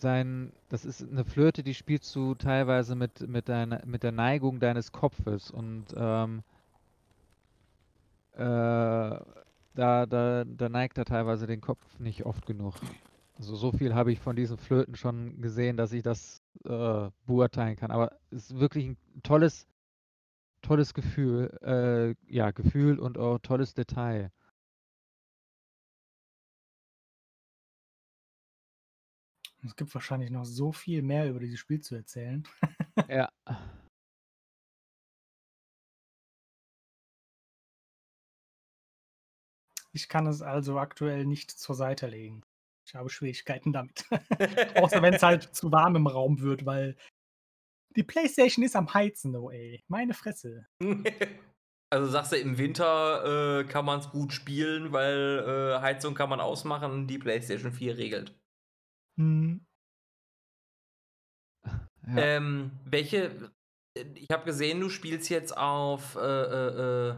sein, 0.00 0.52
das 0.68 0.84
ist 0.84 1.02
eine 1.02 1.24
Flöte, 1.24 1.62
die 1.62 1.74
spielst 1.74 2.14
du 2.14 2.34
teilweise 2.34 2.94
mit, 2.94 3.26
mit, 3.28 3.48
deiner, 3.48 3.84
mit 3.84 4.02
der 4.02 4.12
Neigung 4.12 4.60
deines 4.60 4.92
Kopfes 4.92 5.50
und 5.50 5.86
ähm, 5.96 6.42
äh, 8.34 8.40
da, 8.40 10.06
da, 10.06 10.44
da 10.44 10.68
neigt 10.68 10.98
er 10.98 11.04
teilweise 11.04 11.46
den 11.46 11.60
Kopf 11.60 11.98
nicht 11.98 12.24
oft 12.26 12.46
genug. 12.46 12.74
Also 13.38 13.54
so 13.54 13.70
viel 13.70 13.94
habe 13.94 14.10
ich 14.12 14.18
von 14.18 14.34
diesen 14.34 14.58
Flöten 14.58 14.96
schon 14.96 15.40
gesehen, 15.40 15.76
dass 15.76 15.92
ich 15.92 16.02
das 16.02 16.42
äh, 16.64 17.10
beurteilen 17.26 17.76
kann. 17.76 17.92
Aber 17.92 18.12
es 18.30 18.50
ist 18.50 18.58
wirklich 18.58 18.86
ein 18.86 18.96
tolles, 19.22 19.66
tolles 20.62 20.92
Gefühl, 20.94 21.56
äh, 21.62 22.32
ja, 22.32 22.50
Gefühl 22.50 22.98
und 22.98 23.16
auch 23.16 23.38
tolles 23.38 23.74
Detail. 23.74 24.32
Es 29.68 29.76
gibt 29.76 29.94
wahrscheinlich 29.94 30.30
noch 30.30 30.44
so 30.44 30.72
viel 30.72 31.02
mehr 31.02 31.28
über 31.28 31.40
dieses 31.40 31.58
Spiel 31.58 31.80
zu 31.80 31.94
erzählen. 31.94 32.46
Ja. 33.08 33.30
Ich 39.92 40.08
kann 40.08 40.26
es 40.26 40.42
also 40.42 40.78
aktuell 40.78 41.24
nicht 41.24 41.50
zur 41.50 41.76
Seite 41.76 42.08
legen. 42.08 42.42
Ich 42.84 42.94
habe 42.96 43.08
Schwierigkeiten 43.08 43.72
damit. 43.72 44.04
Außer 44.74 45.00
wenn 45.00 45.14
es 45.14 45.22
halt 45.22 45.44
zu 45.54 45.70
warm 45.70 45.94
im 45.94 46.08
Raum 46.08 46.40
wird, 46.40 46.66
weil 46.66 46.96
die 47.96 48.02
Playstation 48.02 48.64
ist 48.64 48.74
am 48.74 48.92
Heizen, 48.92 49.36
oh 49.36 49.50
ey. 49.50 49.84
Meine 49.88 50.14
Fresse. 50.14 50.66
Also 51.90 52.10
sagst 52.10 52.32
du, 52.32 52.36
im 52.36 52.58
Winter 52.58 53.60
äh, 53.60 53.64
kann 53.64 53.86
man 53.86 54.00
es 54.00 54.10
gut 54.10 54.34
spielen, 54.34 54.92
weil 54.92 55.38
äh, 55.38 55.80
Heizung 55.80 56.14
kann 56.14 56.28
man 56.28 56.38
ausmachen, 56.38 57.06
die 57.06 57.16
PlayStation 57.16 57.72
4 57.72 57.96
regelt. 57.96 58.37
Hm. 59.18 59.60
Ja. 62.06 62.16
Ähm, 62.16 62.70
welche. 62.86 63.52
Ich 64.14 64.28
habe 64.32 64.44
gesehen, 64.46 64.80
du 64.80 64.88
spielst 64.88 65.28
jetzt 65.28 65.54
auf. 65.54 66.16
Äh, 66.16 66.20
äh, 66.20 67.10
äh, 67.10 67.16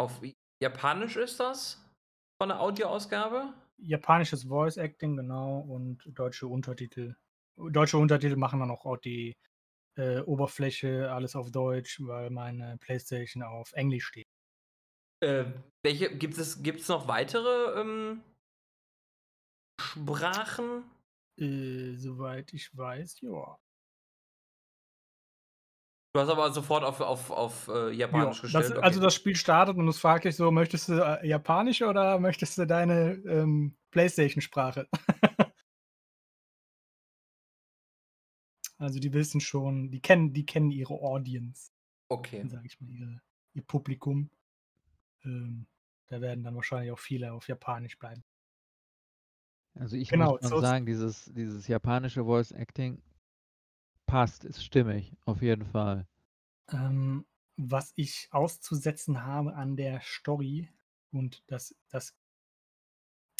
auf 0.00 0.20
Japanisch 0.60 1.16
ist 1.16 1.38
das? 1.38 1.80
Von 2.42 2.48
der 2.48 2.60
Audioausgabe? 2.60 3.54
Japanisches 3.78 4.44
Voice 4.44 4.76
Acting, 4.76 5.16
genau, 5.16 5.60
und 5.60 6.02
deutsche 6.06 6.48
Untertitel. 6.48 7.14
Deutsche 7.56 7.98
Untertitel 7.98 8.36
machen 8.36 8.60
dann 8.60 8.70
auch, 8.70 8.84
auch 8.86 8.96
die 8.96 9.36
äh, 9.96 10.20
Oberfläche, 10.20 11.12
alles 11.12 11.36
auf 11.36 11.50
Deutsch, 11.50 12.00
weil 12.00 12.30
meine 12.30 12.76
Playstation 12.78 13.42
auf 13.42 13.72
Englisch 13.72 14.06
steht. 14.06 14.26
Äh, 15.20 15.44
welche 15.82 16.14
gibt 16.16 16.36
es 16.36 16.62
gibt's 16.62 16.88
noch 16.88 17.08
weitere 17.08 17.80
ähm, 17.80 18.22
Sprachen? 19.96 20.84
Äh, 21.38 21.94
soweit 21.96 22.52
ich 22.52 22.76
weiß, 22.76 23.20
ja. 23.22 23.58
Du 26.14 26.20
hast 26.20 26.28
aber 26.30 26.50
sofort 26.50 26.82
auf, 26.82 27.00
auf, 27.02 27.30
auf 27.30 27.68
äh, 27.68 27.90
Japanisch 27.92 28.38
ja 28.38 28.42
gestellt. 28.42 28.54
das, 28.54 28.70
also 28.70 28.78
okay. 28.78 28.86
Also 28.86 29.00
das 29.00 29.14
Spiel 29.14 29.36
startet 29.36 29.76
und 29.76 29.86
es 29.86 29.98
fragt 29.98 30.24
dich 30.24 30.34
so, 30.34 30.50
möchtest 30.50 30.88
du 30.88 30.94
äh, 30.94 31.26
Japanisch 31.26 31.82
oder 31.82 32.18
möchtest 32.18 32.56
du 32.56 32.66
deine 32.66 33.12
ähm, 33.26 33.76
Playstation-Sprache? 33.90 34.88
also 38.78 38.98
die 38.98 39.12
wissen 39.12 39.42
schon, 39.42 39.90
die 39.90 40.00
kennen, 40.00 40.32
die 40.32 40.46
kennen 40.46 40.70
ihre 40.70 40.94
Audience. 40.94 41.70
Okay. 42.08 42.42
Sag 42.46 42.64
ich 42.64 42.80
mal, 42.80 42.88
ihre, 42.88 43.20
ihr 43.52 43.64
Publikum. 43.64 44.30
Ähm, 45.22 45.66
da 46.06 46.22
werden 46.22 46.44
dann 46.44 46.54
wahrscheinlich 46.54 46.92
auch 46.92 46.98
viele 46.98 47.34
auf 47.34 47.46
Japanisch 47.48 47.98
bleiben. 47.98 48.24
Also 49.78 49.96
ich 49.96 50.08
genau, 50.08 50.38
muss 50.40 50.48
so 50.48 50.60
sagen, 50.60 50.86
dieses, 50.86 51.30
dieses 51.34 51.68
japanische 51.68 52.24
Voice 52.24 52.52
Acting 52.52 53.02
passt, 54.06 54.44
ist 54.44 54.64
stimmig, 54.64 55.12
auf 55.24 55.42
jeden 55.42 55.66
Fall. 55.66 56.06
Ähm, 56.70 57.26
was 57.56 57.92
ich 57.96 58.28
auszusetzen 58.30 59.24
habe 59.24 59.54
an 59.54 59.76
der 59.76 60.00
Story 60.02 60.68
und 61.12 61.42
das, 61.46 61.74
das 61.90 62.14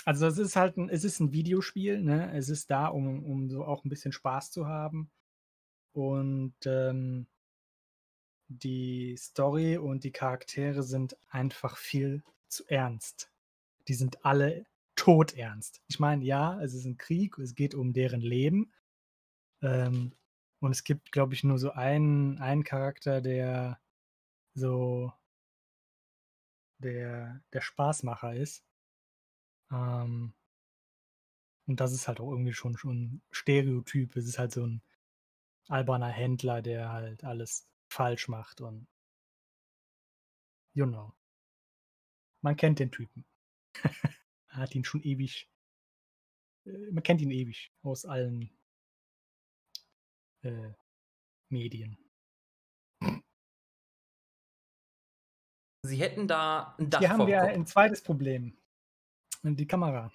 also 0.07 0.29
es 0.29 0.39
ist 0.39 0.55
halt 0.55 0.77
ein, 0.77 0.89
es 0.89 1.03
ist 1.03 1.19
ein 1.19 1.33
Videospiel, 1.33 2.01
ne? 2.01 2.33
Es 2.33 2.49
ist 2.49 2.71
da, 2.71 2.87
um, 2.87 3.25
um 3.25 3.51
so 3.51 3.65
auch 3.65 3.85
ein 3.85 3.89
bisschen 3.89 4.13
Spaß 4.13 4.53
zu 4.53 4.69
haben. 4.69 5.11
Und 5.93 6.55
ähm, 6.65 7.27
die 8.47 9.17
Story 9.17 9.79
und 9.79 10.05
die 10.05 10.13
Charaktere 10.13 10.85
sind 10.85 11.17
einfach 11.29 11.77
viel 11.77 12.23
zu 12.47 12.65
ernst. 12.69 13.33
Die 13.89 13.95
sind 13.95 14.25
alle 14.25 14.65
todernst. 14.97 15.83
Ich 15.87 16.01
meine, 16.01 16.25
ja, 16.25 16.61
es 16.63 16.75
ist 16.75 16.85
ein 16.87 16.99
Krieg, 16.99 17.39
es 17.39 17.55
geht 17.55 17.75
um 17.75 17.93
deren 17.93 18.21
Leben. 18.21 18.73
Ähm, 19.63 20.13
und 20.61 20.73
es 20.73 20.85
gibt, 20.85 21.13
glaube 21.13 21.35
ich, 21.35 21.45
nur 21.45 21.59
so 21.59 21.71
einen, 21.73 22.39
einen 22.39 22.65
Charakter, 22.65 23.21
der 23.21 23.81
so 24.55 25.13
der, 26.79 27.41
der 27.53 27.61
Spaßmacher 27.61 28.35
ist. 28.35 28.65
Ähm, 29.71 30.35
und 31.67 31.81
das 31.81 31.93
ist 31.93 32.09
halt 32.09 32.21
auch 32.21 32.31
irgendwie 32.31 32.53
schon, 32.55 32.77
schon 32.77 33.23
Stereotyp. 33.31 34.17
Es 34.17 34.27
ist 34.27 34.39
halt 34.39 34.53
so 34.53 34.67
ein 34.67 34.83
alberner 35.69 36.09
Händler, 36.09 36.63
der 36.63 36.93
halt 36.93 37.25
alles 37.25 37.69
falsch 37.89 38.29
macht 38.29 38.61
und 38.61 38.87
you 40.75 40.87
know. 40.87 41.13
Man 42.43 42.57
kennt 42.57 42.79
den 42.79 42.93
Typen. 42.93 43.25
hat 44.57 44.75
ihn 44.75 44.85
schon 44.85 45.03
ewig. 45.03 45.49
Äh, 46.65 46.91
man 46.91 47.03
kennt 47.03 47.21
ihn 47.21 47.31
ewig 47.31 47.73
aus 47.83 48.05
allen 48.05 48.51
äh, 50.43 50.73
Medien. 51.49 51.99
Sie 55.83 56.01
hätten 56.01 56.27
da 56.27 56.75
ein 56.79 56.91
Dach 56.91 56.99
Hier 56.99 57.11
haben 57.11 57.27
wir 57.27 57.43
ein 57.43 57.67
zweites 57.67 58.03
Problem. 58.03 58.59
Die 59.43 59.67
Kamera. 59.67 60.13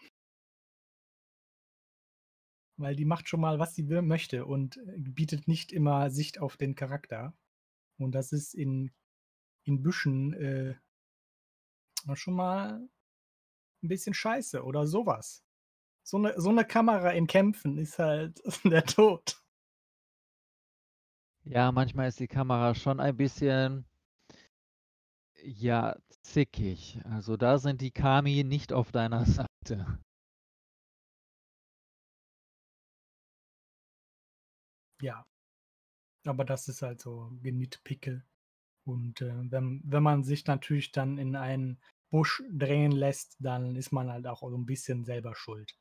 Weil 2.78 2.96
die 2.96 3.06
macht 3.06 3.30
schon 3.30 3.40
mal, 3.40 3.60
was 3.60 3.76
sie 3.76 3.88
will, 3.88 4.02
möchte 4.02 4.46
und 4.46 4.78
äh, 4.78 4.98
bietet 4.98 5.48
nicht 5.48 5.72
immer 5.72 6.10
Sicht 6.10 6.40
auf 6.40 6.58
den 6.58 6.76
Charakter. 6.76 7.34
Und 7.98 8.14
das 8.14 8.34
ist 8.34 8.54
in, 8.54 8.92
in 9.64 9.82
Büschen 9.84 10.34
äh, 10.34 10.76
schon 12.16 12.34
mal 12.34 12.90
ein 13.84 13.88
bisschen 13.88 14.14
scheiße 14.14 14.64
oder 14.64 14.88
sowas. 14.88 15.44
So 16.04 16.18
eine, 16.18 16.40
so 16.40 16.50
eine 16.50 16.66
Kamera 16.66 17.12
in 17.12 17.28
Kämpfen 17.28 17.78
ist 17.78 18.00
halt 18.00 18.42
der 18.64 18.86
Tod. 18.86 19.42
Ja, 21.44 21.72
manchmal 21.72 22.08
ist 22.08 22.20
die 22.20 22.28
Kamera 22.28 22.76
schon 22.76 23.00
ein 23.00 23.18
bisschen, 23.18 23.86
ja, 25.44 25.98
zickig. 26.24 27.00
Also 27.06 27.38
da 27.38 27.58
sind 27.58 27.82
die 27.82 27.92
Kami 27.92 28.44
nicht 28.44 28.74
auf 28.74 28.92
deiner 28.92 29.26
Seite. 29.66 30.00
Ja. 35.02 35.26
Aber 36.26 36.46
das 36.46 36.68
ist 36.68 36.84
halt 36.84 37.02
so 37.02 37.32
Genitpickel. 37.42 38.24
Und 38.86 39.22
äh, 39.22 39.52
wenn, 39.52 39.82
wenn 39.84 40.04
man 40.04 40.24
sich 40.24 40.46
natürlich 40.46 40.92
dann 40.92 41.18
in 41.18 41.36
einen 41.36 41.80
Busch 42.12 42.44
drehen 42.52 42.92
lässt, 42.92 43.38
dann 43.40 43.76
ist 43.76 43.92
man 43.92 44.12
halt 44.12 44.28
auch 44.28 44.42
so 44.42 44.56
ein 44.56 44.66
bisschen 44.66 45.06
selber 45.06 45.34
schuld. 45.34 45.76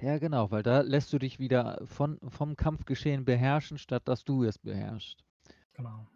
Ja, 0.00 0.18
genau, 0.18 0.50
weil 0.50 0.62
da 0.62 0.80
lässt 0.80 1.12
du 1.12 1.18
dich 1.18 1.38
wieder 1.38 1.82
von, 1.86 2.18
vom 2.28 2.56
Kampfgeschehen 2.56 3.24
beherrschen, 3.24 3.78
statt 3.78 4.06
dass 4.06 4.24
du 4.24 4.44
es 4.44 4.58
beherrschst. 4.58 5.24
Genau. 5.72 6.06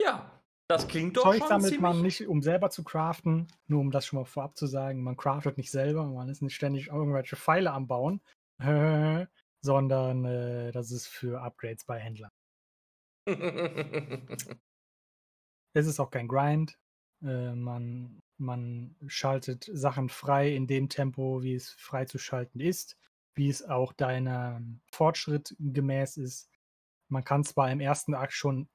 Ja, 0.00 0.42
das 0.68 0.86
klingt 0.86 1.16
doch 1.16 1.24
Zeug 1.24 1.38
schon 1.38 1.48
sammelt 1.48 1.68
ziemlich... 1.68 1.80
man 1.80 2.02
nicht, 2.02 2.26
um 2.26 2.42
selber 2.42 2.70
zu 2.70 2.84
craften, 2.84 3.48
nur 3.66 3.80
um 3.80 3.90
das 3.90 4.06
schon 4.06 4.18
mal 4.18 4.24
vorab 4.24 4.56
zu 4.56 4.66
sagen. 4.66 5.02
Man 5.02 5.16
craftet 5.16 5.56
nicht 5.56 5.70
selber, 5.70 6.04
man 6.06 6.28
ist 6.28 6.42
nicht 6.42 6.54
ständig 6.54 6.88
irgendwelche 6.88 7.36
Pfeile 7.36 7.72
am 7.72 7.86
Bauen, 7.86 8.20
sondern 9.60 10.24
äh, 10.24 10.72
das 10.72 10.90
ist 10.90 11.06
für 11.06 11.40
Upgrades 11.40 11.84
bei 11.84 11.98
Händlern. 11.98 12.30
es 15.74 15.86
ist 15.86 16.00
auch 16.00 16.10
kein 16.10 16.28
Grind. 16.28 16.78
Äh, 17.22 17.54
man 17.54 18.22
man 18.42 18.96
schaltet 19.06 19.70
Sachen 19.72 20.08
frei 20.08 20.54
in 20.54 20.66
dem 20.66 20.88
Tempo, 20.88 21.42
wie 21.42 21.54
es 21.54 21.70
freizuschalten 21.70 22.60
ist, 22.60 22.98
wie 23.34 23.48
es 23.48 23.62
auch 23.62 23.92
deinem 23.92 24.80
Fortschritt 24.90 25.56
gemäß 25.58 26.16
ist. 26.16 26.50
Man 27.08 27.24
kann 27.24 27.44
zwar 27.44 27.70
im 27.70 27.80
ersten 27.80 28.14
Akt 28.14 28.32
schon 28.32 28.68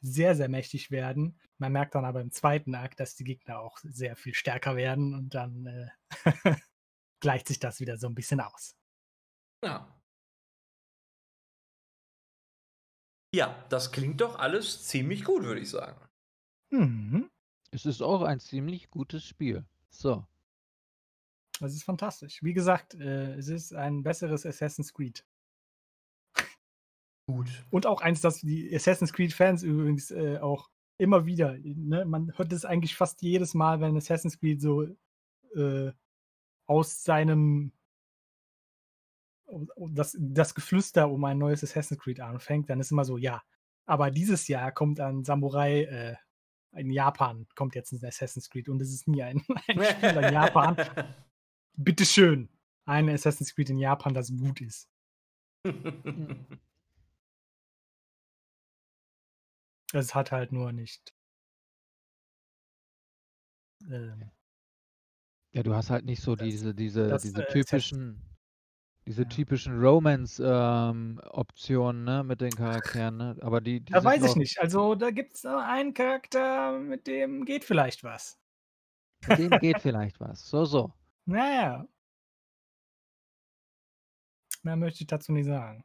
sehr, 0.00 0.34
sehr 0.34 0.48
mächtig 0.48 0.90
werden. 0.90 1.38
Man 1.58 1.72
merkt 1.72 1.94
dann 1.94 2.04
aber 2.04 2.20
im 2.20 2.32
zweiten 2.32 2.74
Akt, 2.74 2.98
dass 2.98 3.14
die 3.14 3.24
Gegner 3.24 3.60
auch 3.60 3.78
sehr 3.82 4.16
viel 4.16 4.34
stärker 4.34 4.74
werden 4.74 5.14
und 5.14 5.34
dann 5.34 5.66
äh, 5.66 5.88
gleicht 7.20 7.46
sich 7.46 7.60
das 7.60 7.78
wieder 7.78 7.98
so 7.98 8.08
ein 8.08 8.14
bisschen 8.14 8.40
aus. 8.40 8.74
Ja. 9.62 10.01
Ja, 13.34 13.64
das 13.70 13.92
klingt 13.92 14.20
doch 14.20 14.38
alles 14.38 14.86
ziemlich 14.86 15.24
gut, 15.24 15.42
würde 15.42 15.60
ich 15.60 15.70
sagen. 15.70 15.98
Mhm. 16.70 17.30
Es 17.70 17.86
ist 17.86 18.02
auch 18.02 18.22
ein 18.22 18.40
ziemlich 18.40 18.90
gutes 18.90 19.24
Spiel. 19.24 19.64
So. 19.88 20.26
Das 21.58 21.74
ist 21.74 21.84
fantastisch. 21.84 22.42
Wie 22.42 22.52
gesagt, 22.52 22.94
äh, 22.94 23.34
es 23.34 23.48
ist 23.48 23.74
ein 23.74 24.02
besseres 24.02 24.44
Assassin's 24.44 24.92
Creed. 24.92 25.24
Gut. 27.26 27.64
Und 27.70 27.86
auch 27.86 28.00
eins, 28.00 28.20
das 28.20 28.40
die 28.40 28.74
Assassin's 28.74 29.12
Creed-Fans 29.12 29.62
übrigens 29.62 30.10
äh, 30.10 30.38
auch 30.38 30.68
immer 30.98 31.24
wieder, 31.24 31.56
ne? 31.58 32.04
man 32.04 32.36
hört 32.36 32.52
es 32.52 32.64
eigentlich 32.64 32.96
fast 32.96 33.22
jedes 33.22 33.54
Mal, 33.54 33.80
wenn 33.80 33.96
Assassin's 33.96 34.38
Creed 34.38 34.60
so 34.60 34.86
äh, 35.54 35.92
aus 36.66 37.04
seinem 37.04 37.72
das, 39.90 40.16
das 40.18 40.54
Geflüster 40.54 41.10
um 41.10 41.24
ein 41.24 41.38
neues 41.38 41.62
Assassin's 41.62 42.00
Creed 42.00 42.20
anfängt, 42.20 42.70
dann 42.70 42.80
ist 42.80 42.92
immer 42.92 43.04
so, 43.04 43.16
ja, 43.18 43.42
aber 43.86 44.10
dieses 44.10 44.48
Jahr 44.48 44.72
kommt 44.72 45.00
ein 45.00 45.24
Samurai 45.24 45.82
äh, 45.82 46.16
in 46.74 46.90
Japan 46.90 47.46
kommt 47.54 47.74
jetzt 47.74 47.92
ein 47.92 48.04
Assassin's 48.04 48.50
Creed 48.50 48.68
und 48.68 48.80
es 48.80 48.92
ist 48.92 49.06
nie 49.08 49.22
ein, 49.22 49.44
ein 49.68 49.84
Spiel 49.84 50.10
in 50.10 50.32
Japan. 50.32 50.76
Bitteschön. 51.74 52.48
Ein 52.84 53.08
Assassin's 53.08 53.54
Creed 53.54 53.70
in 53.70 53.78
Japan, 53.78 54.12
das 54.14 54.36
gut 54.36 54.60
ist. 54.60 54.90
es 59.92 60.14
hat 60.14 60.32
halt 60.32 60.52
nur 60.52 60.72
nicht. 60.72 61.14
Ähm, 63.90 64.30
ja, 65.52 65.62
du 65.62 65.74
hast 65.74 65.90
halt 65.90 66.04
nicht 66.04 66.22
so 66.22 66.34
das, 66.34 66.48
diese, 66.48 66.74
diese, 66.74 67.08
das, 67.08 67.22
diese 67.22 67.46
äh, 67.46 67.52
typischen 67.52 68.31
diese 69.06 69.22
ja. 69.22 69.28
typischen 69.28 69.80
Romance-Optionen 69.80 72.00
ähm, 72.00 72.04
ne, 72.04 72.24
mit 72.24 72.40
den 72.40 72.52
Charakteren, 72.52 73.16
ne? 73.16 73.36
aber 73.40 73.60
die, 73.60 73.80
die 73.80 73.92
Da 73.92 74.04
weiß 74.04 74.24
ich 74.24 74.36
nicht. 74.36 74.60
Also 74.60 74.94
da 74.94 75.10
gibt 75.10 75.34
es 75.34 75.44
einen 75.44 75.92
Charakter, 75.92 76.78
mit 76.78 77.06
dem 77.06 77.44
geht 77.44 77.64
vielleicht 77.64 78.04
was. 78.04 78.38
Mit 79.26 79.38
dem 79.38 79.50
geht 79.60 79.80
vielleicht 79.80 80.20
was. 80.20 80.48
So, 80.48 80.64
so. 80.64 80.92
Naja. 81.24 81.86
Mehr 84.64 84.76
möchte 84.76 85.02
ich 85.02 85.06
dazu 85.06 85.32
nicht 85.32 85.46
sagen. 85.46 85.84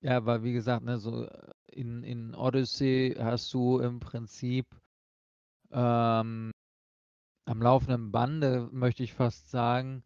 Ja, 0.00 0.26
weil 0.26 0.42
wie 0.42 0.52
gesagt, 0.52 0.84
ne, 0.84 0.98
so 0.98 1.28
in, 1.68 2.02
in 2.02 2.34
Odyssey 2.34 3.14
hast 3.18 3.54
du 3.54 3.78
im 3.78 4.00
Prinzip 4.00 4.66
ähm, 5.70 6.50
am 7.44 7.62
laufenden 7.62 8.12
Bande, 8.12 8.68
möchte 8.72 9.02
ich 9.02 9.14
fast 9.14 9.50
sagen, 9.50 10.02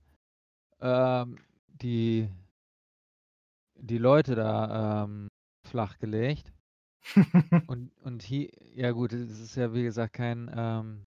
ähm, 0.80 1.38
die, 1.66 2.28
die 3.78 3.98
Leute 3.98 4.34
da 4.34 5.04
ähm, 5.04 5.28
flachgelegt. 5.64 6.52
und, 7.68 7.92
und 8.02 8.22
hier, 8.22 8.50
ja 8.74 8.90
gut, 8.90 9.12
es 9.12 9.40
ist 9.40 9.56
ja 9.56 9.72
wie 9.72 9.84
gesagt 9.84 10.14
kein, 10.14 10.50
ähm, 10.54 11.04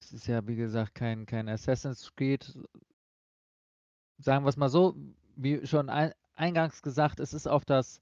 es 0.00 0.12
ist 0.12 0.26
ja 0.26 0.46
wie 0.46 0.56
gesagt 0.56 0.94
kein, 0.94 1.26
kein 1.26 1.48
Assassin's 1.48 2.14
Creed. 2.14 2.56
Sagen 4.18 4.44
wir 4.44 4.48
es 4.48 4.56
mal 4.56 4.68
so, 4.68 4.96
wie 5.34 5.66
schon 5.66 5.88
ein, 5.88 6.12
eingangs 6.36 6.82
gesagt, 6.82 7.20
es 7.20 7.34
ist 7.34 7.48
auf 7.48 7.64
das, 7.64 8.00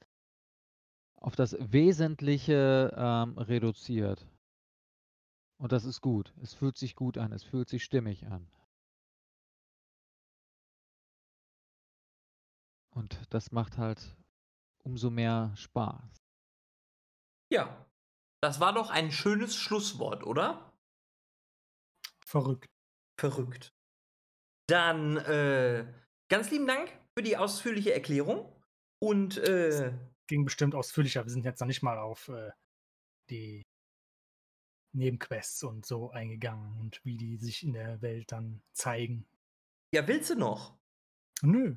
auf 1.16 1.36
das 1.36 1.56
Wesentliche 1.58 2.92
ähm, 2.96 3.38
reduziert. 3.38 4.26
Und 5.58 5.72
das 5.72 5.84
ist 5.84 6.00
gut. 6.00 6.34
Es 6.42 6.54
fühlt 6.54 6.76
sich 6.76 6.96
gut 6.96 7.16
an, 7.16 7.32
es 7.32 7.44
fühlt 7.44 7.68
sich 7.68 7.84
stimmig 7.84 8.26
an. 8.26 8.48
Und 12.94 13.20
das 13.30 13.52
macht 13.52 13.78
halt 13.78 14.16
umso 14.84 15.10
mehr 15.10 15.52
Spaß. 15.56 16.22
Ja, 17.50 17.86
das 18.42 18.60
war 18.60 18.72
doch 18.72 18.90
ein 18.90 19.12
schönes 19.12 19.56
Schlusswort, 19.56 20.24
oder? 20.24 20.72
Verrückt. 22.24 22.70
Verrückt. 23.18 23.72
Dann 24.68 25.16
äh, 25.18 25.86
ganz 26.28 26.50
lieben 26.50 26.66
Dank 26.66 26.90
für 27.16 27.22
die 27.22 27.36
ausführliche 27.36 27.92
Erklärung. 27.92 28.50
Und 29.00 29.36
äh, 29.38 29.92
Ging 30.28 30.44
bestimmt 30.44 30.74
ausführlicher. 30.74 31.24
Wir 31.24 31.30
sind 31.30 31.44
jetzt 31.44 31.60
noch 31.60 31.66
nicht 31.66 31.82
mal 31.82 31.98
auf 31.98 32.28
äh, 32.28 32.52
die 33.28 33.62
Nebenquests 34.94 35.62
und 35.64 35.84
so 35.84 36.10
eingegangen 36.10 36.78
und 36.80 37.04
wie 37.04 37.16
die 37.16 37.36
sich 37.36 37.62
in 37.62 37.72
der 37.72 38.00
Welt 38.02 38.30
dann 38.32 38.62
zeigen. 38.72 39.26
ja, 39.94 40.06
willst 40.06 40.30
du 40.30 40.36
noch? 40.36 40.78
Nö. 41.42 41.76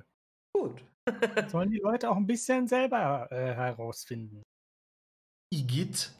Gut. 0.53 0.85
Sollen 1.47 1.71
die 1.71 1.79
Leute 1.79 2.09
auch 2.09 2.17
ein 2.17 2.27
bisschen 2.27 2.67
selber 2.67 3.31
äh, 3.31 3.53
herausfinden. 3.53 4.43
Igitt. 5.53 6.11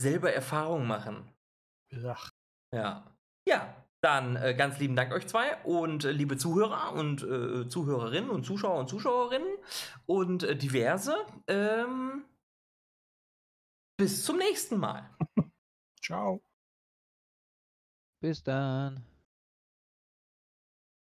Selber 0.00 0.32
Erfahrung 0.32 0.86
machen. 0.86 1.30
Ach, 2.04 2.30
Ja. 2.74 3.14
Ja, 3.46 3.86
dann 4.02 4.36
äh, 4.36 4.54
ganz 4.54 4.78
lieben 4.78 4.96
Dank 4.96 5.12
euch 5.12 5.26
zwei 5.26 5.56
und 5.64 6.04
äh, 6.04 6.12
liebe 6.12 6.36
Zuhörer 6.36 6.92
und 6.92 7.22
äh, 7.22 7.68
Zuhörerinnen 7.68 8.30
und 8.30 8.44
Zuschauer 8.44 8.80
und 8.80 8.88
Zuschauerinnen 8.88 9.58
und 10.06 10.42
äh, 10.42 10.56
diverse. 10.56 11.14
Ähm, 11.46 12.24
bis 13.98 14.24
zum 14.24 14.38
nächsten 14.38 14.78
Mal. 14.78 15.10
ciao. 16.02 16.42
Bis 18.22 18.42
dann. 18.42 19.09